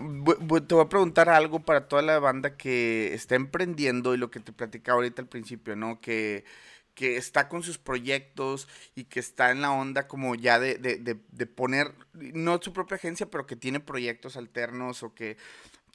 te 0.67 0.75
voy 0.75 0.85
a 0.85 0.89
preguntar 0.89 1.29
algo 1.29 1.61
para 1.61 1.89
toda 1.89 2.01
la 2.01 2.19
banda 2.19 2.57
que 2.57 3.13
está 3.13 3.35
emprendiendo 3.35 4.15
y 4.15 4.17
lo 4.17 4.31
que 4.31 4.41
te 4.41 4.55
platicaba 4.55 4.97
ahorita 4.97 5.21
al 5.21 5.29
principio, 5.29 5.77
¿no? 5.77 6.01
Que 6.01 6.45
que 6.99 7.17
está 7.17 7.49
con 7.49 7.63
sus 7.63 7.79
proyectos 7.79 8.67
y 8.97 9.05
que 9.05 9.21
está 9.21 9.53
en 9.53 9.61
la 9.61 9.71
onda 9.71 10.09
como 10.09 10.35
ya 10.35 10.59
de, 10.59 10.75
de, 10.79 10.99
de, 10.99 11.47
poner, 11.47 11.95
no 12.13 12.61
su 12.61 12.73
propia 12.73 12.97
agencia, 12.97 13.31
pero 13.31 13.47
que 13.47 13.55
tiene 13.55 13.79
proyectos 13.79 14.37
alternos 14.37 15.05
o 15.05 15.15
que 15.15 15.37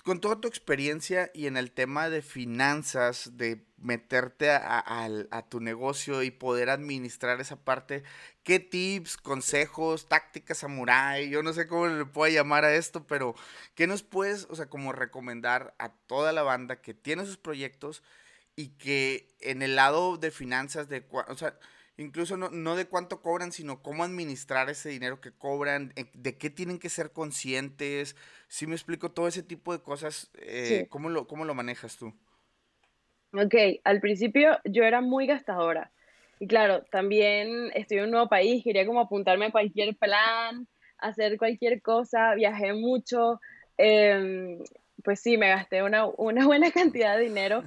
con 0.06 0.22
toda 0.22 0.40
tu 0.40 0.48
experiencia 0.48 1.30
y 1.34 1.48
en 1.48 1.58
el 1.58 1.72
tema 1.72 2.10
de 2.10 2.22
finanzas, 2.22 3.32
de 3.36 3.66
meterte 3.78 4.50
a, 4.50 4.82
a, 5.30 5.50
tu 5.50 5.60
negocio 5.60 6.24
y 6.24 6.32
poder 6.32 6.70
administrar 6.70 7.42
esa 7.42 7.58
parte, 7.58 8.04
¿qué 8.44 8.60
tips, 8.62 9.18
consejos, 9.18 10.08
tácticas 10.08 10.60
samurai, 10.60 11.30
yo 11.30 11.44
no 11.44 11.52
sé 11.52 11.68
cómo 11.68 11.88
le 11.88 12.06
puedo 12.06 12.34
llamar 12.34 12.64
a 12.64 12.74
esto, 12.74 13.06
pero 13.06 13.36
qué 13.76 13.88
nos 13.88 14.04
puedes, 14.04 14.48
o 14.50 14.56
sea, 14.56 14.68
como 14.68 14.94
recomendar 14.94 15.76
a 15.80 15.90
toda 15.90 16.32
la 16.32 16.44
banda 16.44 16.82
que 16.82 16.94
tiene 16.94 17.26
sus 17.26 17.36
proyectos? 17.36 18.04
Y 18.56 18.70
que 18.78 19.28
en 19.42 19.62
el 19.62 19.76
lado 19.76 20.18
de 20.18 20.32
finanzas, 20.32 20.90
de, 20.90 21.04
o 21.12 21.36
sea, 21.36 21.58
incluso 21.98 22.38
no, 22.38 22.50
no, 22.50 22.76
de 22.76 22.86
cuánto 22.86 23.22
cobran, 23.22 23.52
sino 23.52 23.82
cómo 23.82 24.04
administrar 24.04 24.70
ese 24.70 24.90
dinero 24.90 25.22
que 25.22 25.32
cobran, 25.32 25.94
eh, 25.96 26.06
de 26.14 26.38
qué 26.38 26.50
tienen 26.50 26.80
que 26.80 26.90
ser 26.90 27.12
conscientes. 27.12 28.16
Si 28.48 28.68
me 28.68 28.76
explico 28.76 29.12
todo 29.12 29.28
ese 29.28 29.44
tipo 29.44 29.74
de 29.74 29.82
cosas, 29.82 30.32
eh, 30.36 30.88
¿cómo, 30.90 31.10
lo, 31.10 31.28
¿cómo 31.28 31.46
lo 31.46 31.54
manejas 31.54 31.98
tú? 31.98 32.14
Ok, 33.34 33.56
al 33.84 34.00
principio 34.00 34.60
yo 34.64 34.84
era 34.84 35.02
muy 35.02 35.26
gastadora. 35.26 35.92
Y 36.40 36.48
claro, 36.48 36.84
también 36.92 37.72
estoy 37.74 37.98
en 37.98 38.06
un 38.06 38.12
nuevo 38.12 38.28
país, 38.28 38.64
quería 38.64 38.86
como 38.86 39.00
apuntarme 39.00 39.46
a 39.46 39.52
cualquier 39.52 39.96
plan, 39.96 40.68
hacer 40.98 41.38
cualquier 41.38 41.82
cosa, 41.82 42.36
viajé 42.36 42.74
mucho. 42.74 43.40
Em, 43.78 44.60
pues 45.04 45.20
sí, 45.20 45.38
me 45.38 45.50
gasté 45.50 45.84
una, 45.84 46.06
una 46.06 46.46
buena 46.46 46.72
cantidad 46.72 47.18
de 47.18 47.24
dinero, 47.24 47.64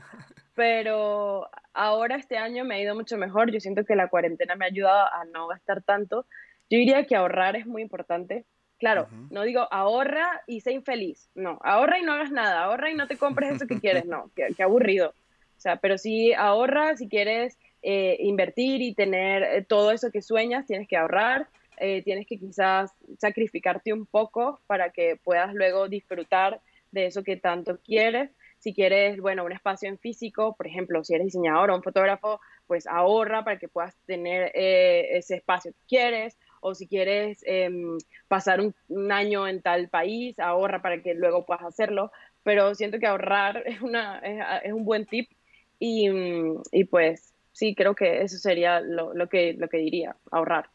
pero 0.57 1.49
ahora 1.75 2.17
este 2.17 2.39
año 2.39 2.65
me 2.65 2.75
ha 2.75 2.81
ido 2.81 2.95
mucho 2.97 3.17
mejor. 3.19 3.53
Yo 3.53 3.61
siento 3.61 3.85
que 3.85 3.95
la 3.95 4.09
cuarentena 4.09 4.57
me 4.57 4.65
ha 4.65 4.69
ayudado 4.69 5.07
a 5.13 5.25
no 5.27 5.47
gastar 5.47 5.83
tanto. 5.83 6.27
Yo 6.71 6.79
diría 6.79 7.05
que 7.05 7.15
ahorrar 7.15 7.55
es 7.55 7.67
muy 7.67 7.83
importante. 7.83 8.47
Claro, 8.79 9.09
no 9.31 9.43
digo 9.43 9.69
ahorra 9.71 10.43
y 10.47 10.61
sé 10.61 10.73
infeliz. 10.73 11.29
No, 11.35 11.59
ahorra 11.63 11.99
y 11.99 12.03
no 12.03 12.13
hagas 12.13 12.33
nada. 12.33 12.65
Ahorra 12.65 12.91
y 12.91 12.95
no 12.95 13.07
te 13.07 13.19
compres 13.19 13.55
eso 13.55 13.67
que 13.67 13.79
quieres. 13.81 14.07
No, 14.07 14.31
qué, 14.35 14.63
aburrido. 14.63 15.11
O 15.11 15.61
sea, 15.61 15.77
pero 15.77 15.99
si 15.99 16.33
ahorra, 16.33 16.97
si 16.97 17.09
quieres 17.09 17.59
eh, 17.83 18.17
invertir 18.21 18.81
y 18.81 18.95
tener 18.95 19.43
eh, 19.43 19.65
todo 19.67 19.93
eso 19.93 20.11
que 20.11 20.23
sueñas, 20.23 20.67
tienes 20.67 20.89
que 20.89 20.97
ahorrar. 20.97 21.49
Eh, 21.79 22.01
tienes 22.03 22.27
que 22.27 22.39
quizás 22.39 22.91
sacrificarte 23.19 23.93
un 23.93 24.07
poco 24.07 24.61
para 24.67 24.91
que 24.91 25.17
puedas 25.23 25.53
luego 25.55 25.89
disfrutar 25.89 26.61
de 26.91 27.07
eso 27.07 27.23
que 27.23 27.37
tanto 27.37 27.79
quieres 27.85 28.31
si 28.59 28.75
quieres, 28.75 29.21
bueno, 29.21 29.45
un 29.45 29.53
espacio 29.53 29.89
en 29.89 29.99
físico, 29.99 30.55
por 30.57 30.67
ejemplo, 30.67 31.05
si 31.05 31.15
eres 31.15 31.27
diseñador 31.27 31.71
o 31.71 31.77
un 31.77 31.83
fotógrafo, 31.83 32.41
pues 32.67 32.87
ahorra 32.87 33.45
para 33.45 33.59
que 33.59 33.69
puedas 33.69 33.95
tener 34.07 34.51
eh, 34.55 35.17
ese 35.19 35.37
espacio 35.37 35.73
que 35.73 35.87
quieres. 35.89 36.37
O 36.61 36.75
si 36.75 36.89
quieres 36.89 37.45
em, 37.47 37.97
pasar 38.27 38.61
un, 38.61 38.75
año 39.13 39.47
en 39.47 39.63
tal 39.63 39.89
país, 39.89 40.39
ahorra 40.39 40.83
para 40.83 41.01
que 41.01 41.15
luego 41.15 41.47
puedas 41.47 41.65
hacerlo. 41.65 42.11
Pero 42.43 42.75
siento 42.75 42.99
que 42.99 43.07
ahorrar 43.07 43.63
es, 43.67 43.83
una, 43.83 44.19
es, 44.19 44.73
un 44.73 44.85
buen 44.85 45.07
tip 45.07 45.31
y, 45.79 46.11
y, 46.73 46.85
pues 46.85 47.35
sí, 47.53 47.75
creo 47.75 47.95
que 47.95 48.23
eso 48.23 48.39
sería 48.39 48.81
lo, 48.81 49.15
lo, 49.15 49.29
que, 49.29 49.53
lo 49.53 49.69
que 49.69 49.77
diría, 49.77 50.17
ahorrar. 50.31 50.71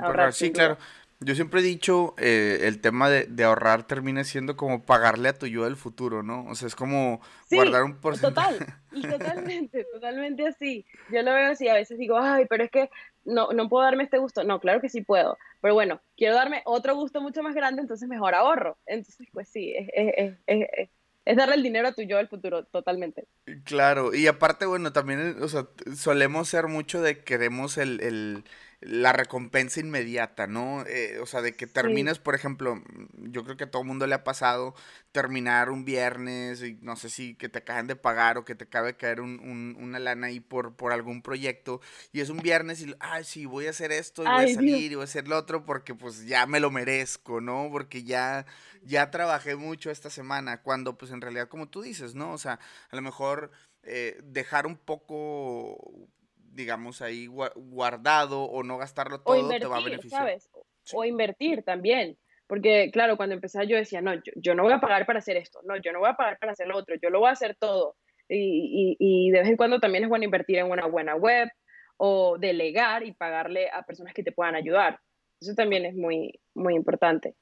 ahorrar 0.00 0.32
sí, 0.32 0.50
claro. 0.50 0.78
Yo 1.20 1.34
siempre 1.34 1.60
he 1.60 1.62
dicho, 1.62 2.14
eh, 2.18 2.60
el 2.62 2.80
tema 2.80 3.08
de, 3.08 3.24
de, 3.24 3.44
ahorrar 3.44 3.86
termina 3.86 4.22
siendo 4.24 4.56
como 4.56 4.84
pagarle 4.84 5.30
a 5.30 5.38
tu 5.38 5.46
yo 5.46 5.64
del 5.64 5.76
futuro, 5.76 6.22
¿no? 6.22 6.44
O 6.46 6.54
sea, 6.54 6.68
es 6.68 6.76
como 6.76 7.20
guardar 7.50 7.84
un 7.84 7.96
porcentaje. 7.96 8.58
Total, 8.58 8.76
y 8.92 9.02
totalmente, 9.02 9.84
totalmente 9.94 10.46
así. 10.46 10.84
Yo 11.10 11.22
lo 11.22 11.32
veo 11.32 11.52
así, 11.52 11.68
a 11.68 11.74
veces 11.74 11.98
digo, 11.98 12.18
ay, 12.18 12.44
pero 12.50 12.64
es 12.64 12.70
que 12.70 12.90
no, 13.24 13.52
no 13.52 13.68
puedo 13.68 13.84
darme 13.84 14.04
este 14.04 14.18
gusto. 14.18 14.44
No, 14.44 14.60
claro 14.60 14.80
que 14.80 14.90
sí 14.90 15.00
puedo. 15.00 15.38
Pero 15.62 15.72
bueno, 15.72 16.00
quiero 16.16 16.34
darme 16.34 16.62
otro 16.66 16.94
gusto 16.94 17.22
mucho 17.22 17.42
más 17.42 17.54
grande, 17.54 17.80
entonces 17.80 18.08
mejor 18.08 18.34
ahorro. 18.34 18.76
Entonces, 18.84 19.26
pues 19.32 19.48
sí, 19.48 19.74
es, 19.74 19.88
es, 19.94 20.34
es, 20.46 20.90
es 21.26 21.36
darle 21.36 21.56
el 21.56 21.62
dinero 21.62 21.88
a 21.88 21.92
tu 21.92 22.02
yo 22.02 22.18
del 22.18 22.28
futuro, 22.28 22.64
totalmente. 22.66 23.26
Claro, 23.64 24.14
y 24.14 24.28
aparte, 24.28 24.64
bueno, 24.64 24.92
también, 24.92 25.42
o 25.42 25.48
sea, 25.48 25.66
solemos 25.94 26.48
ser 26.48 26.68
mucho 26.68 27.02
de 27.02 27.24
queremos 27.24 27.78
el, 27.78 28.00
el 28.00 28.44
la 28.80 29.12
recompensa 29.12 29.80
inmediata, 29.80 30.46
¿no? 30.46 30.84
Eh, 30.86 31.18
o 31.20 31.26
sea, 31.26 31.40
de 31.40 31.56
que 31.56 31.66
terminas, 31.66 32.18
por 32.18 32.34
ejemplo, 32.34 32.82
yo 33.14 33.42
creo 33.44 33.56
que 33.56 33.64
a 33.64 33.70
todo 33.70 33.84
mundo 33.84 34.06
le 34.06 34.14
ha 34.14 34.24
pasado 34.24 34.74
terminar 35.12 35.70
un 35.70 35.84
viernes 35.84 36.62
y 36.62 36.78
no 36.82 36.94
sé 36.96 37.08
si 37.08 37.34
que 37.34 37.48
te 37.48 37.58
acaban 37.58 37.86
de 37.86 37.96
pagar 37.96 38.36
o 38.36 38.44
que 38.44 38.54
te 38.54 38.64
acabe 38.64 38.88
de 38.88 38.96
caer 38.96 39.22
un, 39.22 39.76
una 39.80 39.98
lana 39.98 40.26
ahí 40.26 40.40
por, 40.40 40.76
por 40.76 40.92
algún 40.92 41.22
proyecto 41.22 41.80
y 42.12 42.20
es 42.20 42.28
un 42.28 42.38
viernes 42.38 42.82
y, 42.82 42.94
ay, 43.00 43.24
sí, 43.24 43.46
voy 43.46 43.66
a 43.66 43.70
hacer 43.70 43.92
esto 43.92 44.22
y 44.22 44.26
voy 44.26 44.44
a 44.44 44.54
salir 44.54 44.92
y 44.92 44.94
voy 44.94 45.02
a 45.02 45.04
hacer 45.04 45.26
lo 45.26 45.38
otro 45.38 45.64
porque 45.64 45.94
pues 45.94 46.26
ya 46.26 46.46
me 46.46 46.60
lo 46.60 46.70
merezco, 46.70 47.40
¿no? 47.40 47.68
Porque 47.72 48.04
ya, 48.04 48.44
ya 48.82 49.10
trabajé 49.10 49.56
mucho 49.56 49.90
esta 49.90 50.10
semana, 50.10 50.60
cuando 50.60 50.98
pues 50.98 51.12
en 51.12 51.22
realidad 51.22 51.48
como 51.48 51.68
tú 51.68 51.80
dices, 51.80 52.14
¿no? 52.14 52.32
O 52.32 52.38
sea, 52.38 52.60
a 52.90 52.96
lo 52.96 53.02
mejor... 53.02 53.50
Eh, 53.88 54.20
dejar 54.24 54.66
un 54.66 54.76
poco 54.76 56.08
digamos, 56.56 57.02
ahí 57.02 57.26
guardado 57.26 58.44
o 58.44 58.62
no 58.62 58.78
gastarlo 58.78 59.20
todo, 59.20 59.48
te 59.48 59.66
va 59.66 59.76
a 59.76 59.84
beneficiar. 59.84 60.22
¿sabes? 60.22 60.50
O 60.92 61.04
invertir 61.04 61.62
también. 61.62 62.18
Porque, 62.46 62.90
claro, 62.92 63.16
cuando 63.16 63.34
empecé 63.34 63.66
yo 63.66 63.76
decía, 63.76 64.00
no, 64.00 64.12
yo, 64.36 64.54
no 64.54 64.62
voy 64.62 64.72
a 64.72 64.80
pagar 64.80 65.04
para 65.04 65.18
hacer 65.18 65.36
esto, 65.36 65.60
no, 65.64 65.76
yo 65.76 65.92
no 65.92 65.98
voy 65.98 66.10
a 66.10 66.14
pagar 66.14 66.38
para 66.38 66.52
hacer 66.52 66.68
lo 66.68 66.76
otro, 66.76 66.94
yo 67.02 67.10
lo 67.10 67.18
voy 67.18 67.28
a 67.28 67.32
hacer 67.32 67.56
todo. 67.58 67.96
Y, 68.28 68.96
y, 68.98 69.30
de 69.30 69.40
vez 69.40 69.48
en 69.48 69.56
cuando 69.56 69.78
también 69.78 70.04
es 70.04 70.08
bueno 70.08 70.24
invertir 70.24 70.58
en 70.58 70.70
una 70.70 70.86
buena 70.86 71.14
web 71.14 71.48
o 71.96 72.38
delegar 72.38 73.04
y 73.04 73.12
pagarle 73.12 73.68
a 73.70 73.82
personas 73.82 74.14
que 74.14 74.22
te 74.22 74.32
puedan 74.32 74.54
ayudar. 74.54 75.00
Eso 75.40 75.54
también 75.54 75.84
es 75.84 75.94
muy, 75.94 76.40
muy 76.54 76.74
importante. 76.74 77.34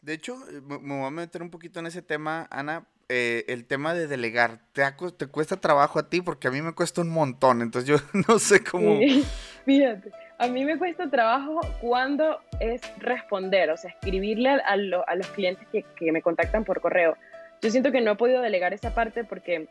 De 0.00 0.12
hecho, 0.12 0.36
eh, 0.48 0.60
me 0.60 0.96
voy 0.96 1.06
a 1.06 1.10
meter 1.10 1.42
un 1.42 1.50
poquito 1.50 1.80
en 1.80 1.86
ese 1.86 2.02
tema, 2.02 2.46
Ana, 2.50 2.88
eh, 3.08 3.44
el 3.48 3.64
tema 3.64 3.94
de 3.94 4.06
delegar, 4.06 4.58
¿te, 4.72 4.82
¿te 5.16 5.26
cuesta 5.26 5.56
trabajo 5.56 5.98
a 5.98 6.10
ti? 6.10 6.20
Porque 6.20 6.48
a 6.48 6.50
mí 6.50 6.60
me 6.60 6.74
cuesta 6.74 7.00
un 7.00 7.08
montón, 7.08 7.62
entonces 7.62 7.88
yo 7.88 7.96
no 8.28 8.38
sé 8.38 8.62
cómo... 8.62 8.98
fíjate, 9.64 10.10
a 10.38 10.46
mí 10.48 10.64
me 10.64 10.78
cuesta 10.78 11.08
trabajo 11.08 11.60
cuando 11.80 12.38
es 12.60 12.80
responder, 12.98 13.70
o 13.70 13.76
sea, 13.76 13.90
escribirle 13.90 14.50
a, 14.50 14.76
los 14.76 15.26
clientes 15.34 15.66
que, 15.72 15.84
que, 15.96 16.12
me 16.12 16.22
contactan 16.22 16.64
por 16.64 16.80
correo. 16.80 17.16
Yo 17.60 17.70
siento 17.70 17.90
que 17.92 18.00
no 18.00 18.12
he 18.12 18.16
podido 18.16 18.40
delegar 18.40 18.72
esa 18.72 18.94
parte 18.94 19.24
porque, 19.24 19.68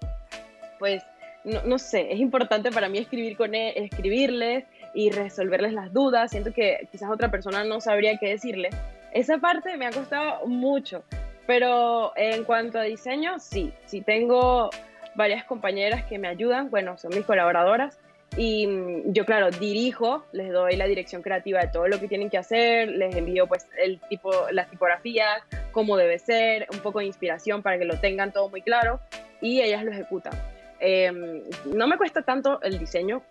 pues, 0.80 1.04
no, 1.44 1.62
no 1.64 1.78
sé, 1.78 2.12
es 2.12 2.20
importante 2.20 2.72
para 2.72 2.90
mí 2.90 2.98
escribir 2.98 3.38
con 3.38 3.56
e, 3.56 3.86
escribirles 3.86 4.66
y 4.94 5.12
resolverles 5.12 5.74
las 5.74 5.94
dudas. 5.94 6.32
Siento 6.32 6.52
que 6.54 6.88
quizás 6.92 7.10
otra 7.10 7.32
persona 7.32 7.64
no 7.64 7.80
sabría 7.80 8.18
qué 8.18 8.30
decirle. 8.30 8.70
Esa 9.14 9.38
parte 9.38 9.78
me 9.78 9.86
ha 9.86 9.92
costado 9.92 10.46
mucho, 10.48 11.04
pero 11.48 12.12
en 12.18 12.44
cuanto 12.44 12.78
a 12.78 12.84
diseño, 12.84 13.40
sí, 13.40 13.74
sí 13.86 14.02
tengo 14.02 14.70
varias 15.16 15.46
compañeras 15.46 16.06
que 16.06 16.20
me 16.20 16.28
ayudan, 16.28 16.70
bueno, 16.70 16.98
son 16.98 17.16
mis 17.16 17.26
colaboradoras. 17.26 17.98
Y 18.36 18.68
mm, 18.68 19.14
yo, 19.14 19.26
claro, 19.26 19.50
dirijo, 19.50 20.26
les 20.34 20.52
doy 20.52 20.76
la 20.76 20.86
dirección 20.86 21.22
creativa 21.22 21.62
de 21.62 21.70
todo 21.70 21.88
lo 21.88 22.00
que 22.00 22.10
tienen 22.10 22.30
que 22.30 22.38
hacer, 22.38 22.90
les 22.90 23.16
envío 23.16 23.48
pues 23.48 23.66
el 23.82 24.00
tipo, 24.10 24.32
las 24.52 24.70
tipografías, 24.70 25.42
cómo 25.72 25.96
debe 25.96 26.20
ser, 26.20 26.68
un 26.72 26.80
poco 26.80 27.00
de 27.00 27.06
inspiración 27.06 27.64
para 27.64 27.80
que 27.80 27.86
lo 27.86 27.98
tengan 28.00 28.34
todo 28.34 28.50
muy 28.50 28.62
claro 28.62 29.00
y 29.42 29.62
ellas 29.62 29.84
lo 29.86 29.92
ejecutan. 29.92 30.34
Em, 30.80 31.42
no 31.66 31.88
me 31.88 31.98
cuesta 31.98 32.22
tanto 32.22 32.62
el 32.62 32.78
diseño 32.78 33.24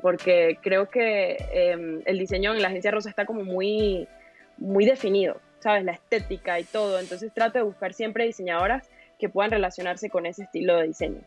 porque 0.00 0.58
creo 0.62 0.88
que 0.88 1.36
em, 1.52 2.00
el 2.06 2.18
diseño 2.18 2.54
en 2.54 2.62
la 2.62 2.68
agencia 2.68 2.90
Rosa 2.90 3.10
está 3.10 3.26
como 3.26 3.42
muy, 3.44 4.08
muy 4.56 4.86
definido, 4.86 5.40
¿sabes? 5.64 5.82
La 5.82 5.92
estética 5.92 6.60
y 6.60 6.64
todo. 6.64 7.00
Entonces 7.00 7.32
trato 7.32 7.58
de 7.58 7.64
buscar 7.64 7.94
siempre 7.94 8.26
diseñadoras 8.26 8.86
que 9.18 9.30
puedan 9.30 9.50
relacionarse 9.50 10.10
con 10.10 10.26
ese 10.26 10.42
estilo 10.44 10.76
de 10.76 10.88
diseño. 10.88 11.22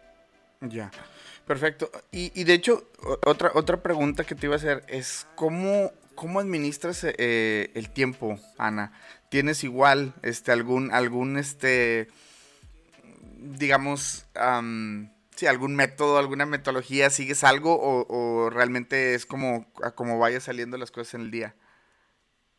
Ya. 0.62 0.92
Perfecto. 1.48 1.90
Y, 2.12 2.44
de 2.44 2.54
hecho, 2.54 2.88
otra, 3.26 3.52
otra 3.56 3.82
pregunta 3.82 4.26
que 4.26 4.36
te 4.36 4.46
iba 4.48 4.56
a 4.56 4.58
hacer 4.58 4.84
es, 4.88 5.26
¿cómo, 5.36 5.92
cómo 6.14 6.40
administras 6.40 7.04
eh, 7.04 7.72
el 7.74 7.90
tiempo, 7.90 8.38
Ana? 8.58 8.92
¿Tienes 9.30 9.64
igual 9.64 10.14
este, 10.24 10.52
algún, 10.52 10.92
algún 10.92 11.38
este, 11.38 12.10
digamos, 13.38 14.26
sí, 15.36 15.48
algún 15.48 15.76
método, 15.76 16.18
alguna 16.18 16.46
metodología? 16.46 17.10
¿Sigues 17.10 17.44
algo 17.44 17.80
o, 17.80 18.50
realmente 18.50 19.16
es 19.16 19.26
como, 19.26 19.72
como 19.96 20.20
vaya 20.20 20.42
saliendo 20.42 20.78
las 20.78 20.92
cosas 20.92 21.16
en 21.16 21.22
el 21.22 21.32
día? 21.32 21.56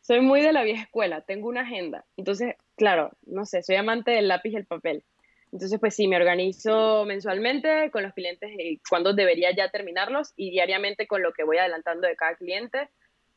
Soy 0.09 0.21
muy 0.21 0.41
de 0.41 0.51
la 0.51 0.63
vieja 0.63 0.85
escuela, 0.85 1.21
tengo 1.21 1.47
una 1.49 1.61
agenda. 1.61 2.03
Entonces, 2.17 2.55
claro, 2.75 3.11
no 3.27 3.45
sé, 3.45 3.61
soy 3.61 3.75
amante 3.75 4.09
del 4.09 4.27
lápiz 4.27 4.49
y 4.49 4.55
el 4.55 4.65
papel. 4.65 5.03
Entonces, 5.51 5.79
pues 5.79 5.95
sí, 5.95 6.07
me 6.07 6.15
organizo 6.15 7.05
mensualmente 7.05 7.91
con 7.91 8.01
los 8.01 8.15
clientes 8.15 8.49
y 8.57 8.81
cuándo 8.89 9.13
debería 9.13 9.55
ya 9.55 9.69
terminarlos 9.69 10.33
y 10.35 10.49
diariamente 10.49 11.05
con 11.05 11.21
lo 11.21 11.31
que 11.31 11.43
voy 11.43 11.59
adelantando 11.59 12.07
de 12.07 12.15
cada 12.15 12.33
cliente. 12.33 12.89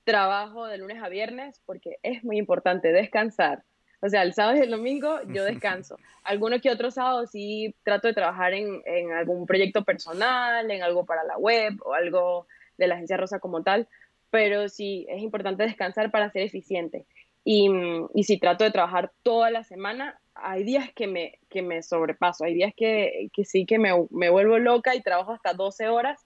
Trabajo 0.04 0.66
de 0.66 0.78
lunes 0.78 1.02
a 1.02 1.10
viernes 1.10 1.60
porque 1.66 1.98
es 2.02 2.24
muy 2.24 2.38
importante 2.38 2.90
descansar. 2.90 3.64
O 4.00 4.08
sea, 4.08 4.22
el 4.22 4.32
sábado 4.32 4.56
y 4.56 4.62
el 4.62 4.70
domingo 4.70 5.20
yo 5.26 5.44
descanso. 5.44 5.98
Algunos 6.24 6.62
que 6.62 6.70
otros 6.70 6.94
sábados 6.94 7.32
sí 7.32 7.74
trato 7.82 8.08
de 8.08 8.14
trabajar 8.14 8.54
en, 8.54 8.80
en 8.86 9.12
algún 9.12 9.44
proyecto 9.44 9.84
personal, 9.84 10.70
en 10.70 10.82
algo 10.82 11.04
para 11.04 11.22
la 11.24 11.36
web 11.36 11.74
o 11.84 11.92
algo 11.92 12.46
de 12.78 12.86
la 12.86 12.94
agencia 12.94 13.18
Rosa 13.18 13.40
como 13.40 13.62
tal, 13.62 13.88
pero 14.32 14.70
sí 14.70 15.04
es 15.10 15.22
importante 15.22 15.62
descansar 15.62 16.10
para 16.10 16.30
ser 16.30 16.40
eficiente. 16.42 17.04
Y, 17.44 17.68
y 18.14 18.24
si 18.24 18.38
trato 18.38 18.64
de 18.64 18.70
trabajar 18.70 19.12
toda 19.22 19.50
la 19.50 19.62
semana, 19.62 20.18
hay 20.34 20.64
días 20.64 20.90
que 20.94 21.06
me, 21.06 21.38
que 21.50 21.60
me 21.60 21.82
sobrepaso, 21.82 22.44
hay 22.44 22.54
días 22.54 22.72
que, 22.74 23.28
que 23.34 23.44
sí 23.44 23.66
que 23.66 23.78
me, 23.78 23.90
me, 24.10 24.30
vuelvo 24.30 24.58
loca 24.58 24.94
y 24.94 25.02
trabajo 25.02 25.32
hasta 25.32 25.52
12 25.52 25.88
horas 25.88 26.18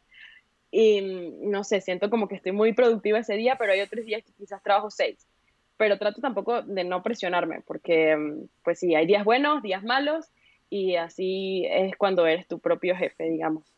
y 0.71 1.33
no 1.41 1.65
sé, 1.65 1.81
siento 1.81 2.09
como 2.09 2.29
que 2.29 2.37
estoy 2.37 2.53
muy 2.53 2.75
productiva 2.75 3.19
ese 3.19 3.35
día, 3.35 3.57
pero 3.59 3.73
hay 3.73 3.81
otros 3.81 4.05
días 4.07 4.23
que 4.23 4.33
quizás 4.35 4.63
trabajo 4.63 4.89
6. 4.89 5.27
Pero 5.77 5.99
trato 5.99 6.21
tampoco 6.21 6.63
de 6.63 6.85
no 6.85 7.03
presionarme, 7.03 7.63
porque 7.67 8.17
pues 8.63 8.79
sí, 8.79 8.95
hay 8.95 9.07
días 9.07 9.25
buenos, 9.25 9.65
días 9.65 9.83
malos 9.83 10.31
y 10.71 10.95
así 10.95 11.67
es 11.69 11.97
cuando 11.97 12.25
eres 12.25 12.47
tu 12.47 12.61
propio 12.61 12.95
jefe, 12.95 13.25
digamos. 13.25 13.76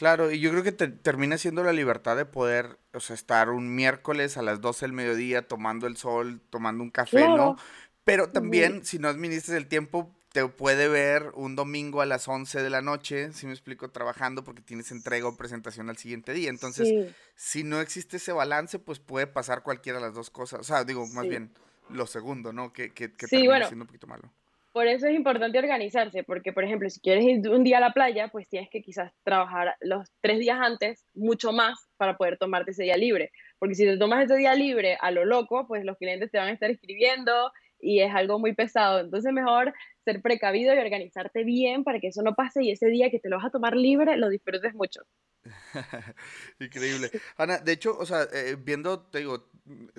Claro, 0.00 0.30
y 0.30 0.40
yo 0.40 0.50
creo 0.50 0.62
que 0.62 0.72
te 0.72 0.88
termina 0.88 1.36
siendo 1.36 1.62
la 1.62 1.74
libertad 1.74 2.16
de 2.16 2.24
poder, 2.24 2.78
o 2.94 3.00
sea, 3.00 3.12
estar 3.12 3.50
un 3.50 3.74
miércoles 3.74 4.38
a 4.38 4.42
las 4.42 4.62
12 4.62 4.86
del 4.86 4.94
mediodía 4.94 5.46
tomando 5.46 5.86
el 5.86 5.98
sol, 5.98 6.40
tomando 6.48 6.82
un 6.82 6.88
café, 6.90 7.28
¿no? 7.28 7.58
Pero 8.02 8.30
también, 8.30 8.82
si 8.82 8.98
no 8.98 9.08
administras 9.08 9.58
el 9.58 9.66
tiempo, 9.66 10.10
te 10.32 10.48
puede 10.48 10.88
ver 10.88 11.30
un 11.34 11.54
domingo 11.54 12.00
a 12.00 12.06
las 12.06 12.28
11 12.28 12.62
de 12.62 12.70
la 12.70 12.80
noche, 12.80 13.30
si 13.34 13.44
me 13.44 13.52
explico, 13.52 13.90
trabajando 13.90 14.42
porque 14.42 14.62
tienes 14.62 14.90
entrega 14.90 15.28
o 15.28 15.36
presentación 15.36 15.90
al 15.90 15.98
siguiente 15.98 16.32
día. 16.32 16.48
Entonces, 16.48 17.12
si 17.34 17.62
no 17.62 17.82
existe 17.82 18.16
ese 18.16 18.32
balance, 18.32 18.78
pues 18.78 19.00
puede 19.00 19.26
pasar 19.26 19.62
cualquiera 19.62 19.98
de 19.98 20.06
las 20.06 20.14
dos 20.14 20.30
cosas. 20.30 20.60
O 20.60 20.64
sea, 20.64 20.84
digo, 20.84 21.06
más 21.08 21.28
bien 21.28 21.52
lo 21.90 22.06
segundo, 22.06 22.54
¿no? 22.54 22.72
Que, 22.72 22.94
que, 22.94 23.12
que 23.12 23.26
termina 23.26 23.66
siendo 23.66 23.82
un 23.82 23.88
poquito 23.88 24.06
malo. 24.06 24.32
Por 24.72 24.86
eso 24.86 25.08
es 25.08 25.14
importante 25.16 25.58
organizarse, 25.58 26.22
porque, 26.22 26.52
por 26.52 26.62
ejemplo, 26.62 26.88
si 26.90 27.00
quieres 27.00 27.24
ir 27.24 27.48
un 27.50 27.64
día 27.64 27.78
a 27.78 27.80
la 27.80 27.92
playa, 27.92 28.28
pues 28.28 28.48
tienes 28.48 28.70
que 28.70 28.82
quizás 28.82 29.12
trabajar 29.24 29.74
los 29.80 30.08
tres 30.20 30.38
días 30.38 30.58
antes 30.60 31.04
mucho 31.12 31.52
más 31.52 31.88
para 31.96 32.16
poder 32.16 32.38
tomarte 32.38 32.70
ese 32.70 32.84
día 32.84 32.96
libre. 32.96 33.32
Porque 33.58 33.74
si 33.74 33.84
te 33.84 33.98
tomas 33.98 34.24
ese 34.24 34.36
día 34.36 34.54
libre 34.54 34.96
a 35.00 35.10
lo 35.10 35.24
loco, 35.24 35.66
pues 35.66 35.84
los 35.84 35.96
clientes 35.98 36.30
te 36.30 36.38
van 36.38 36.48
a 36.48 36.52
estar 36.52 36.70
escribiendo 36.70 37.50
y 37.80 38.00
es 38.00 38.14
algo 38.14 38.38
muy 38.38 38.54
pesado. 38.54 39.00
Entonces 39.00 39.32
mejor 39.32 39.74
ser 40.04 40.22
precavido 40.22 40.72
y 40.74 40.78
organizarte 40.78 41.42
bien 41.42 41.82
para 41.82 41.98
que 41.98 42.08
eso 42.08 42.22
no 42.22 42.34
pase 42.34 42.62
y 42.62 42.70
ese 42.70 42.86
día 42.86 43.10
que 43.10 43.18
te 43.18 43.28
lo 43.28 43.38
vas 43.38 43.46
a 43.46 43.50
tomar 43.50 43.74
libre 43.76 44.16
lo 44.16 44.28
disfrutes 44.28 44.72
mucho. 44.74 45.00
Increíble. 46.60 47.10
Ana, 47.36 47.58
de 47.58 47.72
hecho, 47.72 47.96
o 47.98 48.04
sea, 48.06 48.22
eh, 48.32 48.56
viendo, 48.58 49.00
te 49.00 49.18
digo, 49.18 49.48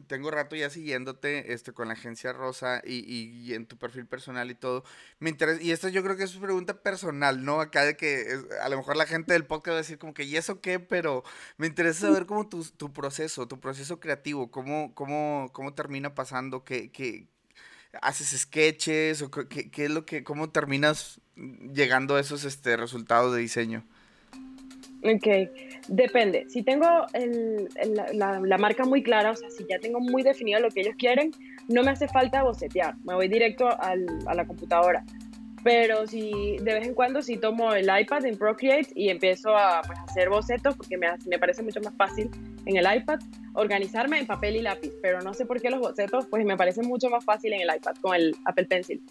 tengo 0.07 0.31
rato 0.31 0.55
ya 0.55 0.69
siguiéndote 0.69 1.53
este, 1.53 1.71
con 1.71 1.87
la 1.87 1.93
agencia 1.93 2.33
Rosa 2.33 2.81
y, 2.85 2.99
y, 2.99 3.53
en 3.53 3.65
tu 3.65 3.77
perfil 3.77 4.05
personal 4.05 4.51
y 4.51 4.55
todo. 4.55 4.83
Me 5.19 5.29
interesa, 5.29 5.61
y 5.61 5.71
esto 5.71 5.89
yo 5.89 6.03
creo 6.03 6.17
que 6.17 6.23
es 6.23 6.35
una 6.35 6.45
pregunta 6.45 6.81
personal, 6.81 7.43
¿no? 7.43 7.61
Acá 7.61 7.83
de 7.83 7.97
que 7.97 8.39
a 8.61 8.69
lo 8.69 8.77
mejor 8.77 8.97
la 8.97 9.05
gente 9.05 9.33
del 9.33 9.45
podcast 9.45 9.73
va 9.73 9.75
a 9.75 9.81
decir 9.81 9.97
como 9.97 10.13
que, 10.13 10.23
¿y 10.23 10.35
eso 10.37 10.61
qué? 10.61 10.79
Pero 10.79 11.23
me 11.57 11.67
interesa 11.67 12.01
saber 12.07 12.25
cómo 12.25 12.47
tu, 12.47 12.63
tu 12.63 12.93
proceso, 12.93 13.47
tu 13.47 13.59
proceso 13.59 13.99
creativo, 13.99 14.51
cómo, 14.51 14.93
cómo, 14.93 15.49
cómo 15.53 15.73
termina 15.73 16.13
pasando, 16.13 16.63
qué, 16.63 16.91
qué, 16.91 17.27
haces 18.01 18.39
sketches 18.39 19.21
o 19.21 19.31
qué, 19.31 19.69
qué, 19.71 19.85
es 19.85 19.91
lo 19.91 20.05
que, 20.05 20.23
cómo 20.23 20.49
terminas 20.51 21.19
llegando 21.35 22.15
a 22.15 22.19
esos 22.19 22.43
este, 22.43 22.77
resultados 22.77 23.33
de 23.33 23.41
diseño? 23.41 23.85
Ok, 25.03 25.49
depende. 25.87 26.45
Si 26.47 26.61
tengo 26.61 26.87
el, 27.13 27.69
la, 28.13 28.39
la, 28.39 28.57
marca 28.57 28.85
muy 28.85 29.01
clara, 29.01 29.31
o 29.31 29.35
sea, 29.35 29.49
si 29.49 29.65
ya 29.67 29.79
tengo 29.79 29.99
muy 29.99 30.21
definido 30.21 30.59
lo 30.59 30.69
que 30.69 30.81
ellos 30.81 30.95
quieren, 30.97 31.31
no 31.67 31.81
me 31.83 31.91
hace 31.91 32.07
falta 32.07 32.43
bocetear, 32.43 32.95
me 33.03 33.15
voy 33.15 33.27
directo 33.27 33.67
al, 33.81 34.05
a 34.27 34.35
la 34.35 34.45
computadora. 34.45 35.03
Pero 35.63 36.07
si 36.07 36.57
de 36.57 36.73
vez 36.73 36.87
en 36.87 36.93
cuando 36.93 37.21
si 37.21 37.37
tomo 37.37 37.73
el 37.73 37.85
iPad 37.85 38.25
en 38.25 38.37
Procreate 38.37 38.89
y 38.95 39.09
empiezo 39.09 39.55
a 39.55 39.81
pues, 39.85 39.97
hacer 39.99 40.29
bocetos, 40.29 40.75
porque 40.75 40.97
me, 40.97 41.07
me 41.27 41.37
parece 41.37 41.61
mucho 41.61 41.79
más 41.81 41.93
fácil 41.95 42.29
en 42.65 42.77
el 42.77 42.85
iPad, 42.95 43.19
organizarme 43.53 44.19
en 44.19 44.25
papel 44.25 44.55
y 44.55 44.61
lápiz, 44.61 44.91
pero 45.01 45.21
no 45.21 45.33
sé 45.33 45.45
por 45.45 45.61
qué 45.61 45.69
los 45.69 45.79
bocetos, 45.79 46.25
pues 46.27 46.45
me 46.45 46.57
parece 46.57 46.81
mucho 46.81 47.09
más 47.09 47.23
fácil 47.23 47.53
en 47.53 47.61
el 47.61 47.75
iPad 47.75 47.93
con 48.01 48.15
el 48.15 48.35
Apple 48.45 48.65
Pencil. 48.65 49.01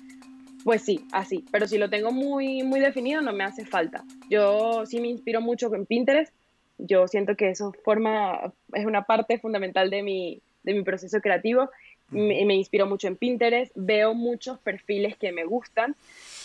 Pues 0.64 0.82
sí, 0.82 1.06
así, 1.12 1.44
pero 1.50 1.66
si 1.66 1.78
lo 1.78 1.88
tengo 1.88 2.12
muy, 2.12 2.62
muy 2.62 2.80
definido 2.80 3.22
no 3.22 3.32
me 3.32 3.44
hace 3.44 3.64
falta. 3.64 4.04
Yo 4.28 4.84
sí 4.86 5.00
me 5.00 5.08
inspiro 5.08 5.40
mucho 5.40 5.74
en 5.74 5.86
Pinterest, 5.86 6.32
yo 6.78 7.08
siento 7.08 7.36
que 7.36 7.50
eso 7.50 7.72
forma, 7.84 8.52
es 8.74 8.84
una 8.84 9.04
parte 9.04 9.38
fundamental 9.38 9.90
de 9.90 10.02
mi, 10.02 10.40
de 10.62 10.74
mi 10.74 10.82
proceso 10.82 11.20
creativo. 11.20 11.70
Me, 12.10 12.44
me 12.44 12.56
inspiro 12.56 12.86
mucho 12.86 13.06
en 13.06 13.16
Pinterest, 13.16 13.72
veo 13.74 14.14
muchos 14.14 14.58
perfiles 14.58 15.16
que 15.16 15.32
me 15.32 15.44
gustan, 15.44 15.94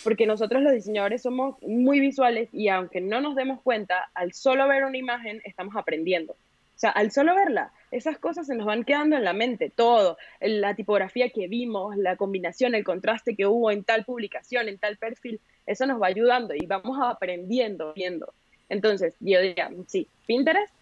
porque 0.04 0.26
nosotros 0.26 0.62
los 0.62 0.72
diseñadores 0.72 1.22
somos 1.22 1.60
muy 1.62 2.00
visuales 2.00 2.48
y 2.52 2.68
aunque 2.68 3.00
no 3.00 3.20
nos 3.20 3.34
demos 3.34 3.60
cuenta, 3.60 4.08
al 4.14 4.32
solo 4.32 4.68
ver 4.68 4.84
una 4.84 4.96
imagen 4.96 5.42
estamos 5.44 5.74
aprendiendo. 5.76 6.32
O 6.32 6.78
sea, 6.78 6.90
al 6.90 7.10
solo 7.10 7.34
verla, 7.34 7.72
esas 7.90 8.18
cosas 8.18 8.46
se 8.46 8.54
nos 8.54 8.66
van 8.66 8.84
quedando 8.84 9.16
en 9.16 9.24
la 9.24 9.32
mente, 9.32 9.70
todo, 9.70 10.18
la 10.40 10.74
tipografía 10.74 11.30
que 11.30 11.46
vimos, 11.48 11.96
la 11.96 12.16
combinación, 12.16 12.74
el 12.74 12.84
contraste 12.84 13.36
que 13.36 13.46
hubo 13.46 13.70
en 13.70 13.84
tal 13.84 14.04
publicación, 14.04 14.68
en 14.68 14.78
tal 14.78 14.96
perfil, 14.96 15.40
eso 15.66 15.86
nos 15.86 16.00
va 16.00 16.08
ayudando 16.08 16.54
y 16.54 16.66
vamos 16.66 16.98
aprendiendo, 17.02 17.92
viendo. 17.94 18.32
Entonces, 18.68 19.14
yo 19.20 19.40
diría, 19.40 19.70
sí, 19.86 20.08
Pinterest 20.26 20.72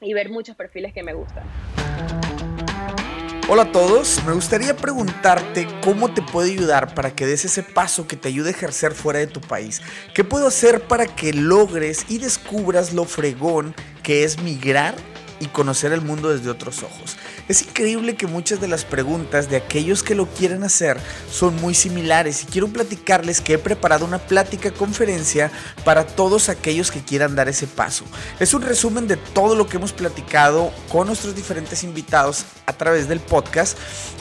y 0.00 0.14
ver 0.14 0.30
muchos 0.30 0.56
perfiles 0.56 0.92
que 0.92 1.02
me 1.02 1.12
gustan. 1.12 1.44
Hola 3.48 3.62
a 3.62 3.72
todos, 3.72 4.22
me 4.24 4.32
gustaría 4.32 4.76
preguntarte 4.76 5.66
cómo 5.82 6.14
te 6.14 6.22
puede 6.22 6.52
ayudar 6.52 6.94
para 6.94 7.16
que 7.16 7.26
des 7.26 7.44
ese 7.44 7.64
paso 7.64 8.06
que 8.06 8.14
te 8.14 8.28
ayude 8.28 8.48
a 8.48 8.52
ejercer 8.52 8.92
fuera 8.92 9.18
de 9.18 9.26
tu 9.26 9.40
país. 9.40 9.82
¿Qué 10.14 10.22
puedo 10.22 10.46
hacer 10.46 10.82
para 10.82 11.06
que 11.06 11.32
logres 11.32 12.08
y 12.08 12.18
descubras 12.18 12.94
lo 12.94 13.06
fregón 13.06 13.74
que 14.04 14.22
es 14.22 14.40
migrar 14.40 14.94
y 15.40 15.46
conocer 15.46 15.92
el 15.92 16.02
mundo 16.02 16.28
desde 16.28 16.50
otros 16.50 16.84
ojos. 16.84 17.16
Es 17.48 17.62
increíble 17.62 18.14
que 18.14 18.28
muchas 18.28 18.60
de 18.60 18.68
las 18.68 18.84
preguntas 18.84 19.50
de 19.50 19.56
aquellos 19.56 20.02
que 20.04 20.14
lo 20.14 20.26
quieren 20.26 20.62
hacer 20.62 21.00
son 21.30 21.56
muy 21.56 21.74
similares 21.74 22.44
y 22.44 22.46
quiero 22.46 22.68
platicarles 22.68 23.40
que 23.40 23.54
he 23.54 23.58
preparado 23.58 24.04
una 24.04 24.18
plática 24.18 24.70
conferencia 24.70 25.50
para 25.84 26.06
todos 26.06 26.48
aquellos 26.48 26.90
que 26.90 27.02
quieran 27.02 27.34
dar 27.34 27.48
ese 27.48 27.66
paso. 27.66 28.04
Es 28.38 28.54
un 28.54 28.62
resumen 28.62 29.08
de 29.08 29.16
todo 29.16 29.56
lo 29.56 29.66
que 29.66 29.78
hemos 29.78 29.92
platicado 29.92 30.72
con 30.88 31.06
nuestros 31.06 31.34
diferentes 31.34 31.82
invitados 31.82 32.44
a 32.66 32.72
través 32.72 33.08
del 33.08 33.20
podcast 33.20 33.76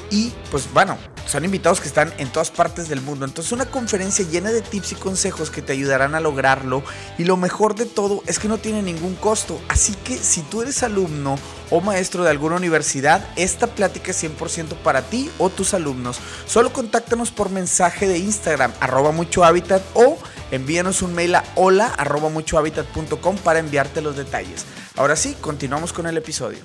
y 0.10 0.32
pues 0.50 0.72
bueno, 0.74 0.98
son 1.30 1.46
invitados 1.46 1.80
que 1.80 1.88
están 1.88 2.12
en 2.18 2.32
todas 2.32 2.50
partes 2.50 2.90
del 2.90 3.02
mundo. 3.02 3.24
Entonces 3.24 3.52
una 3.52 3.68
conferencia 3.68 4.26
llena 4.26 4.52
de 4.52 4.64
tips 4.64 4.94
y 4.94 4.96
consejos 4.96 5.52
que 5.52 5.62
te 5.62 5.74
ayudarán 5.74 6.16
a 6.16 6.20
lograrlo. 6.20 6.82
Y 7.20 7.26
lo 7.26 7.38
mejor 7.38 7.76
de 7.76 7.86
todo 7.86 8.24
es 8.26 8.40
que 8.40 8.48
no 8.48 8.58
tiene 8.58 8.82
ningún 8.82 9.14
costo. 9.14 9.62
Así 9.68 9.94
que 9.94 10.18
si 10.18 10.42
tú 10.42 10.64
eres 10.64 10.82
alumno 10.82 11.38
o 11.70 11.82
maestro 11.82 12.24
de 12.24 12.32
alguna 12.32 12.56
universidad, 12.56 13.24
esta 13.36 13.68
plática 13.68 14.10
es 14.10 14.24
100% 14.24 14.76
para 14.78 15.04
ti 15.04 15.30
o 15.38 15.52
tus 15.52 15.76
alumnos. 15.76 16.20
Solo 16.48 16.74
contáctanos 16.74 17.30
por 17.30 17.52
mensaje 17.52 18.08
de 18.08 18.18
Instagram, 18.18 18.74
arroba 18.80 19.12
mucho 19.12 19.46
hábitat 19.46 19.84
o 19.94 20.18
envíanos 20.50 21.04
un 21.04 21.14
mail 21.14 21.36
a 21.36 21.44
hola 21.54 21.94
arroba 21.96 22.32
para 23.44 23.60
enviarte 23.60 24.02
los 24.02 24.18
detalles. 24.18 24.66
Ahora 24.96 25.16
sí, 25.16 25.38
continuamos 25.40 25.94
con 25.94 26.08
el 26.08 26.18
episodio 26.18 26.58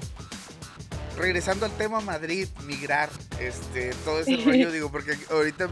regresando 1.17 1.67
al 1.67 1.77
tema 1.77 2.01
Madrid, 2.01 2.49
migrar, 2.65 3.11
este, 3.41 3.93
todo 4.05 4.21
ese 4.21 4.37
rollo, 4.45 4.71
digo, 4.71 4.91
porque 4.91 5.17
ahorita 5.31 5.69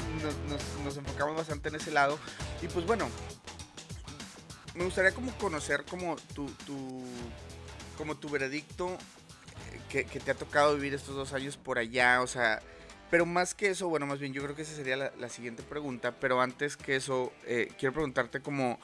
nos, 0.84 0.96
enfocamos 0.96 1.36
bastante 1.36 1.68
en 1.68 1.76
ese 1.76 1.90
lado. 1.90 2.18
Y 2.60 2.68
pues 2.68 2.86
bueno, 2.86 3.08
me 4.74 4.84
gustaría 4.84 5.12
como 5.12 5.32
conocer 5.38 5.84
como 5.84 6.16
tu, 6.34 6.46
tu 6.66 7.04
como 7.96 8.16
tu 8.16 8.28
veredicto 8.28 8.96
eh, 9.92 10.04
que, 10.10 10.20
te 10.20 10.30
ha 10.30 10.34
tocado 10.34 10.74
vivir 10.74 10.94
estos 10.94 11.14
dos 11.14 11.32
años 11.32 11.56
por 11.56 11.78
allá, 11.78 12.22
o 12.22 12.26
sea, 12.26 12.62
pero 13.10 13.26
más 13.26 13.54
que 13.54 13.68
eso, 13.68 13.88
bueno, 13.88 14.06
más 14.06 14.18
bien 14.18 14.32
yo 14.32 14.42
creo 14.42 14.56
que 14.56 14.62
esa 14.62 14.74
sería 14.74 14.96
la, 14.96 15.28
siguiente 15.28 15.62
pregunta, 15.62 16.12
pero 16.18 16.40
antes 16.40 16.76
que 16.76 16.96
eso, 16.96 17.32
eh, 17.44 17.70
quiero 17.78 17.92
preguntarte 17.92 18.40
como 18.40 18.78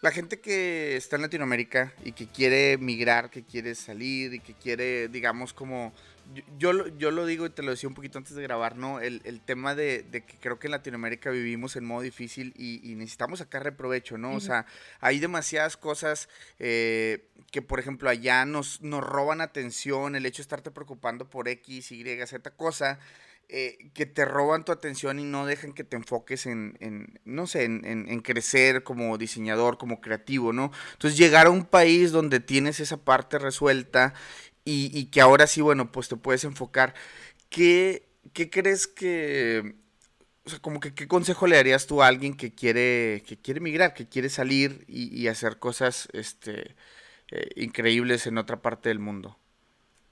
la 0.00 0.10
gente 0.10 0.40
que 0.40 0.96
está 0.96 1.16
en 1.16 1.22
Latinoamérica 1.22 1.92
y 2.04 2.12
que 2.12 2.26
quiere 2.26 2.78
migrar, 2.78 3.30
que 3.30 3.42
quiere 3.44 3.74
salir 3.74 4.34
y 4.34 4.40
que 4.40 4.54
quiere, 4.54 5.08
digamos, 5.08 5.52
como... 5.52 5.92
Yo, 6.58 6.86
yo, 6.96 7.10
lo 7.10 7.26
digo 7.26 7.44
y 7.44 7.50
te 7.50 7.64
lo 7.64 7.72
decía 7.72 7.88
un 7.88 7.94
poquito 7.96 8.16
antes 8.16 8.36
de 8.36 8.42
grabar, 8.42 8.76
¿no? 8.76 9.00
El, 9.00 9.40
tema 9.40 9.74
de, 9.74 10.06
que 10.12 10.36
creo 10.40 10.60
que 10.60 10.68
en 10.68 10.70
Latinoamérica 10.70 11.28
vivimos 11.30 11.74
en 11.74 11.84
modo 11.84 12.02
difícil 12.02 12.54
y, 12.56 12.94
necesitamos 12.94 13.40
sacar 13.40 13.64
reprovecho, 13.64 14.16
¿no? 14.16 14.34
O 14.34 14.40
sea, 14.40 14.64
hay 15.00 15.18
demasiadas 15.18 15.76
cosas 15.76 16.28
eh, 16.60 17.26
que, 17.50 17.62
por 17.62 17.80
ejemplo, 17.80 18.08
allá 18.08 18.44
nos, 18.44 18.80
nos 18.80 19.02
roban 19.02 19.40
atención, 19.40 20.14
el 20.14 20.24
hecho 20.24 20.36
de 20.36 20.42
estarte 20.42 20.70
preocupando 20.70 21.28
por 21.28 21.48
X, 21.48 21.90
Y, 21.90 22.04
Z 22.04 22.50
cosa 22.52 23.00
eh, 23.52 23.90
que 23.94 24.06
te 24.06 24.24
roban 24.24 24.64
tu 24.64 24.70
atención 24.70 25.18
y 25.18 25.24
no 25.24 25.44
dejan 25.44 25.72
que 25.72 25.82
te 25.82 25.96
enfoques 25.96 26.46
en, 26.46 27.18
no 27.24 27.48
sé, 27.48 27.64
en, 27.64 28.20
crecer 28.20 28.84
como 28.84 29.18
diseñador, 29.18 29.76
como 29.76 30.00
creativo, 30.00 30.52
¿no? 30.52 30.70
Entonces 30.92 31.18
llegar 31.18 31.48
a 31.48 31.50
un 31.50 31.64
país 31.64 32.12
donde 32.12 32.38
tienes 32.38 32.78
esa 32.78 32.98
parte 32.98 33.38
resuelta 33.40 34.14
y, 34.64 35.06
que 35.06 35.20
ahora 35.20 35.48
sí, 35.48 35.60
bueno, 35.62 35.90
pues 35.90 36.08
te 36.08 36.16
puedes 36.16 36.44
enfocar. 36.44 36.94
¿Qué, 37.48 38.08
qué 38.32 38.50
crees 38.50 38.86
que, 38.86 39.74
o 40.44 40.50
sea, 40.50 40.60
como 40.60 40.78
que 40.78 40.94
qué 40.94 41.08
consejo 41.08 41.46
le 41.48 41.56
darías 41.56 41.88
tú 41.88 42.02
a 42.02 42.06
alguien 42.06 42.34
que 42.36 42.54
quiere, 42.54 43.24
que 43.26 43.36
quiere 43.36 43.58
migrar, 43.60 43.94
que 43.94 44.08
quiere 44.08 44.28
salir 44.28 44.84
y, 44.86 45.26
hacer 45.26 45.58
cosas, 45.58 46.08
este, 46.12 46.76
eh, 47.32 47.48
increíbles 47.56 48.26
en 48.28 48.38
otra 48.38 48.62
parte 48.62 48.90
del 48.90 49.00
mundo? 49.00 49.39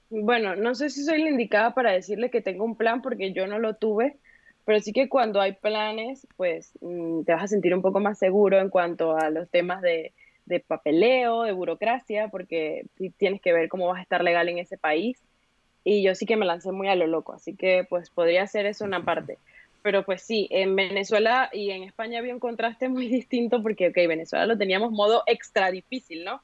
Bueno, 0.09 0.55
no 0.55 0.73
sé 0.75 0.89
si 0.89 1.03
soy 1.03 1.21
la 1.21 1.29
indicada 1.29 1.73
para 1.75 1.91
decirle 1.91 2.31
que 2.31 2.41
tengo 2.41 2.65
un 2.65 2.75
plan 2.75 3.01
porque 3.01 3.31
yo 3.33 3.45
no 3.47 3.59
lo 3.59 3.75
tuve, 3.75 4.17
pero 4.65 4.79
sí 4.79 4.91
que 4.91 5.07
cuando 5.09 5.39
hay 5.39 5.53
planes, 5.53 6.27
pues 6.35 6.73
mm, 6.81 7.23
te 7.25 7.33
vas 7.33 7.43
a 7.43 7.47
sentir 7.47 7.75
un 7.75 7.81
poco 7.83 7.99
más 7.99 8.17
seguro 8.17 8.59
en 8.59 8.69
cuanto 8.69 9.15
a 9.17 9.29
los 9.29 9.49
temas 9.51 9.81
de, 9.81 10.13
de 10.45 10.59
papeleo, 10.61 11.43
de 11.43 11.51
burocracia, 11.51 12.27
porque 12.29 12.85
tienes 13.17 13.39
que 13.41 13.53
ver 13.53 13.69
cómo 13.69 13.87
vas 13.87 13.99
a 13.99 14.01
estar 14.03 14.23
legal 14.23 14.49
en 14.49 14.57
ese 14.59 14.77
país. 14.79 15.21
Y 15.83 16.03
yo 16.03 16.15
sí 16.15 16.25
que 16.25 16.37
me 16.37 16.45
lancé 16.45 16.71
muy 16.71 16.87
a 16.89 16.95
lo 16.95 17.07
loco, 17.07 17.33
así 17.33 17.55
que 17.55 17.85
pues 17.89 18.09
podría 18.11 18.47
ser 18.47 18.65
eso 18.65 18.85
una 18.85 19.03
parte. 19.05 19.39
Pero 19.83 20.03
pues 20.05 20.23
sí, 20.23 20.47
en 20.51 20.75
Venezuela 20.75 21.49
y 21.53 21.71
en 21.71 21.83
España 21.83 22.19
había 22.19 22.33
un 22.33 22.39
contraste 22.39 22.89
muy 22.89 23.07
distinto 23.07 23.61
porque, 23.63 23.89
ok, 23.89 23.95
Venezuela 24.07 24.45
lo 24.47 24.57
teníamos 24.57 24.91
modo 24.91 25.23
extra 25.27 25.71
difícil, 25.71 26.23
¿no? 26.25 26.41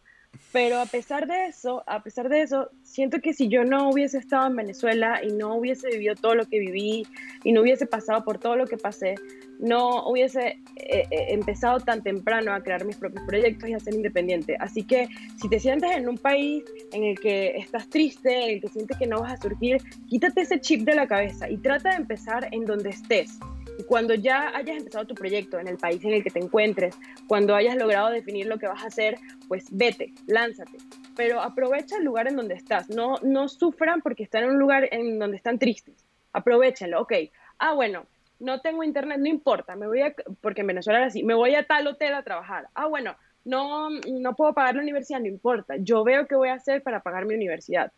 Pero 0.51 0.79
a 0.79 0.85
pesar 0.85 1.27
de 1.27 1.47
eso, 1.47 1.83
a 1.87 2.01
pesar 2.03 2.29
de 2.29 2.41
eso, 2.41 2.69
siento 2.83 3.19
que 3.19 3.33
si 3.33 3.47
yo 3.47 3.63
no 3.63 3.89
hubiese 3.89 4.17
estado 4.17 4.47
en 4.47 4.55
Venezuela 4.55 5.21
y 5.23 5.31
no 5.31 5.55
hubiese 5.55 5.89
vivido 5.89 6.15
todo 6.15 6.35
lo 6.35 6.45
que 6.45 6.59
viví 6.59 7.05
y 7.43 7.51
no 7.51 7.61
hubiese 7.61 7.85
pasado 7.85 8.23
por 8.23 8.37
todo 8.37 8.55
lo 8.55 8.65
que 8.65 8.77
pasé, 8.77 9.15
no 9.59 10.07
hubiese 10.07 10.59
eh, 10.75 11.03
eh, 11.09 11.25
empezado 11.29 11.79
tan 11.79 12.03
temprano 12.03 12.53
a 12.53 12.61
crear 12.61 12.85
mis 12.85 12.97
propios 12.97 13.23
proyectos 13.25 13.69
y 13.69 13.73
a 13.73 13.79
ser 13.79 13.93
independiente. 13.93 14.57
Así 14.59 14.83
que 14.83 15.07
si 15.41 15.49
te 15.49 15.59
sientes 15.59 15.91
en 15.91 16.07
un 16.07 16.17
país 16.17 16.63
en 16.91 17.03
el 17.03 17.19
que 17.19 17.57
estás 17.57 17.89
triste, 17.89 18.43
en 18.43 18.49
el 18.55 18.61
que 18.61 18.67
sientes 18.69 18.97
que 18.97 19.07
no 19.07 19.21
vas 19.21 19.33
a 19.33 19.37
surgir, 19.37 19.77
quítate 20.09 20.41
ese 20.41 20.59
chip 20.59 20.81
de 20.81 20.95
la 20.95 21.07
cabeza 21.07 21.49
y 21.49 21.57
trata 21.57 21.91
de 21.91 21.97
empezar 21.97 22.47
en 22.51 22.65
donde 22.65 22.89
estés. 22.89 23.39
Y 23.77 23.83
cuando 23.83 24.13
ya 24.13 24.55
hayas 24.55 24.77
empezado 24.77 25.05
tu 25.05 25.15
proyecto 25.15 25.59
en 25.59 25.67
el 25.67 25.77
país 25.77 26.03
en 26.05 26.13
el 26.13 26.23
que 26.23 26.29
te 26.29 26.39
encuentres, 26.39 26.95
cuando 27.27 27.55
hayas 27.55 27.75
logrado 27.75 28.09
definir 28.09 28.45
lo 28.47 28.57
que 28.57 28.67
vas 28.67 28.83
a 28.83 28.87
hacer, 28.87 29.17
pues 29.47 29.65
vete, 29.71 30.13
lánzate. 30.27 30.77
Pero 31.15 31.41
aprovecha 31.41 31.97
el 31.97 32.05
lugar 32.05 32.27
en 32.27 32.37
donde 32.37 32.55
estás. 32.55 32.89
No, 32.89 33.15
no 33.21 33.49
sufran 33.49 34.01
porque 34.01 34.23
están 34.23 34.45
en 34.45 34.51
un 34.51 34.59
lugar 34.59 34.87
en 34.91 35.19
donde 35.19 35.37
están 35.37 35.59
tristes. 35.59 36.05
Aprovechenlo. 36.31 37.01
Ok. 37.01 37.13
Ah, 37.59 37.73
bueno, 37.73 38.05
no 38.39 38.61
tengo 38.61 38.83
internet, 38.83 39.19
no 39.19 39.27
importa. 39.27 39.75
Me 39.75 39.87
voy 39.87 40.01
a, 40.01 40.13
porque 40.41 40.61
en 40.61 40.67
Venezuela 40.67 40.99
era 40.99 41.07
así, 41.07 41.23
me 41.23 41.33
voy 41.33 41.55
a 41.55 41.65
tal 41.65 41.87
hotel 41.87 42.13
a 42.13 42.23
trabajar. 42.23 42.67
Ah, 42.73 42.87
bueno, 42.87 43.15
no, 43.43 43.89
no 43.89 44.35
puedo 44.35 44.53
pagar 44.53 44.75
la 44.75 44.81
universidad, 44.81 45.19
no 45.19 45.27
importa. 45.27 45.75
Yo 45.77 46.03
veo 46.03 46.27
qué 46.27 46.35
voy 46.35 46.49
a 46.49 46.55
hacer 46.55 46.83
para 46.83 47.01
pagar 47.01 47.25
mi 47.25 47.35
universidad. 47.35 47.91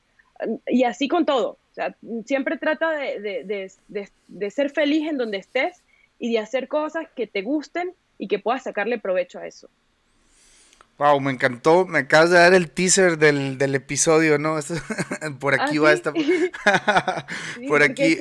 Y 0.68 0.84
así 0.84 1.08
con 1.08 1.26
todo 1.26 1.58
sea, 1.78 1.96
siempre 2.26 2.58
trata 2.58 2.92
de, 2.92 3.72
ser 4.50 4.70
feliz 4.72 5.08
en 5.10 5.18
donde 5.18 5.38
estés 5.38 5.84
y 6.20 6.34
de 6.34 6.40
hacer 6.40 6.68
cosas 6.68 7.08
que 7.16 7.28
te 7.28 7.44
gusten 7.44 7.94
y 8.18 8.28
que 8.28 8.40
puedas 8.40 8.64
sacarle 8.64 8.98
provecho 8.98 9.40
a 9.40 9.46
eso. 9.46 9.70
Wow, 10.98 11.20
me 11.20 11.32
encantó, 11.32 11.86
me 11.86 12.00
acabas 12.00 12.32
de 12.32 12.38
dar 12.38 12.56
el 12.56 12.72
teaser 12.72 13.20
del, 13.20 13.76
episodio, 13.76 14.40
¿no? 14.40 14.58
por 15.40 15.54
aquí 15.54 15.78
ah, 15.78 15.82
va 15.82 15.94
esta... 15.94 16.12
por 17.68 17.84
aquí... 17.84 18.18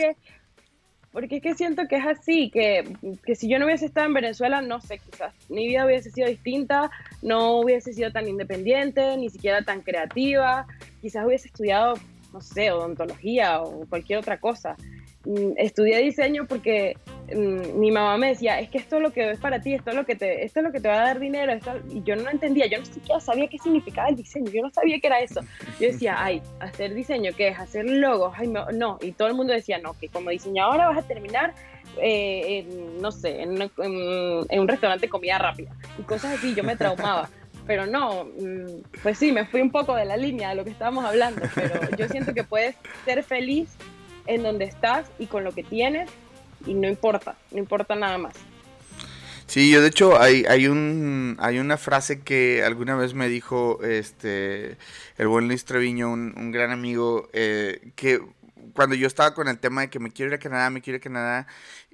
porque 1.17 1.37
es 1.37 1.43
que 1.43 1.55
siento 1.55 1.89
que 1.89 1.97
es 1.97 2.05
así, 2.05 2.51
que, 2.51 2.85
que, 3.25 3.35
si 3.35 3.49
yo 3.49 3.59
no 3.59 3.65
hubiese 3.65 3.87
estado 3.87 4.07
en 4.07 4.13
Venezuela, 4.13 4.61
no 4.61 4.83
sé, 4.83 4.99
quizás 4.99 5.33
mi 5.49 5.67
vida 5.67 5.87
hubiese 5.87 6.11
sido 6.11 6.29
distinta, 6.29 6.91
no 7.23 7.61
hubiese 7.61 7.95
sido 7.95 8.13
tan 8.13 8.29
independiente, 8.29 9.17
ni 9.17 9.31
siquiera 9.31 9.63
tan 9.63 9.81
creativa, 9.81 10.67
quizás 11.01 11.25
hubiese 11.25 11.47
estudiado 11.47 11.95
no 12.35 12.43
sé, 12.43 12.71
odontología 12.71 13.63
o 13.63 13.87
cualquier 13.87 14.19
otra 14.19 14.39
cosa. 14.39 14.77
Mm, 15.25 15.53
estudié 15.57 16.01
diseño 16.01 16.47
porque 16.47 16.99
mi 17.35 17.91
mamá 17.91 18.17
me 18.19 18.29
decía, 18.29 18.61
es 18.61 18.71
que 18.71 18.79
esto 18.79 18.97
es 18.97 19.03
lo 19.03 19.13
que 19.13 19.31
es 19.31 19.39
para 19.39 19.61
ti, 19.61 19.75
esto 19.75 19.91
es 19.91 19.97
lo 19.97 20.05
que 20.05 20.15
te, 20.15 20.45
esto 20.45 20.61
es 20.61 20.65
lo 20.65 20.73
que 20.73 20.81
te 20.81 20.89
va 20.89 20.95
a 20.95 21.07
dar 21.07 21.19
dinero, 21.19 21.53
y 21.91 22.03
yo 22.03 22.15
no 22.17 22.31
entendía, 22.31 22.67
yo 22.67 22.79
no 22.79 22.85
siquiera 22.85 23.21
sabía 23.21 23.49
qué 23.49 23.59
significaba 23.59 24.09
el 24.09 24.17
diseño, 24.17 24.51
yo 24.51 24.63
no 24.63 24.71
sabía 24.71 25.01
qué 25.01 25.07
era 25.09 25.21
eso. 25.21 25.41
Yo 25.81 25.89
decía, 25.89 26.17
ay, 26.19 26.41
hacer 26.61 26.95
diseño, 26.95 27.33
¿qué 27.37 27.49
es? 27.49 27.59
Hacer 27.59 27.85
logos, 27.89 28.35
ay, 28.37 28.49
no, 28.49 28.99
y 29.01 29.13
todo 29.13 29.29
el 29.29 29.35
mundo 29.35 29.53
decía, 29.53 29.79
no, 29.79 29.95
que 29.99 30.09
como 30.09 30.31
diseñadora 30.31 30.89
vas 30.89 30.99
a 30.99 31.03
terminar, 31.03 31.55
eh, 32.01 32.65
no 33.01 33.11
sé, 33.11 33.43
en, 33.43 33.61
en 33.61 34.61
un 34.61 34.69
restaurante 34.69 35.07
de 35.07 35.11
comida 35.11 35.39
rápida, 35.39 35.73
y 35.99 36.03
cosas 36.03 36.35
así, 36.35 36.55
yo 36.55 36.63
me 36.63 36.77
traumaba. 36.77 37.29
Pero 37.67 37.85
no, 37.85 38.27
mm, 38.27 38.83
pues 39.03 39.19
sí, 39.19 39.33
me 39.33 39.45
fui 39.45 39.61
un 39.61 39.73
poco 39.73 39.97
de 39.97 40.05
la 40.05 40.17
línea 40.17 40.51
de 40.51 40.55
lo 40.55 40.63
que 40.63 40.71
estábamos 40.71 41.05
hablando, 41.05 41.43
pero 41.55 41.81
yo 41.97 42.09
siento 42.09 42.33
que 42.33 42.45
puedes 42.45 42.77
ser 43.05 43.25
feliz 43.25 43.75
en 44.27 44.45
donde 44.45 44.67
estás 44.67 45.11
y 45.19 45.27
con 45.27 45.43
lo 45.43 45.53
que 45.53 45.65
tienes 45.65 46.09
y 46.67 46.75
no 46.75 46.89
importa, 46.89 47.37
no 47.51 47.59
importa 47.59 47.95
nada 47.95 48.19
más. 48.19 48.35
Sí, 49.47 49.71
yo 49.71 49.81
de 49.81 49.89
hecho 49.89 50.21
hay, 50.21 50.45
hay 50.49 50.67
un 50.67 51.37
hay 51.39 51.61
una 51.61 51.77
frase 51.77 52.21
que 52.21 52.65
alguna 52.65 52.97
vez 52.97 53.15
me 53.15 53.29
dijo 53.29 53.81
este 53.85 54.77
el 55.19 55.29
buen 55.29 55.47
Luis 55.47 55.65
Treviño, 55.65 56.11
un, 56.11 56.35
un 56.37 56.51
gran 56.51 56.73
amigo, 56.73 57.29
eh, 57.33 57.93
que 57.95 58.21
cuando 58.75 58.95
yo 58.97 59.07
estaba 59.07 59.35
con 59.35 59.49
el 59.49 59.59
tema 59.59 59.83
de 59.83 59.91
que 59.91 60.01
me 60.01 60.11
quiero 60.11 60.31
ir 60.33 60.35
a 60.35 60.39
Canadá, 60.39 60.71
me 60.71 60.81
quiero 60.83 60.97
ir 60.97 61.01
a 61.01 61.05
Canadá, 61.05 61.47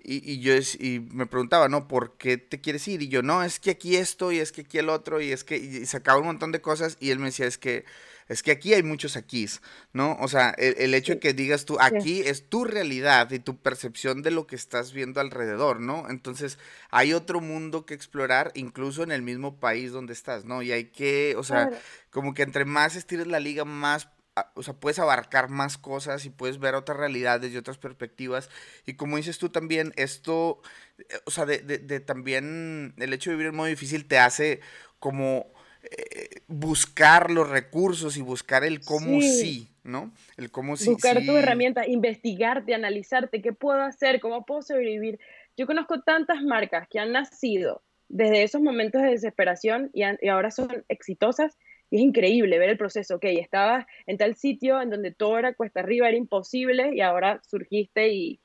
y, 0.04 0.40
yo 0.40 0.54
y 0.54 1.00
me 1.12 1.26
preguntaba, 1.26 1.68
¿no? 1.68 1.86
¿Por 1.86 2.16
qué 2.16 2.36
te 2.38 2.60
quieres 2.60 2.86
ir? 2.88 3.02
Y 3.02 3.08
yo, 3.08 3.22
no, 3.22 3.42
es 3.44 3.60
que 3.60 3.70
aquí 3.70 3.96
esto 3.96 4.32
y 4.32 4.38
es 4.38 4.50
que 4.50 4.62
aquí 4.62 4.78
el 4.78 4.88
otro 4.88 5.20
y 5.20 5.30
es 5.32 5.44
que 5.44 5.56
y 5.56 5.86
sacaba 5.86 6.18
un 6.18 6.26
montón 6.26 6.52
de 6.52 6.60
cosas 6.60 6.96
y 7.00 7.10
él 7.10 7.18
me 7.18 7.26
decía, 7.26 7.46
es 7.46 7.58
que 7.58 7.84
es 8.32 8.42
que 8.42 8.50
aquí 8.50 8.72
hay 8.72 8.82
muchos 8.82 9.16
aquís, 9.16 9.60
¿no? 9.92 10.16
O 10.20 10.26
sea, 10.26 10.50
el, 10.56 10.94
hecho 10.94 11.14
de 11.14 11.20
que 11.20 11.34
digas 11.34 11.66
tú, 11.66 11.76
aquí 11.80 12.20
es 12.20 12.48
tu 12.48 12.64
realidad 12.64 13.30
y 13.30 13.38
tu 13.38 13.58
percepción 13.58 14.22
de 14.22 14.30
lo 14.30 14.46
que 14.46 14.56
estás 14.56 14.94
viendo 14.94 15.20
alrededor, 15.20 15.80
¿no? 15.80 16.08
Entonces, 16.08 16.58
hay 16.90 17.12
otro 17.12 17.42
mundo 17.42 17.84
que 17.84 17.92
explorar, 17.92 18.50
incluso 18.54 19.02
en 19.02 19.12
el 19.12 19.20
mismo 19.20 19.60
país 19.60 19.92
donde 19.92 20.14
estás, 20.14 20.46
¿no? 20.46 20.62
Y 20.62 20.72
hay 20.72 20.86
que, 20.86 21.34
o 21.36 21.44
sea, 21.44 21.70
como 22.10 22.32
que 22.32 22.42
entre 22.42 22.64
más 22.64 22.96
estires 22.96 23.26
la 23.26 23.38
liga, 23.38 23.66
más 23.66 24.08
o 24.54 24.62
sea, 24.62 24.72
puedes 24.72 24.98
abarcar 24.98 25.50
más 25.50 25.76
cosas 25.76 26.24
y 26.24 26.30
puedes 26.30 26.58
ver 26.58 26.74
otras 26.74 26.96
realidades 26.96 27.52
y 27.52 27.56
otras 27.58 27.76
perspectivas. 27.76 28.48
Y 28.86 28.94
como 28.94 29.18
dices 29.18 29.36
tú 29.36 29.50
también, 29.50 29.92
esto, 29.96 30.62
eh, 30.98 31.04
o 31.26 31.30
sea, 31.30 31.44
de, 31.44 31.58
de, 31.58 32.00
también 32.00 32.94
el 32.96 33.12
hecho 33.12 33.28
de 33.28 33.36
vivir 33.36 33.50
en 33.50 33.56
modo 33.56 33.68
difícil 33.68 34.06
te 34.06 34.18
hace 34.18 34.60
como 34.98 35.52
eh, 35.82 36.42
buscar 36.46 37.30
los 37.30 37.48
recursos 37.48 38.16
y 38.16 38.22
buscar 38.22 38.64
el 38.64 38.80
cómo 38.80 39.20
sí, 39.20 39.68
¿no? 39.82 40.12
El 40.36 40.50
cómo 40.50 40.76
sí. 40.76 40.90
Buscar 40.90 41.24
tu 41.24 41.36
herramienta, 41.36 41.86
investigarte, 41.86 42.74
analizarte, 42.74 43.42
qué 43.42 43.52
puedo 43.52 43.82
hacer, 43.82 44.20
cómo 44.20 44.44
puedo 44.44 44.62
sobrevivir. 44.62 45.18
Yo 45.56 45.66
conozco 45.66 46.00
tantas 46.02 46.42
marcas 46.42 46.88
que 46.88 46.98
han 46.98 47.12
nacido 47.12 47.82
desde 48.08 48.42
esos 48.42 48.60
momentos 48.60 49.02
de 49.02 49.10
desesperación 49.10 49.90
y, 49.92 50.02
y 50.20 50.28
ahora 50.28 50.50
son 50.50 50.84
exitosas 50.88 51.56
y 51.92 51.96
es 51.96 52.02
increíble 52.02 52.58
ver 52.58 52.70
el 52.70 52.78
proceso, 52.78 53.16
ok, 53.16 53.24
estabas 53.24 53.84
en 54.06 54.16
tal 54.16 54.34
sitio 54.34 54.80
en 54.80 54.88
donde 54.88 55.10
todo 55.10 55.38
era 55.38 55.52
cuesta 55.52 55.80
arriba, 55.80 56.08
era 56.08 56.16
imposible 56.16 56.94
y 56.94 57.02
ahora 57.02 57.42
surgiste 57.46 58.08
y, 58.08 58.40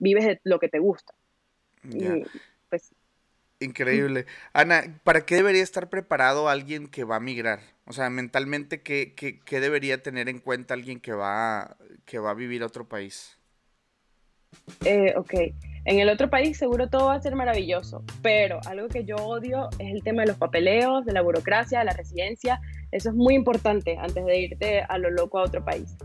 vives 0.00 0.24
de 0.24 0.40
lo 0.42 0.58
que 0.58 0.68
te 0.68 0.80
gusta. 0.80 1.14
pues, 2.68 2.92
Increíble. 3.62 4.26
Ana, 4.52 5.00
¿para 5.04 5.24
qué 5.24 5.36
debería 5.36 5.62
estar 5.62 5.88
preparado 5.88 6.48
alguien 6.48 6.88
que 6.88 7.04
va 7.04 7.16
a 7.16 7.20
migrar? 7.20 7.60
O 7.86 7.92
sea, 7.92 8.10
mentalmente, 8.10 8.82
¿qué, 8.82 9.14
qué, 9.14 9.60
debería 9.60 10.02
tener 10.02 10.28
en 10.28 10.38
cuenta 10.38 10.74
alguien 10.74 11.00
que 11.00 11.12
va, 11.12 11.76
que 12.04 12.18
va 12.18 12.30
a 12.30 12.34
vivir 12.34 12.62
a 12.62 12.66
otro 12.66 12.88
país? 12.88 13.38
Eh, 14.84 15.14
ok, 15.16 15.34
en 15.84 15.98
el 15.98 16.08
otro 16.08 16.30
país 16.30 16.58
seguro 16.58 16.88
todo 16.88 17.06
va 17.06 17.14
a 17.14 17.20
ser 17.20 17.34
maravilloso, 17.34 18.04
pero 18.22 18.60
algo 18.66 18.88
que 18.88 19.04
yo 19.04 19.16
odio 19.16 19.68
es 19.78 19.94
el 19.94 20.02
tema 20.02 20.22
de 20.22 20.28
los 20.28 20.36
papeleos, 20.36 21.04
de 21.04 21.12
la 21.12 21.22
burocracia, 21.22 21.80
de 21.80 21.86
la 21.86 21.92
residencia. 21.92 22.60
Eso 22.92 23.08
es 23.08 23.14
muy 23.14 23.34
importante 23.34 23.96
antes 23.98 24.24
de 24.24 24.38
irte 24.38 24.82
a 24.82 24.98
lo 24.98 25.10
loco 25.10 25.38
a 25.38 25.42
otro 25.42 25.64
país. 25.64 25.96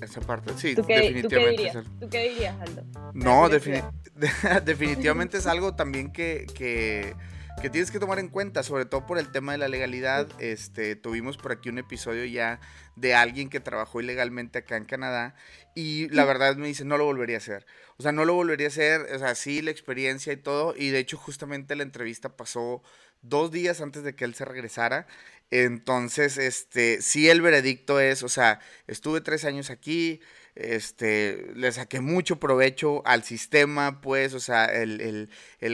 Esa 0.00 0.20
parte, 0.20 0.52
sí, 0.56 0.74
¿Tú 0.74 0.84
qué, 0.86 1.00
definitivamente. 1.00 1.72
¿tú 2.00 2.08
qué 2.08 2.30
dirías, 2.30 2.56
Aldo? 2.60 2.84
No, 3.12 3.48
definitivamente 4.64 5.38
es 5.38 5.46
algo 5.46 5.74
también 5.74 6.12
que, 6.12 6.46
que 6.54 7.14
que 7.60 7.68
tienes 7.68 7.90
que 7.90 7.98
tomar 7.98 8.18
en 8.18 8.28
cuenta, 8.28 8.62
sobre 8.62 8.86
todo 8.86 9.06
por 9.06 9.18
el 9.18 9.30
tema 9.30 9.52
de 9.52 9.58
la 9.58 9.68
legalidad. 9.68 10.28
Este, 10.38 10.96
tuvimos 10.96 11.36
por 11.36 11.52
aquí 11.52 11.68
un 11.68 11.78
episodio 11.78 12.24
ya 12.24 12.58
de 12.96 13.14
alguien 13.14 13.50
que 13.50 13.60
trabajó 13.60 14.00
ilegalmente 14.00 14.60
acá 14.60 14.76
en 14.76 14.86
Canadá 14.86 15.34
y 15.74 16.08
la 16.08 16.24
verdad 16.24 16.56
me 16.56 16.68
dice, 16.68 16.84
no 16.84 16.96
lo 16.96 17.04
volvería 17.04 17.36
a 17.36 17.38
hacer. 17.38 17.66
O 17.98 18.02
sea, 18.02 18.12
no 18.12 18.24
lo 18.24 18.32
volvería 18.34 18.68
a 18.68 18.70
hacer, 18.70 19.02
o 19.14 19.18
sea, 19.18 19.34
sí, 19.34 19.60
la 19.60 19.70
experiencia 19.70 20.32
y 20.32 20.38
todo. 20.38 20.74
Y 20.76 20.88
de 20.88 21.00
hecho, 21.00 21.18
justamente 21.18 21.76
la 21.76 21.82
entrevista 21.82 22.34
pasó 22.34 22.82
dos 23.20 23.50
días 23.50 23.82
antes 23.82 24.02
de 24.04 24.14
que 24.14 24.24
él 24.24 24.34
se 24.34 24.46
regresara. 24.46 25.06
Entonces, 25.50 26.38
este, 26.38 27.02
sí, 27.02 27.28
el 27.28 27.40
veredicto 27.40 27.98
es, 27.98 28.22
o 28.22 28.28
sea, 28.28 28.60
estuve 28.86 29.20
tres 29.20 29.44
años 29.44 29.70
aquí, 29.70 30.20
este, 30.54 31.52
le 31.54 31.70
saqué 31.72 32.00
mucho 32.00 32.38
provecho 32.38 33.02
al 33.06 33.24
sistema, 33.24 34.00
pues, 34.00 34.34
o 34.34 34.40
sea, 34.40 34.66
el, 34.66 35.28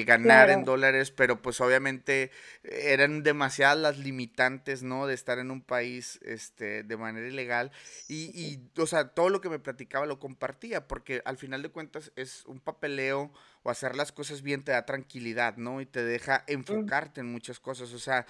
ganar 0.05 0.51
en 0.51 0.65
dólares, 0.65 1.11
pero 1.11 1.43
pues 1.43 1.61
obviamente 1.61 2.31
eran 2.63 3.23
demasiadas 3.23 3.79
las 3.79 3.99
limitantes, 3.99 4.83
¿no? 4.83 5.07
De 5.07 5.15
estar 5.15 5.39
en 5.39 5.51
un 5.51 5.63
país, 5.63 6.21
este, 6.23 6.83
de 6.83 6.97
manera 6.97 7.27
ilegal. 7.27 7.73
Y, 8.09 8.31
y, 8.39 8.81
o 8.81 8.87
sea, 8.87 9.09
todo 9.09 9.29
lo 9.29 9.41
que 9.41 9.49
me 9.49 9.59
platicaba 9.59 10.07
lo 10.07 10.19
compartía, 10.19 10.87
porque 10.87 11.23
al 11.25 11.37
final 11.37 11.63
de 11.63 11.71
cuentas 11.71 12.13
es 12.17 12.45
un 12.47 12.61
papeleo 12.61 13.33
o 13.63 13.71
hacer 13.71 13.97
las 13.97 14.13
cosas 14.13 14.43
bien 14.43 14.63
te 14.63 14.71
da 14.71 14.87
tranquilidad, 14.87 15.57
¿no? 15.57 15.81
Y 15.81 15.87
te 15.87 16.05
deja 16.05 16.45
mm. 16.47 16.53
enfocarte 16.53 17.21
en 17.21 17.33
muchas 17.33 17.59
cosas, 17.59 17.93
o 17.93 17.99
sea, 17.99 18.25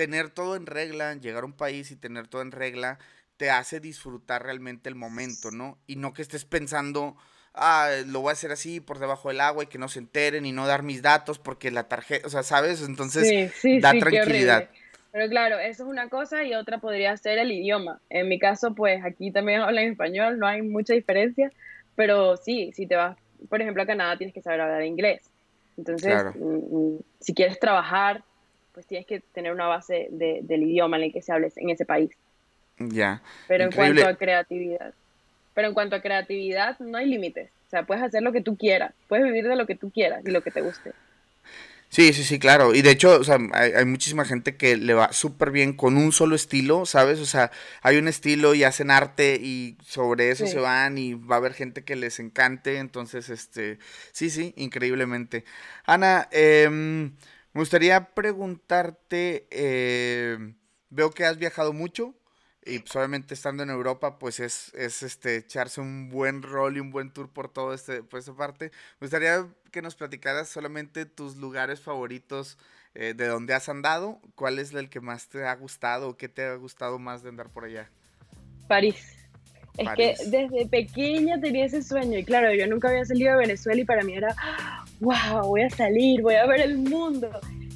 tener 0.00 0.30
todo 0.30 0.56
en 0.56 0.64
regla, 0.64 1.12
llegar 1.16 1.42
a 1.42 1.46
un 1.46 1.52
país 1.52 1.90
y 1.90 1.96
tener 1.96 2.26
todo 2.26 2.40
en 2.40 2.52
regla 2.52 2.98
te 3.36 3.50
hace 3.50 3.80
disfrutar 3.80 4.42
realmente 4.42 4.88
el 4.88 4.94
momento, 4.94 5.50
¿no? 5.50 5.76
Y 5.86 5.96
no 5.96 6.14
que 6.14 6.22
estés 6.22 6.46
pensando, 6.46 7.18
ah, 7.52 7.90
lo 8.06 8.22
voy 8.22 8.30
a 8.30 8.32
hacer 8.32 8.50
así 8.50 8.80
por 8.80 8.98
debajo 8.98 9.28
del 9.28 9.42
agua 9.42 9.64
y 9.64 9.66
que 9.66 9.76
no 9.76 9.88
se 9.88 9.98
enteren 9.98 10.46
y 10.46 10.52
no 10.52 10.66
dar 10.66 10.82
mis 10.82 11.02
datos 11.02 11.38
porque 11.38 11.70
la 11.70 11.86
tarjeta, 11.86 12.26
o 12.26 12.30
sea, 12.30 12.42
¿sabes? 12.42 12.80
Entonces 12.80 13.52
da 13.82 13.92
tranquilidad. 13.92 14.70
Pero 15.12 15.28
claro, 15.28 15.58
eso 15.58 15.82
es 15.82 15.88
una 15.90 16.08
cosa 16.08 16.44
y 16.44 16.54
otra 16.54 16.78
podría 16.78 17.14
ser 17.18 17.36
el 17.36 17.52
idioma. 17.52 18.00
En 18.08 18.26
mi 18.26 18.38
caso, 18.38 18.74
pues 18.74 19.04
aquí 19.04 19.30
también 19.30 19.60
hablan 19.60 19.84
español, 19.84 20.38
no 20.38 20.46
hay 20.46 20.62
mucha 20.62 20.94
diferencia, 20.94 21.52
pero 21.94 22.38
sí, 22.38 22.72
si 22.74 22.86
te 22.86 22.96
vas, 22.96 23.18
por 23.50 23.60
ejemplo, 23.60 23.82
a 23.82 23.86
Canadá 23.86 24.16
tienes 24.16 24.32
que 24.32 24.40
saber 24.40 24.62
hablar 24.62 24.82
inglés. 24.82 25.28
Entonces, 25.76 26.24
mm, 26.36 26.94
mm, 26.94 26.98
si 27.20 27.34
quieres 27.34 27.60
trabajar, 27.60 28.24
pues 28.72 28.86
tienes 28.86 29.06
que 29.06 29.20
tener 29.20 29.52
una 29.52 29.66
base 29.66 30.08
del 30.10 30.62
idioma 30.62 30.96
en 30.96 31.04
el 31.04 31.12
que 31.12 31.22
se 31.22 31.32
hable 31.32 31.52
en 31.56 31.70
ese 31.70 31.84
país. 31.84 32.10
Ya. 32.78 33.22
Pero 33.46 33.64
en 33.64 33.72
cuanto 33.72 34.06
a 34.06 34.14
creatividad. 34.14 34.94
Pero 35.54 35.68
en 35.68 35.74
cuanto 35.74 35.96
a 35.96 36.00
creatividad, 36.00 36.78
no 36.80 36.98
hay 36.98 37.06
límites. 37.06 37.50
O 37.66 37.70
sea, 37.70 37.84
puedes 37.84 38.02
hacer 38.02 38.22
lo 38.22 38.32
que 38.32 38.40
tú 38.40 38.56
quieras. 38.56 38.94
Puedes 39.08 39.24
vivir 39.24 39.46
de 39.46 39.56
lo 39.56 39.66
que 39.66 39.74
tú 39.74 39.90
quieras 39.90 40.22
y 40.24 40.30
lo 40.30 40.42
que 40.42 40.50
te 40.50 40.60
guste. 40.60 40.92
Sí, 41.90 42.12
sí, 42.12 42.22
sí, 42.22 42.38
claro. 42.38 42.72
Y 42.72 42.82
de 42.82 42.92
hecho, 42.92 43.18
o 43.18 43.24
sea, 43.24 43.36
hay, 43.52 43.84
muchísima 43.84 44.24
gente 44.24 44.56
que 44.56 44.76
le 44.76 44.94
va 44.94 45.12
súper 45.12 45.50
bien 45.50 45.72
con 45.72 45.96
un 45.96 46.12
solo 46.12 46.36
estilo, 46.36 46.86
¿sabes? 46.86 47.18
O 47.18 47.26
sea, 47.26 47.50
hay 47.82 47.96
un 47.96 48.06
estilo 48.06 48.54
y 48.54 48.62
hacen 48.62 48.92
arte 48.92 49.40
y 49.42 49.76
sobre 49.84 50.30
eso 50.30 50.46
se 50.46 50.60
van 50.60 50.98
y 50.98 51.14
va 51.14 51.34
a 51.34 51.38
haber 51.38 51.52
gente 51.52 51.82
que 51.82 51.96
les 51.96 52.20
encante. 52.20 52.78
Entonces, 52.78 53.28
este, 53.28 53.80
sí, 54.12 54.30
sí, 54.30 54.54
increíblemente. 54.56 55.44
Ana, 55.84 56.28
em, 56.30 57.12
me 57.52 57.60
gustaría 57.60 58.14
preguntarte, 58.14 59.46
eh, 59.50 60.54
veo 60.88 61.10
que 61.10 61.24
has 61.24 61.38
viajado 61.38 61.72
mucho. 61.72 62.14
Y 62.62 62.80
pues 62.80 62.94
obviamente 62.94 63.32
estando 63.32 63.62
en 63.62 63.70
Europa, 63.70 64.18
pues 64.18 64.38
es, 64.38 64.72
es 64.74 65.02
este, 65.02 65.36
echarse 65.36 65.80
un 65.80 66.10
buen 66.10 66.42
rol 66.42 66.76
y 66.76 66.80
un 66.80 66.90
buen 66.90 67.10
tour 67.10 67.32
por 67.32 67.48
todo 67.50 67.72
este, 67.72 68.02
por 68.02 68.20
esta 68.20 68.34
parte. 68.34 68.70
Me 69.00 69.06
gustaría 69.06 69.48
que 69.72 69.80
nos 69.80 69.96
platicaras 69.96 70.48
solamente 70.48 71.06
tus 71.06 71.36
lugares 71.36 71.80
favoritos 71.80 72.58
eh, 72.94 73.14
de 73.14 73.28
donde 73.28 73.54
has 73.54 73.68
andado. 73.70 74.20
¿Cuál 74.34 74.58
es 74.58 74.74
el 74.74 74.90
que 74.90 75.00
más 75.00 75.28
te 75.28 75.46
ha 75.46 75.54
gustado 75.54 76.10
o 76.10 76.16
qué 76.18 76.28
te 76.28 76.44
ha 76.44 76.54
gustado 76.56 76.98
más 76.98 77.22
de 77.22 77.30
andar 77.30 77.50
por 77.50 77.64
allá? 77.64 77.90
París. 78.68 79.19
Es 79.76 79.88
que 79.96 80.14
desde 80.26 80.66
pequeña 80.66 81.40
tenía 81.40 81.64
ese 81.64 81.82
sueño 81.82 82.18
y 82.18 82.24
claro, 82.24 82.52
yo 82.54 82.66
nunca 82.66 82.88
había 82.88 83.04
salido 83.04 83.32
de 83.32 83.38
Venezuela 83.38 83.80
y 83.80 83.84
para 83.84 84.02
mí 84.02 84.14
era, 84.14 84.34
wow, 85.00 85.46
voy 85.46 85.62
a 85.62 85.70
salir, 85.70 86.22
voy 86.22 86.34
a 86.34 86.46
ver 86.46 86.60
el 86.60 86.78
mundo 86.78 87.30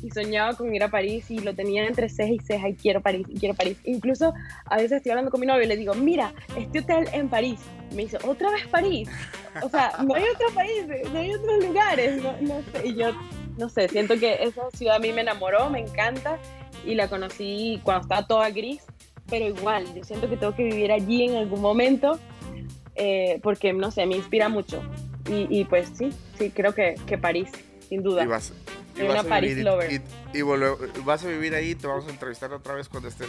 y 0.05 0.11
soñaba 0.11 0.55
con 0.55 0.75
ir 0.75 0.83
a 0.83 0.89
París 0.89 1.31
y 1.31 1.39
lo 1.39 1.55
tenía 1.55 1.87
entre 1.87 2.11
ceja 2.11 2.33
y 2.33 2.39
ceja 2.39 2.69
y 2.69 2.75
quiero 2.75 3.01
París 3.01 3.27
y 3.29 3.39
quiero 3.39 3.55
París. 3.55 3.79
Incluso 3.85 4.35
a 4.67 4.77
veces 4.77 4.93
estoy 4.93 5.13
hablando 5.13 5.31
con 5.31 5.41
mi 5.41 5.47
novio 5.47 5.65
y 5.65 5.67
le 5.67 5.79
digo, 5.79 5.95
mira, 5.95 6.35
este 6.59 6.81
hotel 6.81 7.09
en 7.13 7.29
París. 7.31 7.61
me 7.95 8.03
dice, 8.03 8.19
¿otra 8.23 8.51
vez 8.51 8.67
París? 8.69 9.09
O 9.63 9.69
sea, 9.71 9.93
no 10.07 10.15
hay 10.15 10.25
otro 10.25 10.49
país, 10.55 10.85
no 11.11 11.19
hay 11.19 11.33
otros 11.33 11.65
lugares, 11.65 12.23
no, 12.23 12.35
no 12.43 12.63
sé. 12.71 12.89
Y 12.89 12.95
yo, 12.97 13.13
no 13.57 13.71
sé, 13.71 13.89
siento 13.89 14.19
que 14.19 14.43
esa 14.43 14.71
ciudad 14.73 14.97
a 14.97 14.99
mí 14.99 15.11
me 15.13 15.23
enamoró, 15.23 15.71
me 15.71 15.81
encanta 15.81 16.39
y 16.85 16.95
la 16.95 17.09
conocí 17.09 17.81
cuando 17.83 18.03
estaba 18.03 18.27
toda 18.27 18.51
gris, 18.51 18.83
pero 19.29 19.47
igual, 19.47 19.87
yo 19.95 20.05
siento 20.05 20.29
que 20.29 20.37
tengo 20.37 20.55
que 20.55 20.64
vivir 20.64 20.93
allí 20.93 21.25
en 21.25 21.37
algún 21.37 21.61
momento 21.61 22.18
eh, 22.97 23.41
porque, 23.43 23.72
no 23.72 23.91
sé, 23.91 24.07
me 24.07 24.16
inspira 24.16 24.49
mucho. 24.49 24.83
Y, 25.29 25.47
y, 25.51 25.64
pues 25.64 25.91
sí, 25.97 26.11
sí, 26.39 26.51
creo 26.51 26.75
que, 26.75 26.97
que 27.07 27.18
París, 27.18 27.49
sin 27.89 28.03
duda. 28.03 28.27
Y 28.97 29.03
una 29.03 29.25
Paris 29.25 29.57
lover. 29.59 30.03
Y, 30.33 30.43
vas 31.05 31.25
a 31.25 31.29
vivir 31.29 31.55
ahí, 31.55 31.75
te 31.75 31.87
vamos 31.87 32.07
a 32.07 32.11
entrevistar 32.11 32.53
otra 32.53 32.75
vez 32.75 32.89
cuando 32.89 33.09
estés 33.09 33.29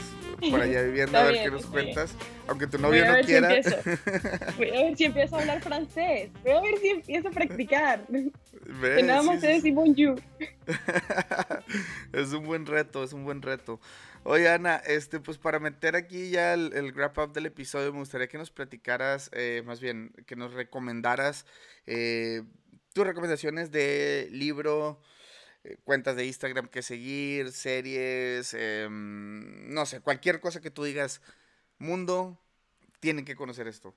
por 0.49 0.61
allá 0.61 0.81
viviendo, 0.83 1.17
a 1.17 1.23
ver 1.23 1.43
qué 1.43 1.51
nos 1.51 1.65
cuentas. 1.65 2.13
Aunque 2.47 2.67
tu 2.67 2.77
novio 2.77 3.05
no 3.05 3.19
quiera. 3.25 3.49
voy 4.57 4.69
a 4.69 4.83
ver 4.83 4.97
si 4.97 5.05
empiezo 5.05 5.37
a 5.37 5.41
hablar 5.41 5.61
francés. 5.61 6.29
Voy 6.43 6.51
a 6.51 6.61
ver 6.61 6.77
si 6.79 6.89
empiezo 6.89 7.29
a 7.29 7.31
practicar. 7.31 8.05
Que 8.81 9.03
nada 9.03 9.21
más 9.21 9.41
sé 9.41 9.47
decir 9.47 9.75
bonjour. 9.75 10.19
es 12.13 12.33
un 12.33 12.47
buen 12.47 12.65
reto, 12.65 13.03
es 13.03 13.13
un 13.13 13.23
buen 13.23 13.43
reto. 13.43 13.79
Oye, 14.27 14.49
Ana, 14.49 14.77
este, 14.77 15.19
pues 15.19 15.37
para 15.37 15.59
meter 15.59 15.95
aquí 15.95 16.31
ya 16.31 16.55
el, 16.55 16.91
wrap 16.95 17.15
up 17.19 17.31
del 17.31 17.45
episodio, 17.45 17.93
me 17.93 17.99
gustaría 17.99 18.27
que 18.27 18.39
nos 18.39 18.49
platicaras, 18.49 19.29
eh, 19.33 19.61
más 19.63 19.79
bien, 19.79 20.13
que 20.25 20.35
nos 20.35 20.51
recomendaras 20.55 21.45
eh, 21.85 22.41
tus 22.91 23.05
recomendaciones 23.05 23.69
de 23.69 24.27
libro, 24.31 24.99
eh, 25.63 25.77
cuentas 25.83 26.15
de 26.15 26.25
Instagram 26.25 26.69
que 26.69 26.81
seguir, 26.81 27.51
series, 27.51 28.55
em, 28.55 29.71
no 29.71 29.85
sé, 29.85 30.01
cualquier 30.01 30.39
cosa 30.39 30.59
que 30.59 30.71
tú 30.71 30.83
digas, 30.83 31.21
mundo, 31.77 32.41
tienen 32.99 33.25
que 33.25 33.35
conocer 33.35 33.67
esto. 33.67 33.93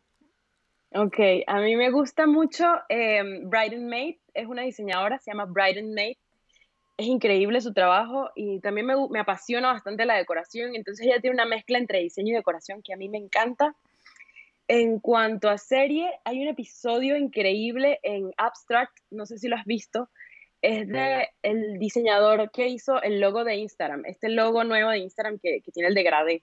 Ok, 0.92 1.16
a 1.46 1.60
mí 1.60 1.74
me 1.74 1.90
gusta 1.90 2.26
mucho 2.26 2.66
eh, 2.90 3.22
Brighton 3.44 3.86
Mate, 3.86 4.20
es 4.34 4.46
una 4.46 4.60
diseñadora, 4.60 5.18
se 5.20 5.30
llama 5.30 5.46
Brighton 5.46 5.94
Mate. 5.94 6.18
Es 6.98 7.06
increíble 7.06 7.60
su 7.60 7.72
trabajo 7.72 8.28
y 8.34 8.60
también 8.60 8.86
me, 8.86 8.94
me 9.08 9.20
apasiona 9.20 9.72
bastante 9.72 10.04
la 10.04 10.16
decoración, 10.16 10.74
entonces 10.74 11.06
ella 11.06 11.20
tiene 11.20 11.34
una 11.34 11.46
mezcla 11.46 11.78
entre 11.78 12.00
diseño 12.00 12.32
y 12.32 12.36
decoración 12.36 12.82
que 12.82 12.92
a 12.92 12.96
mí 12.96 13.08
me 13.08 13.18
encanta. 13.18 13.74
En 14.66 15.00
cuanto 15.00 15.48
a 15.48 15.56
serie, 15.56 16.10
hay 16.24 16.42
un 16.42 16.48
episodio 16.48 17.16
increíble 17.16 18.00
en 18.02 18.32
Abstract, 18.36 18.94
no 19.10 19.24
sé 19.24 19.38
si 19.38 19.48
lo 19.48 19.56
has 19.56 19.64
visto, 19.64 20.10
es 20.60 20.88
de 20.88 21.28
el 21.42 21.78
diseñador 21.78 22.50
que 22.50 22.66
hizo 22.66 23.00
el 23.00 23.20
logo 23.20 23.44
de 23.44 23.56
Instagram, 23.56 24.04
este 24.04 24.28
logo 24.28 24.64
nuevo 24.64 24.90
de 24.90 24.98
Instagram 24.98 25.38
que, 25.38 25.60
que 25.62 25.70
tiene 25.70 25.88
el 25.88 25.94
degradé. 25.94 26.42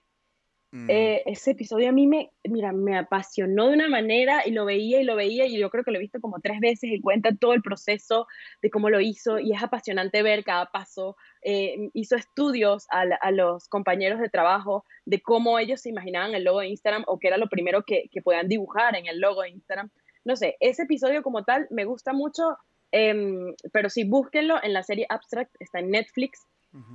Mm. 0.72 0.90
Eh, 0.90 1.22
ese 1.26 1.52
episodio 1.52 1.88
a 1.88 1.92
mí 1.92 2.06
me, 2.06 2.32
mira, 2.44 2.72
me 2.72 2.98
apasionó 2.98 3.68
de 3.68 3.74
una 3.74 3.88
manera 3.88 4.42
y 4.44 4.50
lo 4.50 4.64
veía 4.64 5.00
y 5.00 5.04
lo 5.04 5.14
veía 5.14 5.46
y 5.46 5.58
yo 5.58 5.70
creo 5.70 5.84
que 5.84 5.92
lo 5.92 5.98
he 5.98 6.00
visto 6.00 6.20
como 6.20 6.40
tres 6.40 6.58
veces 6.60 6.90
y 6.90 7.00
cuenta 7.00 7.30
todo 7.38 7.52
el 7.52 7.62
proceso 7.62 8.26
de 8.62 8.70
cómo 8.70 8.90
lo 8.90 9.00
hizo 9.00 9.38
y 9.38 9.52
es 9.52 9.62
apasionante 9.62 10.22
ver 10.22 10.44
cada 10.44 10.66
paso. 10.66 11.16
Eh, 11.42 11.90
hizo 11.94 12.16
estudios 12.16 12.86
a, 12.90 13.04
a, 13.20 13.30
los 13.30 13.68
compañeros 13.68 14.20
de 14.20 14.28
trabajo 14.28 14.84
de 15.04 15.20
cómo 15.20 15.58
ellos 15.58 15.80
se 15.80 15.90
imaginaban 15.90 16.34
el 16.34 16.44
logo 16.44 16.60
de 16.60 16.68
Instagram 16.68 17.04
o 17.06 17.18
qué 17.18 17.28
era 17.28 17.38
lo 17.38 17.48
primero 17.48 17.84
que, 17.84 18.08
que 18.10 18.22
podían 18.22 18.48
dibujar 18.48 18.96
en 18.96 19.06
el 19.06 19.20
logo 19.20 19.42
de 19.42 19.50
Instagram. 19.50 19.90
No 20.24 20.34
sé, 20.34 20.56
ese 20.58 20.82
episodio 20.82 21.22
como 21.22 21.44
tal 21.44 21.68
me 21.70 21.84
gusta 21.84 22.12
mucho, 22.12 22.56
em, 22.90 23.54
pero 23.72 23.88
sí, 23.88 24.02
búsquenlo 24.02 24.56
en 24.60 24.72
la 24.72 24.82
serie 24.82 25.06
Abstract, 25.08 25.54
está 25.60 25.78
en 25.78 25.90
Netflix 25.90 26.44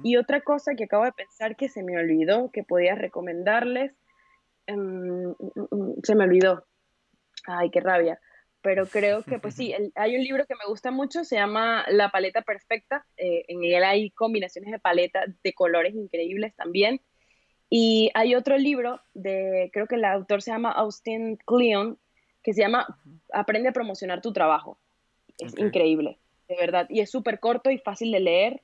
y 0.04 0.18
otra 0.18 0.42
cosa 0.42 0.76
que 0.76 0.86
acabo 0.86 1.06
de 1.06 1.12
pensar 1.12 1.56
que 1.56 1.70
se 1.70 1.84
me 1.84 1.98
olvidó, 1.98 2.52
que 2.52 2.64
podía 2.64 2.96
recomendarles, 2.96 3.94
em, 4.68 5.34
se 6.04 6.16
me 6.16 6.24
olvidó. 6.24 6.66
Ay, 7.46 7.70
qué 7.70 7.80
rabia. 7.80 8.20
Pero 8.62 8.86
creo 8.86 9.24
que, 9.24 9.40
pues 9.40 9.56
sí, 9.56 9.74
hay 9.96 10.16
un 10.16 10.24
libro 10.24 10.46
que 10.46 10.56
me 10.56 10.68
gusta 10.68 10.92
mucho, 10.92 11.24
se 11.24 11.36
llama 11.36 11.86
La 11.90 12.10
paleta 12.10 12.42
perfecta. 12.42 13.06
Eh, 13.18 13.46
en 13.48 13.64
él 13.64 13.84
hay 13.84 14.12
combinaciones 14.12 14.72
de 14.72 14.80
paleta 14.80 15.24
de 15.44 15.54
colores 15.54 15.96
increíbles 15.96 16.56
también. 16.56 17.02
Y 17.70 18.12
hay 18.14 18.36
otro 18.36 18.58
libro 18.58 19.00
de, 19.14 19.70
creo 19.74 19.88
que 19.88 19.96
el 19.96 20.06
autor 20.06 20.42
se 20.42 20.52
llama 20.52 20.72
Austin 20.72 21.38
Kleon, 21.46 21.98
que 22.44 22.54
se 22.54 22.62
llama 22.62 23.00
Aprende 23.32 23.70
a 23.70 23.74
promocionar 23.74 24.22
tu 24.22 24.34
trabajo. 24.34 24.78
Es 25.40 25.58
increíble, 25.58 26.20
de 26.50 26.58
verdad. 26.58 26.88
Y 26.90 27.00
es 27.00 27.10
súper 27.10 27.40
corto 27.40 27.72
y 27.72 27.78
fácil 27.78 28.12
de 28.12 28.20
leer 28.20 28.62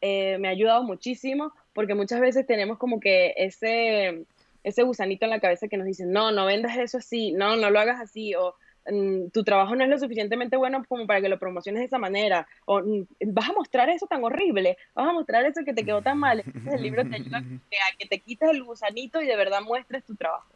eh, 0.00 0.38
me 0.38 0.48
ha 0.48 0.52
ayudado 0.52 0.82
muchísimo 0.82 1.52
porque 1.72 1.94
muchas 1.94 2.20
veces 2.20 2.46
tenemos 2.46 2.78
como 2.78 3.00
que 3.00 3.34
ese, 3.36 4.24
ese 4.64 4.82
gusanito 4.82 5.24
en 5.24 5.30
la 5.30 5.40
cabeza 5.40 5.68
que 5.68 5.76
nos 5.76 5.86
dice, 5.86 6.06
no, 6.06 6.32
no 6.32 6.46
vendas 6.46 6.76
eso 6.76 6.98
así, 6.98 7.32
no, 7.32 7.56
no 7.56 7.70
lo 7.70 7.80
hagas 7.80 8.00
así, 8.00 8.34
o 8.34 8.54
mm, 8.90 9.28
tu 9.30 9.44
trabajo 9.44 9.74
no 9.76 9.84
es 9.84 9.90
lo 9.90 9.98
suficientemente 9.98 10.56
bueno 10.56 10.84
como 10.88 11.06
para 11.06 11.20
que 11.20 11.28
lo 11.28 11.38
promociones 11.38 11.80
de 11.80 11.86
esa 11.86 11.98
manera, 11.98 12.46
o 12.64 12.80
mm, 12.80 13.06
vas 13.26 13.50
a 13.50 13.54
mostrar 13.54 13.88
eso 13.90 14.06
tan 14.06 14.22
horrible, 14.24 14.76
vas 14.94 15.08
a 15.08 15.12
mostrar 15.12 15.44
eso 15.44 15.64
que 15.64 15.74
te 15.74 15.84
quedó 15.84 16.02
tan 16.02 16.18
mal. 16.18 16.42
Entonces 16.44 16.74
el 16.74 16.82
libro 16.82 17.06
te 17.08 17.16
ayuda 17.16 17.38
a 17.92 17.96
que 17.96 18.06
te 18.06 18.20
quites 18.20 18.50
el 18.50 18.64
gusanito 18.64 19.20
y 19.20 19.26
de 19.26 19.36
verdad 19.36 19.60
muestres 19.62 20.04
tu 20.04 20.14
trabajo. 20.14 20.48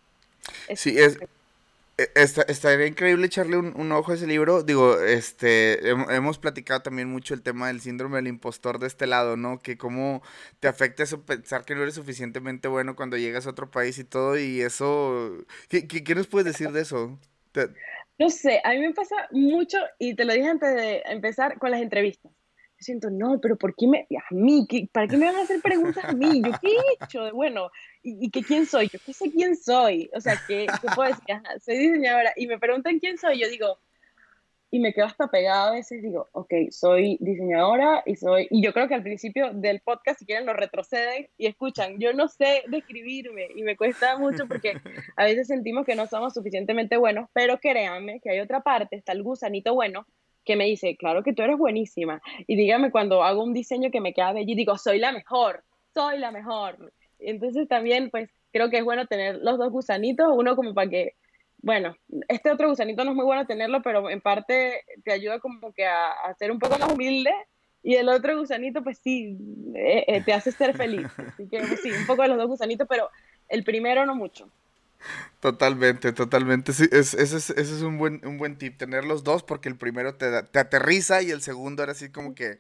sí, 0.74 0.99
es, 0.99 1.18
está, 1.97 2.43
estaría 2.43 2.86
increíble 2.86 3.26
echarle 3.26 3.57
un, 3.57 3.93
ojo 3.93 4.12
a 4.12 4.14
ese 4.14 4.26
libro. 4.26 4.62
Digo, 4.62 4.99
este, 5.01 5.90
hemos 5.90 6.38
platicado 6.38 6.80
también 6.82 7.09
mucho 7.09 7.34
el 7.34 7.43
tema 7.43 7.68
del 7.68 7.80
síndrome 7.80 8.16
del 8.16 8.28
impostor 8.28 8.78
de 8.78 8.86
este 8.86 9.07
lado, 9.07 9.36
¿no? 9.36 9.61
Que 9.61 9.76
cómo 9.76 10.22
te 10.61 10.68
afecta 10.68 11.03
eso 11.03 11.24
pensar 11.24 11.64
que 11.64 11.74
no 11.74 11.82
eres 11.82 11.95
suficientemente 11.95 12.68
bueno 12.68 12.97
cuando 12.97 13.16
llegas 13.16 13.47
a 13.47 13.51
otro 13.51 13.70
país 13.70 13.99
y 13.99 14.05
todo, 14.05 14.38
y 14.38 14.61
eso... 14.61 15.45
¿Qué, 15.68 15.86
qué, 15.86 16.14
nos 16.14 16.26
puedes 16.26 16.47
decir 16.47 16.72
de 16.72 16.82
eso? 16.82 17.18
No 18.18 18.30
sé, 18.30 18.61
a 18.64 18.70
mí 18.70 18.80
me 18.80 18.95
pasa 18.95 19.16
mucho, 19.30 19.78
y 19.99 20.14
te 20.14 20.24
lo 20.24 20.32
dije 20.32 20.49
antes 20.49 20.74
de 20.74 21.03
empezar, 21.07 21.59
con 21.59 21.70
las 21.70 21.82
entrevistas 21.82 22.32
siento, 22.83 23.11
no, 23.11 23.41
pero 23.41 23.57
¿por 23.57 23.74
qué 23.74 23.87
me, 23.87 24.01
a 24.01 24.35
mí, 24.35 24.66
¿para 24.93 25.07
qué 25.09 25.16
me 25.16 25.26
van 25.26 25.37
a 25.37 25.43
hacer 25.43 25.61
preguntas 25.62 26.05
a 26.05 26.12
mí? 26.12 26.43
¿Yo 26.43 26.53
qué 26.61 26.68
he 26.68 27.05
hecho? 27.05 27.33
Bueno, 27.33 27.70
¿y, 28.03 28.30
que 28.30 28.43
quién 28.43 28.66
soy? 28.66 28.89
Yo 28.89 28.99
qué 29.05 29.12
sé 29.12 29.30
quién 29.30 29.57
soy. 29.57 30.11
O 30.14 30.20
sea, 30.20 30.41
¿qué, 30.47 30.66
qué 30.80 30.89
puedo 30.95 31.09
decir? 31.09 31.24
soy 31.64 31.78
diseñadora. 31.78 32.33
Y 32.37 32.47
me 32.47 32.59
preguntan 32.59 32.99
quién 32.99 33.18
soy, 33.18 33.41
yo 33.41 33.49
digo, 33.49 33.78
y 34.74 34.80
me 34.80 34.95
quedo 34.95 35.05
hasta 35.05 35.28
pegada 35.28 35.68
a 35.68 35.72
veces, 35.72 36.03
digo, 36.03 36.30
ok, 36.33 36.55
soy 36.70 37.18
diseñadora 37.20 38.03
y 38.07 38.16
soy, 38.16 38.49
y 38.51 38.62
yo 38.62 38.72
creo 38.72 38.89
que 38.89 38.95
al 38.95 39.03
principio 39.03 39.53
del 39.53 39.80
podcast, 39.80 40.18
si 40.18 40.24
quieren, 40.24 40.47
lo 40.47 40.55
retroceden 40.55 41.28
y 41.37 41.47
escuchan, 41.47 41.99
yo 41.99 42.14
no 42.14 42.26
sé 42.26 42.62
describirme 42.68 43.49
y 43.55 43.64
me 43.64 43.76
cuesta 43.76 44.16
mucho 44.16 44.49
porque 44.49 44.80
a 45.16 45.24
veces 45.24 45.49
sentimos 45.49 45.85
que 45.85 45.95
no 45.95 46.07
somos 46.07 46.33
suficientemente 46.33 46.97
buenos, 46.97 47.28
pero 47.35 47.61
créanme 47.61 48.20
que 48.20 48.30
hay 48.30 48.41
otra 48.41 48.62
parte, 48.62 48.97
está 48.97 49.12
el 49.12 49.22
gusanito 49.22 49.74
bueno, 49.74 50.07
que 50.45 50.57
me 50.57 50.64
dice, 50.66 50.97
claro 50.97 51.22
que 51.22 51.32
tú 51.32 51.43
eres 51.43 51.59
buenísima. 51.59 52.20
Y 52.47 52.57
dígame 52.57 52.90
cuando 52.90 53.22
hago 53.22 53.43
un 53.43 53.53
diseño 53.53 53.90
que 53.90 54.01
me 54.01 54.12
queda 54.12 54.32
bello 54.32 54.53
y 54.53 54.57
digo, 54.57 54.78
soy 54.78 54.99
la 54.99 55.12
mejor, 55.12 55.64
soy 55.95 56.18
la 56.18 56.30
mejor. 56.30 56.93
Entonces 57.18 57.68
también, 57.68 58.11
pues, 58.11 58.30
creo 58.53 58.70
que 58.70 58.78
es 58.78 58.84
bueno 58.84 59.07
tener 59.07 59.36
los 59.36 59.59
dos 59.59 59.70
gusanitos, 59.70 60.28
uno 60.34 60.57
como 60.57 60.74
para 60.74 60.90
que, 60.90 61.14
bueno, 61.59 61.97
este 62.28 62.51
otro 62.51 62.68
gusanito 62.68 63.05
no 63.05 63.11
es 63.11 63.16
muy 63.16 63.24
bueno 63.24 63.47
tenerlo, 63.47 63.82
pero 63.82 64.11
en 64.11 64.20
parte 64.20 64.82
te 65.05 65.12
ayuda 65.12 65.38
como 65.38 65.72
que 65.72 65.86
a, 65.86 66.11
a 66.11 66.34
ser 66.34 66.51
un 66.51 66.59
poco 66.59 66.78
más 66.78 66.93
humilde. 66.93 67.32
Y 67.84 67.97
el 67.97 68.09
otro 68.09 68.38
gusanito, 68.38 68.82
pues 68.84 68.99
sí, 68.99 69.36
eh, 69.74 70.05
eh, 70.07 70.22
te 70.22 70.32
hace 70.32 70.53
ser 70.53 70.76
feliz. 70.76 71.09
Así 71.16 71.49
que 71.49 71.59
pues, 71.59 71.80
sí, 71.82 71.90
un 71.90 72.07
poco 72.07 72.22
de 72.22 72.28
los 72.28 72.38
dos 72.38 72.47
gusanitos, 72.47 72.86
pero 72.88 73.11
el 73.49 73.64
primero 73.64 74.07
no 74.07 74.14
mucho. 74.14 74.49
Totalmente, 75.40 76.12
totalmente. 76.12 76.72
Sí, 76.72 76.88
es, 76.92 77.14
ese, 77.14 77.36
es, 77.36 77.50
ese 77.50 77.61
es 77.61 77.82
un 77.82 77.98
buen, 77.98 78.20
un 78.24 78.38
buen 78.38 78.57
tip, 78.57 78.78
tener 78.78 79.05
los 79.05 79.24
dos 79.24 79.42
porque 79.42 79.68
el 79.68 79.76
primero 79.76 80.14
te, 80.14 80.42
te 80.44 80.59
aterriza 80.59 81.22
y 81.22 81.30
el 81.30 81.42
segundo 81.42 81.82
era 81.82 81.92
así 81.92 82.11
como 82.11 82.34
que, 82.34 82.59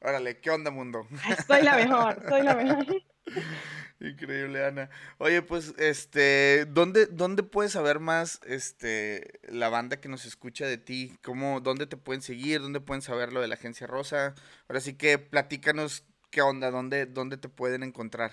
órale, 0.00 0.38
¿qué 0.40 0.50
onda 0.50 0.70
mundo? 0.70 1.06
Soy 1.46 1.62
la 1.62 1.76
mejor, 1.76 2.22
soy 2.28 2.42
la 2.42 2.54
mejor. 2.54 2.86
Increíble, 4.00 4.64
Ana. 4.64 4.90
Oye, 5.18 5.42
pues, 5.42 5.74
este, 5.78 6.66
¿dónde, 6.66 7.06
¿dónde 7.06 7.42
puedes 7.42 7.72
saber 7.72 8.00
más, 8.00 8.40
este, 8.44 9.40
la 9.48 9.68
banda 9.68 10.00
que 10.00 10.08
nos 10.08 10.26
escucha 10.26 10.66
de 10.66 10.78
ti? 10.78 11.16
¿Cómo, 11.22 11.60
dónde 11.60 11.86
te 11.86 11.96
pueden 11.96 12.20
seguir? 12.20 12.60
¿Dónde 12.60 12.80
pueden 12.80 13.02
saber 13.02 13.32
lo 13.32 13.40
de 13.40 13.48
la 13.48 13.54
Agencia 13.54 13.86
Rosa? 13.86 14.34
Ahora 14.68 14.80
sí 14.80 14.94
que 14.94 15.18
platícanos 15.18 16.04
qué 16.30 16.42
onda, 16.42 16.70
dónde, 16.70 17.06
dónde 17.06 17.36
te 17.36 17.48
pueden 17.48 17.82
encontrar. 17.82 18.32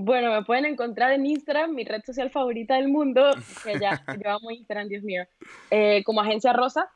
Bueno, 0.00 0.30
me 0.32 0.44
pueden 0.44 0.64
encontrar 0.64 1.10
en 1.10 1.26
Instagram, 1.26 1.74
mi 1.74 1.82
red 1.84 2.02
social 2.06 2.30
favorita 2.30 2.76
del 2.76 2.86
mundo, 2.86 3.32
que 3.64 3.80
ya 3.80 4.00
yo 4.24 4.30
amo 4.30 4.52
Instagram, 4.52 4.86
Dios 4.86 5.02
mío, 5.02 5.24
eh, 5.72 6.04
como 6.04 6.20
Agencia 6.20 6.52
Rosa. 6.52 6.88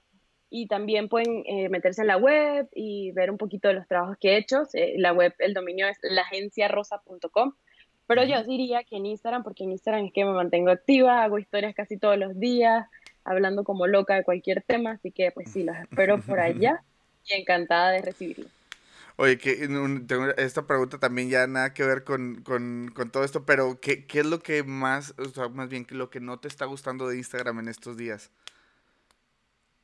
Y 0.49 0.69
también 0.69 1.09
pueden 1.09 1.43
eh, 1.47 1.69
meterse 1.69 2.03
en 2.03 2.07
la 2.07 2.17
web 2.17 2.69
y 2.73 3.11
ver 3.11 3.33
un 3.33 3.39
poquito 3.39 3.67
de 3.67 3.75
los 3.75 3.89
trabajos 3.89 4.19
que 4.21 4.35
he 4.35 4.37
hecho. 4.37 4.63
Eh, 4.75 4.95
la 4.99 5.13
web, 5.13 5.35
el 5.41 5.53
dominio 5.53 5.89
es 5.89 5.99
laagenciarosa.com. 6.03 7.55
Pero 8.07 8.23
yo 8.23 8.45
diría 8.45 8.85
que 8.85 8.99
en 8.99 9.07
Instagram, 9.07 9.43
porque 9.43 9.65
en 9.65 9.73
Instagram 9.73 10.05
es 10.05 10.13
que 10.13 10.25
me 10.25 10.33
mantengo 10.33 10.71
activa, 10.71 11.25
hago 11.25 11.41
historias 11.41 11.75
casi 11.75 11.97
todos 11.97 12.19
los 12.19 12.39
días, 12.39 12.87
hablando 13.25 13.65
como 13.65 13.89
loca 13.89 14.15
de 14.15 14.23
cualquier 14.23 14.63
tema. 14.63 14.93
Así 14.93 15.11
que, 15.11 15.33
pues 15.33 15.51
sí, 15.51 15.65
los 15.65 15.77
espero 15.77 16.21
por 16.21 16.39
allá 16.39 16.85
y 17.27 17.41
encantada 17.41 17.91
de 17.91 18.03
recibirlos. 18.03 18.62
Oye, 19.17 19.39
que 19.39 19.55
tengo 20.07 20.29
esta 20.37 20.67
pregunta 20.67 20.99
también 20.99 21.29
ya 21.29 21.47
nada 21.47 21.75
que 21.75 21.85
ver 21.85 22.03
con, 22.05 22.43
todo 23.13 23.25
esto, 23.25 23.45
pero 23.45 23.79
¿qué, 23.81 24.07
¿qué, 24.07 24.21
es 24.21 24.27
lo 24.27 24.39
que 24.41 24.63
más, 24.63 25.15
o 25.19 25.25
sea, 25.27 25.49
más 25.49 25.69
bien, 25.69 25.87
lo 25.91 26.11
que 26.11 26.21
no 26.21 26.39
te 26.41 26.49
está 26.49 26.65
gustando 26.65 27.09
de 27.09 27.19
Instagram 27.19 27.61
en 27.61 27.69
estos 27.69 27.97
días? 27.97 28.31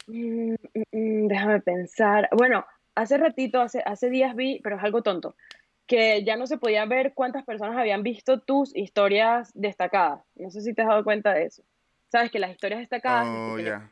Mm, 0.07 0.53
mm, 0.53 0.83
mm, 0.93 1.29
déjame 1.29 1.61
pensar. 1.61 2.29
Bueno, 2.33 2.65
hace 2.95 3.19
ratito, 3.19 3.61
hace, 3.61 3.83
hace 3.85 4.09
días 4.09 4.35
vi, 4.35 4.61
pero 4.63 4.77
es 4.77 4.83
algo 4.83 5.03
tonto, 5.03 5.37
que 5.87 6.25
ya 6.25 6.37
no 6.37 6.47
se 6.47 6.59
podía 6.59 6.87
ver 6.87 7.13
cuántas 7.15 7.45
personas 7.45 7.77
habían 7.77 8.03
visto 8.03 8.41
tus 8.41 8.75
historias 8.75 9.51
destacadas. 9.55 10.25
No 10.37 10.51
sé 10.51 10.63
si 10.63 10.73
te 10.73 10.83
has 10.83 10.89
dado 10.89 11.05
cuenta 11.05 11.35
de 11.35 11.45
eso. 11.45 11.63
Sabes 12.11 12.31
que 12.31 12.39
las 12.39 12.51
historias 12.51 12.81
destacadas... 12.81 13.27
Oh, 13.29 13.59
ya. 13.59 13.91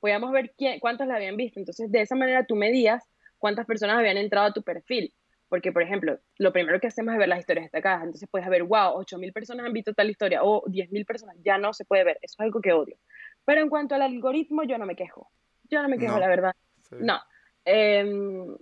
Podíamos 0.00 0.32
ver 0.32 0.52
quién, 0.56 0.80
cuántas 0.80 1.06
la 1.06 1.16
habían 1.16 1.36
visto. 1.36 1.60
Entonces, 1.60 1.92
de 1.92 2.00
esa 2.00 2.16
manera 2.16 2.46
tú 2.46 2.56
medías 2.56 3.04
cuántas 3.40 3.66
personas 3.66 3.98
habían 3.98 4.16
entrado 4.16 4.46
a 4.46 4.52
tu 4.52 4.62
perfil. 4.62 5.12
Porque, 5.48 5.72
por 5.72 5.82
ejemplo, 5.82 6.16
lo 6.38 6.52
primero 6.52 6.78
que 6.78 6.86
hacemos 6.86 7.12
es 7.12 7.18
ver 7.18 7.28
las 7.28 7.40
historias 7.40 7.64
destacadas. 7.64 8.04
Entonces 8.04 8.28
puedes 8.30 8.48
ver, 8.48 8.62
wow, 8.62 9.02
8.000 9.02 9.32
personas 9.32 9.66
han 9.66 9.72
visto 9.72 9.92
tal 9.92 10.08
historia 10.08 10.44
o 10.44 10.62
10.000 10.66 11.04
personas. 11.04 11.36
Ya 11.44 11.58
no 11.58 11.72
se 11.72 11.84
puede 11.84 12.04
ver. 12.04 12.18
Eso 12.22 12.36
es 12.38 12.40
algo 12.40 12.60
que 12.60 12.72
odio. 12.72 12.96
Pero 13.44 13.60
en 13.60 13.68
cuanto 13.68 13.96
al 13.96 14.02
algoritmo, 14.02 14.62
yo 14.62 14.78
no 14.78 14.86
me 14.86 14.94
quejo. 14.94 15.28
Yo 15.68 15.82
no 15.82 15.88
me 15.88 15.98
quejo, 15.98 16.20
la 16.20 16.28
verdad. 16.28 16.54
No. 16.92 17.20
Em, 17.64 18.56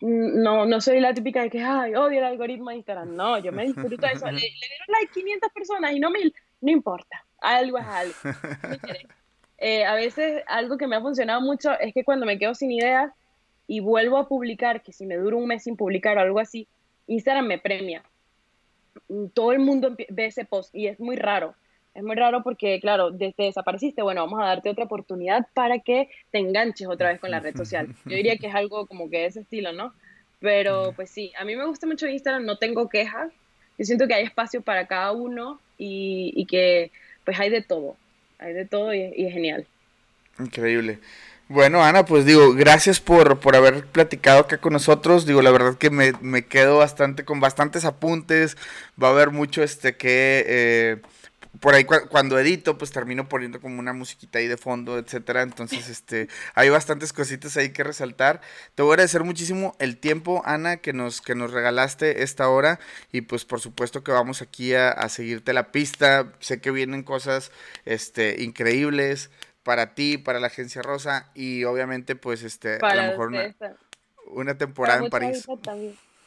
no, 0.00 0.66
no 0.66 0.80
soy 0.80 0.98
la 0.98 1.14
típica 1.14 1.42
de 1.42 1.50
que, 1.50 1.62
ay, 1.62 1.94
odio 1.94 2.18
el 2.18 2.24
algoritmo 2.24 2.70
de 2.70 2.76
Instagram. 2.76 3.14
No, 3.14 3.38
yo 3.38 3.52
me 3.52 3.64
disfruto 3.64 4.04
de 4.04 4.12
eso. 4.12 4.26
Le, 4.30 4.40
dieron 4.40 4.88
like 5.00 5.12
500 5.12 5.52
personas 5.52 5.92
y 5.92 6.00
no 6.00 6.10
1000. 6.10 6.34
No 6.62 6.72
importa. 6.72 7.24
Algo 7.40 7.78
es 7.78 7.86
algo. 7.86 8.14
Eh, 9.64 9.84
a 9.84 9.94
veces 9.94 10.42
algo 10.48 10.76
que 10.76 10.88
me 10.88 10.96
ha 10.96 11.00
funcionado 11.00 11.40
mucho 11.40 11.70
es 11.78 11.94
que 11.94 12.02
cuando 12.02 12.26
me 12.26 12.36
quedo 12.36 12.52
sin 12.52 12.72
ideas, 12.72 13.12
y 13.66 13.80
vuelvo 13.80 14.18
a 14.18 14.28
publicar, 14.28 14.82
que 14.82 14.92
si 14.92 15.06
me 15.06 15.16
dura 15.16 15.36
un 15.36 15.46
mes 15.46 15.64
sin 15.64 15.76
publicar 15.76 16.16
o 16.16 16.20
algo 16.20 16.38
así, 16.38 16.68
Instagram 17.06 17.46
me 17.46 17.58
premia. 17.58 18.02
Todo 19.34 19.52
el 19.52 19.60
mundo 19.60 19.96
ve 19.96 20.26
ese 20.26 20.44
post 20.44 20.74
y 20.74 20.86
es 20.86 21.00
muy 21.00 21.16
raro. 21.16 21.54
Es 21.94 22.02
muy 22.02 22.16
raro 22.16 22.42
porque, 22.42 22.80
claro, 22.80 23.10
desde 23.10 23.44
desapareciste, 23.44 24.02
bueno, 24.02 24.22
vamos 24.22 24.40
a 24.40 24.46
darte 24.46 24.70
otra 24.70 24.84
oportunidad 24.84 25.46
para 25.52 25.80
que 25.80 26.08
te 26.30 26.38
enganches 26.38 26.88
otra 26.88 27.10
vez 27.10 27.20
con 27.20 27.30
la 27.30 27.40
red 27.40 27.54
social. 27.54 27.88
Yo 28.06 28.16
diría 28.16 28.36
que 28.38 28.46
es 28.46 28.54
algo 28.54 28.86
como 28.86 29.10
que 29.10 29.18
de 29.18 29.26
ese 29.26 29.40
estilo, 29.40 29.72
¿no? 29.72 29.92
Pero 30.40 30.92
pues 30.96 31.10
sí, 31.10 31.32
a 31.38 31.44
mí 31.44 31.54
me 31.54 31.66
gusta 31.66 31.86
mucho 31.86 32.06
Instagram, 32.06 32.46
no 32.46 32.56
tengo 32.56 32.88
quejas. 32.88 33.30
Yo 33.78 33.84
siento 33.84 34.06
que 34.06 34.14
hay 34.14 34.24
espacio 34.24 34.62
para 34.62 34.86
cada 34.86 35.12
uno 35.12 35.60
y, 35.76 36.46
que 36.46 36.90
pues 37.24 37.38
hay 37.38 37.50
de 37.50 37.62
todo. 37.62 37.96
Hay 38.38 38.54
de 38.54 38.64
todo 38.64 38.94
y, 38.94 39.12
y 39.14 39.26
es 39.26 39.32
genial. 39.32 39.66
Increíble. 40.38 40.98
Bueno, 41.52 41.84
Ana, 41.84 42.06
pues 42.06 42.24
digo, 42.24 42.54
gracias 42.54 42.98
por, 42.98 43.38
por 43.38 43.56
haber 43.56 43.84
platicado 43.84 44.40
acá 44.40 44.56
con 44.56 44.72
nosotros. 44.72 45.26
Digo, 45.26 45.42
la 45.42 45.50
verdad 45.50 45.76
que 45.76 45.90
me, 45.90 46.12
me 46.22 46.46
quedo 46.46 46.78
bastante 46.78 47.26
con 47.26 47.40
bastantes 47.40 47.84
apuntes. 47.84 48.56
Va 49.00 49.08
a 49.08 49.10
haber 49.10 49.32
mucho 49.32 49.62
este 49.62 49.94
que 49.94 50.44
eh, 50.46 51.02
por 51.60 51.74
ahí 51.74 51.84
cuando 51.84 52.38
edito, 52.38 52.78
pues 52.78 52.90
termino 52.90 53.28
poniendo 53.28 53.60
como 53.60 53.80
una 53.80 53.92
musiquita 53.92 54.38
ahí 54.38 54.46
de 54.46 54.56
fondo, 54.56 54.96
etcétera. 54.98 55.42
Entonces, 55.42 55.90
este, 55.90 56.28
hay 56.54 56.70
bastantes 56.70 57.12
cositas 57.12 57.54
ahí 57.58 57.68
que 57.68 57.84
resaltar. 57.84 58.40
Te 58.74 58.82
voy 58.82 58.92
a 58.92 58.94
agradecer 58.94 59.22
muchísimo 59.22 59.76
el 59.78 59.98
tiempo, 59.98 60.42
Ana, 60.46 60.78
que 60.78 60.94
nos, 60.94 61.20
que 61.20 61.34
nos 61.34 61.52
regalaste 61.52 62.22
esta 62.22 62.48
hora. 62.48 62.80
Y 63.12 63.20
pues 63.20 63.44
por 63.44 63.60
supuesto 63.60 64.02
que 64.02 64.10
vamos 64.10 64.40
aquí 64.40 64.72
a, 64.72 64.88
a 64.88 65.10
seguirte 65.10 65.52
la 65.52 65.70
pista. 65.70 66.32
Sé 66.40 66.62
que 66.62 66.70
vienen 66.70 67.02
cosas 67.02 67.52
este, 67.84 68.42
increíbles 68.42 69.28
para 69.62 69.94
ti, 69.94 70.18
para 70.18 70.40
la 70.40 70.48
agencia 70.48 70.82
Rosa 70.82 71.30
y 71.34 71.64
obviamente 71.64 72.16
pues 72.16 72.42
este 72.42 72.78
a 72.80 72.94
lo 72.94 73.02
mejor 73.02 73.32
una, 74.26 74.56
temporada 74.56 75.04
en 75.04 75.10
París. 75.10 75.46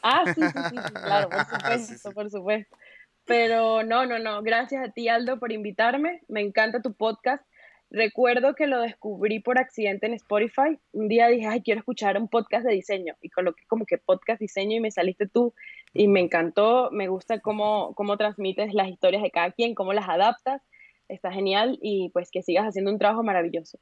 Ah, 0.02 0.22
sí, 0.26 0.40
sí, 0.40 0.58
sí, 0.70 0.92
claro, 0.92 1.28
por 1.28 1.44
supuesto, 1.50 2.12
por 2.12 2.30
supuesto. 2.30 2.76
Pero 3.24 3.82
no, 3.82 4.06
no, 4.06 4.18
no, 4.20 4.42
gracias 4.42 4.88
a 4.88 4.92
ti 4.92 5.08
Aldo 5.08 5.38
por 5.38 5.50
invitarme, 5.50 6.22
me 6.28 6.40
encanta 6.40 6.80
tu 6.80 6.94
podcast. 6.94 7.44
Recuerdo 7.90 8.54
que 8.54 8.66
lo 8.66 8.80
descubrí 8.80 9.40
por 9.40 9.58
accidente 9.58 10.06
en 10.06 10.14
Spotify. 10.14 10.78
Un 10.92 11.08
día 11.08 11.28
dije, 11.28 11.46
ay, 11.46 11.62
quiero 11.62 11.80
escuchar 11.80 12.18
un 12.18 12.28
podcast 12.28 12.66
de 12.66 12.72
diseño. 12.72 13.14
Y 13.22 13.30
coloqué 13.30 13.64
como 13.68 13.86
que 13.86 13.96
podcast 13.96 14.40
diseño 14.40 14.76
y 14.76 14.80
me 14.80 14.90
saliste 14.90 15.28
tú. 15.28 15.54
Y 15.92 16.08
me 16.08 16.20
encantó, 16.20 16.90
me 16.90 17.06
gusta 17.06 17.38
cómo, 17.38 17.94
cómo 17.94 18.16
transmites 18.16 18.74
las 18.74 18.88
historias 18.88 19.22
de 19.22 19.30
cada 19.30 19.52
quien, 19.52 19.74
cómo 19.74 19.92
las 19.92 20.08
adaptas 20.08 20.62
está 21.08 21.32
genial 21.32 21.78
y 21.82 22.10
pues 22.10 22.30
que 22.30 22.42
sigas 22.42 22.66
haciendo 22.66 22.90
un 22.90 22.98
trabajo 22.98 23.22
maravilloso. 23.22 23.78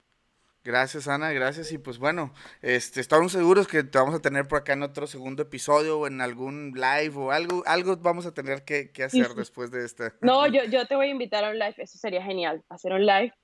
Gracias 0.64 1.08
Ana, 1.08 1.30
gracias 1.32 1.72
y 1.72 1.78
pues 1.78 1.98
bueno, 1.98 2.32
este, 2.62 3.00
estamos 3.00 3.32
seguros 3.32 3.68
que 3.68 3.84
te 3.84 3.98
vamos 3.98 4.14
a 4.14 4.22
tener 4.22 4.48
por 4.48 4.60
acá 4.60 4.72
en 4.72 4.82
otro 4.82 5.06
segundo 5.06 5.42
episodio 5.42 5.98
o 5.98 6.06
en 6.06 6.22
algún 6.22 6.72
live 6.72 7.12
o 7.16 7.32
algo, 7.32 7.62
algo 7.66 7.98
vamos 7.98 8.24
a 8.24 8.32
tener 8.32 8.64
que, 8.64 8.90
hacer 9.04 9.28
después 9.36 9.70
de 9.70 9.84
este. 9.84 10.12
No, 10.22 10.46
yo, 10.46 10.64
yo 10.70 10.86
te 10.86 10.96
voy 10.96 11.08
a 11.08 11.10
invitar 11.10 11.44
a 11.44 11.50
un 11.50 11.58
live, 11.58 11.74
eso 11.76 11.98
sería 11.98 12.22
genial, 12.22 12.62
hacer 12.70 12.94
un 12.94 13.04
live 13.04 13.34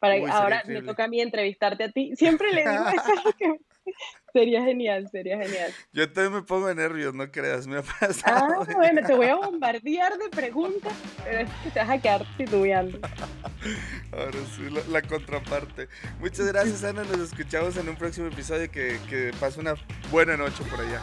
para 0.00 0.14
ahora 0.32 0.64
me 0.66 0.82
toca 0.82 1.04
a 1.04 1.08
mí 1.08 1.20
entrevistarte 1.20 1.84
a 1.84 1.92
ti. 1.92 2.16
Siempre 2.16 2.52
le 2.52 2.62
digo 2.62 2.84
eso 2.88 3.36
que 3.38 3.60
Sería 4.32 4.62
genial, 4.62 5.08
sería 5.10 5.38
genial. 5.38 5.72
Yo 5.92 6.10
también 6.12 6.34
me 6.34 6.42
pongo 6.42 6.72
nervios, 6.72 7.12
no 7.14 7.30
creas, 7.32 7.66
me 7.66 7.78
ha 7.78 7.82
pasado. 7.82 8.60
Ah, 8.60 8.74
bueno, 8.76 9.04
te 9.04 9.12
voy 9.12 9.26
a 9.26 9.34
bombardear 9.34 10.16
de 10.18 10.28
preguntas, 10.28 10.92
pero 11.24 11.40
es 11.40 11.50
que 11.64 11.70
te 11.70 11.80
vas 11.80 11.90
a 11.90 11.98
quedar 11.98 12.24
titubeando. 12.36 13.00
Ahora 14.12 14.38
sí, 14.54 14.62
la, 14.88 15.02
contraparte. 15.02 15.88
Muchas 16.20 16.46
gracias, 16.46 16.84
Ana. 16.84 17.02
Nos 17.02 17.32
escuchamos 17.32 17.76
en 17.76 17.88
un 17.88 17.96
próximo 17.96 18.28
episodio. 18.28 18.70
Que, 18.70 18.98
que 19.08 19.32
pase 19.40 19.58
una 19.58 19.74
buena 20.12 20.36
noche 20.36 20.62
por 20.70 20.80
allá. 20.80 21.02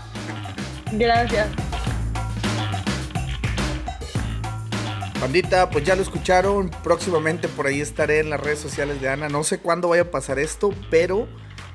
Gracias. 0.94 1.50
Bandita, 5.20 5.70
pues 5.70 5.84
ya 5.84 5.96
lo 5.96 6.02
escucharon. 6.02 6.70
Próximamente 6.84 7.48
por 7.48 7.68
ahí 7.68 7.82
estaré 7.82 8.20
en 8.20 8.30
las 8.30 8.40
redes 8.40 8.60
sociales 8.60 9.02
de 9.02 9.10
Ana. 9.10 9.28
No 9.28 9.44
sé 9.44 9.60
cuándo 9.60 9.90
vaya 9.90 10.04
a 10.04 10.12
pasar 10.12 10.40
esto, 10.40 10.74
pero 10.90 11.28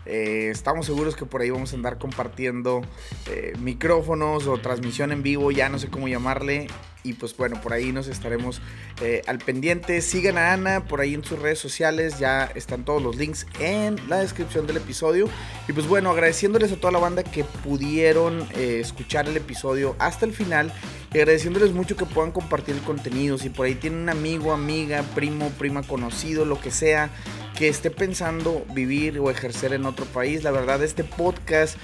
eh, 0.05 0.49
estamos 0.51 0.87
seguros 0.87 1.17
que 1.17 1.27
por 1.27 1.43
ahí 1.43 1.51
vamos 1.51 1.73
a 1.73 1.77
andar 1.77 1.99
compartiendo 1.99 2.83
eh, 3.31 3.53
micrófonos 3.61 4.47
o 4.47 4.59
transmisión 4.59 5.13
en 5.13 5.23
vivo, 5.23 5.51
ya 5.51 5.69
no 5.69 5.79
sé 5.79 5.89
cómo 5.89 6.09
llamarle. 6.09 6.67
Y 7.05 7.15
pues 7.15 7.37
bueno, 7.37 7.61
por 7.61 7.73
ahí 7.73 7.91
nos 7.91 8.07
estaremos 8.07 8.63
eh, 9.01 9.23
al 9.27 9.39
pendiente. 9.39 10.01
Sigan 10.03 10.39
a 10.39 10.53
Ana 10.53 10.85
por 10.85 11.01
ahí 11.01 11.15
en 11.15 11.25
sus 11.25 11.37
redes 11.37 11.59
sociales. 11.59 12.21
Ya 12.21 12.45
están 12.55 12.85
todos 12.85 13.03
los 13.03 13.17
links 13.17 13.45
en 13.59 13.97
la 14.09 14.19
descripción 14.19 14.69
del 14.69 14.77
episodio. 14.77 15.29
Y 15.67 15.73
pues 15.73 15.89
bueno, 15.89 16.11
agradeciéndoles 16.11 16.71
a 16.71 16.77
toda 16.77 16.93
la 16.93 17.01
banda 17.01 17.25
que 17.25 17.43
pudieron 17.43 18.47
escuchar 18.55 19.29
el 19.29 19.37
episodio 19.37 19.97
hasta 19.99 20.27
el 20.27 20.33
final. 20.33 20.73
Y 21.15 21.19
agradeciéndoles 21.19 21.73
mucho 21.73 21.97
que 21.97 22.07
puedan 22.07 22.33
compartir 22.33 22.75
el 22.75 22.81
contenido. 22.83 23.37
Si 23.37 23.51
por 23.51 23.67
ahí 23.67 23.75
tienen 23.75 24.01
un 24.01 24.09
amigo, 24.09 24.53
amiga, 24.53 25.03
primo, 25.15 25.51
prima 25.59 25.83
conocido, 25.83 26.45
lo 26.45 26.59
que 26.61 26.71
sea 26.71 27.11
que 27.57 27.69
esté 27.69 27.91
pensando 27.91 28.65
vivir 28.73 29.19
o 29.19 29.31
ejercer 29.31 29.75
en 29.75 29.85
otro 29.85 30.07
país. 30.07 30.43
La 30.43 30.51
verdad, 30.51 30.83
este 30.83 31.05
podcast 31.05 31.77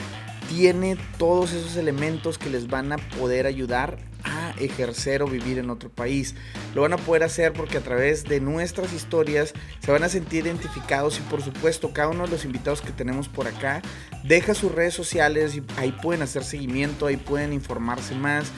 tiene 0.48 0.96
todos 1.18 1.52
esos 1.52 1.76
elementos 1.76 2.38
que 2.38 2.48
les 2.48 2.68
van 2.68 2.92
a 2.92 2.96
poder 2.96 3.46
ayudar 3.46 3.98
a 4.24 4.54
ejercer 4.58 5.22
o 5.22 5.26
vivir 5.26 5.58
en 5.58 5.70
otro 5.70 5.90
país. 5.90 6.34
Lo 6.74 6.82
van 6.82 6.94
a 6.94 6.96
poder 6.96 7.22
hacer 7.22 7.52
porque 7.52 7.78
a 7.78 7.82
través 7.82 8.24
de 8.24 8.40
nuestras 8.40 8.92
historias 8.92 9.52
se 9.80 9.92
van 9.92 10.02
a 10.04 10.08
sentir 10.08 10.46
identificados 10.46 11.18
y 11.18 11.22
por 11.22 11.42
supuesto 11.42 11.92
cada 11.92 12.08
uno 12.08 12.24
de 12.24 12.30
los 12.30 12.44
invitados 12.44 12.80
que 12.80 12.92
tenemos 12.92 13.28
por 13.28 13.46
acá 13.46 13.82
deja 14.24 14.54
sus 14.54 14.72
redes 14.72 14.94
sociales 14.94 15.54
y 15.54 15.62
ahí 15.76 15.92
pueden 16.02 16.22
hacer 16.22 16.44
seguimiento, 16.44 17.06
ahí 17.06 17.16
pueden 17.16 17.52
informarse 17.52 18.14
más. 18.14 18.50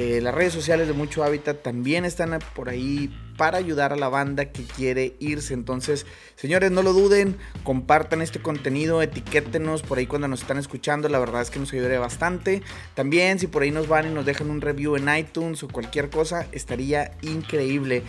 Eh, 0.00 0.20
las 0.22 0.32
redes 0.32 0.52
sociales 0.52 0.86
de 0.86 0.92
Mucho 0.92 1.24
Hábitat 1.24 1.60
también 1.60 2.04
están 2.04 2.38
por 2.54 2.68
ahí 2.68 3.12
para 3.36 3.58
ayudar 3.58 3.92
a 3.92 3.96
la 3.96 4.08
banda 4.08 4.44
que 4.52 4.62
quiere 4.62 5.16
irse. 5.18 5.54
Entonces, 5.54 6.06
señores, 6.36 6.70
no 6.70 6.82
lo 6.84 6.92
duden, 6.92 7.36
compartan 7.64 8.22
este 8.22 8.40
contenido, 8.40 9.02
etiquétenos 9.02 9.82
por 9.82 9.98
ahí 9.98 10.06
cuando 10.06 10.28
nos 10.28 10.42
están 10.42 10.56
escuchando. 10.56 11.08
La 11.08 11.18
verdad 11.18 11.42
es 11.42 11.50
que 11.50 11.58
nos 11.58 11.72
ayudaría 11.72 11.98
bastante. 11.98 12.62
También, 12.94 13.40
si 13.40 13.48
por 13.48 13.62
ahí 13.62 13.72
nos 13.72 13.88
van 13.88 14.06
y 14.06 14.14
nos 14.14 14.24
dejan 14.24 14.50
un 14.50 14.60
review 14.60 14.94
en 14.94 15.08
iTunes 15.12 15.64
o 15.64 15.68
cualquier 15.68 16.10
cosa, 16.10 16.46
estaría 16.52 17.10
increíble. 17.22 18.04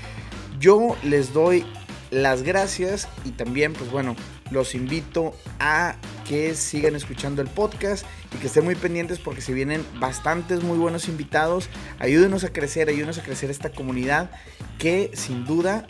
Yo 0.59 0.95
les 1.01 1.33
doy 1.33 1.65
las 2.11 2.43
gracias 2.43 3.07
y 3.25 3.31
también, 3.31 3.73
pues 3.73 3.89
bueno, 3.89 4.15
los 4.52 4.76
invito 4.76 5.34
a 5.60 5.95
que 6.28 6.56
sigan 6.56 6.95
escuchando 6.95 7.41
el 7.41 7.47
podcast 7.47 8.06
y 8.36 8.38
que 8.38 8.47
estén 8.47 8.66
muy 8.66 8.76
pendientes 8.76 9.20
porque 9.20 9.41
se 9.41 9.54
vienen 9.54 9.86
bastantes 10.00 10.64
muy 10.64 10.78
buenos 10.78 11.08
invitados. 11.08 11.70
Ayúdenos 12.00 12.43
a 12.43 12.54
crecer, 12.54 12.89
ayúdenos 12.89 13.18
a 13.18 13.24
crecer 13.24 13.50
esta 13.50 13.72
comunidad 13.72 14.32
que 14.78 15.12
sin 15.14 15.45
duda 15.45 15.88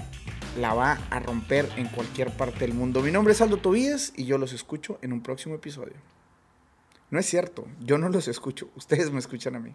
la 0.57 0.73
va 0.73 0.99
a 1.09 1.19
romper 1.19 1.69
en 1.77 1.87
cualquier 1.87 2.31
parte 2.31 2.59
del 2.59 2.73
mundo. 2.73 3.01
Mi 3.01 3.11
nombre 3.11 3.33
es 3.33 3.41
Aldo 3.41 3.57
Tobías 3.57 4.13
y 4.15 4.25
yo 4.25 4.37
los 4.37 4.53
escucho 4.53 4.97
en 5.01 5.13
un 5.13 5.21
próximo 5.21 5.55
episodio. 5.55 5.95
No 7.11 7.19
es 7.19 7.25
cierto, 7.25 7.67
yo 7.79 7.97
no 7.97 8.09
los 8.09 8.27
escucho, 8.27 8.69
ustedes 8.75 9.11
me 9.11 9.19
escuchan 9.19 9.55
a 9.55 9.59
mí. 9.59 9.73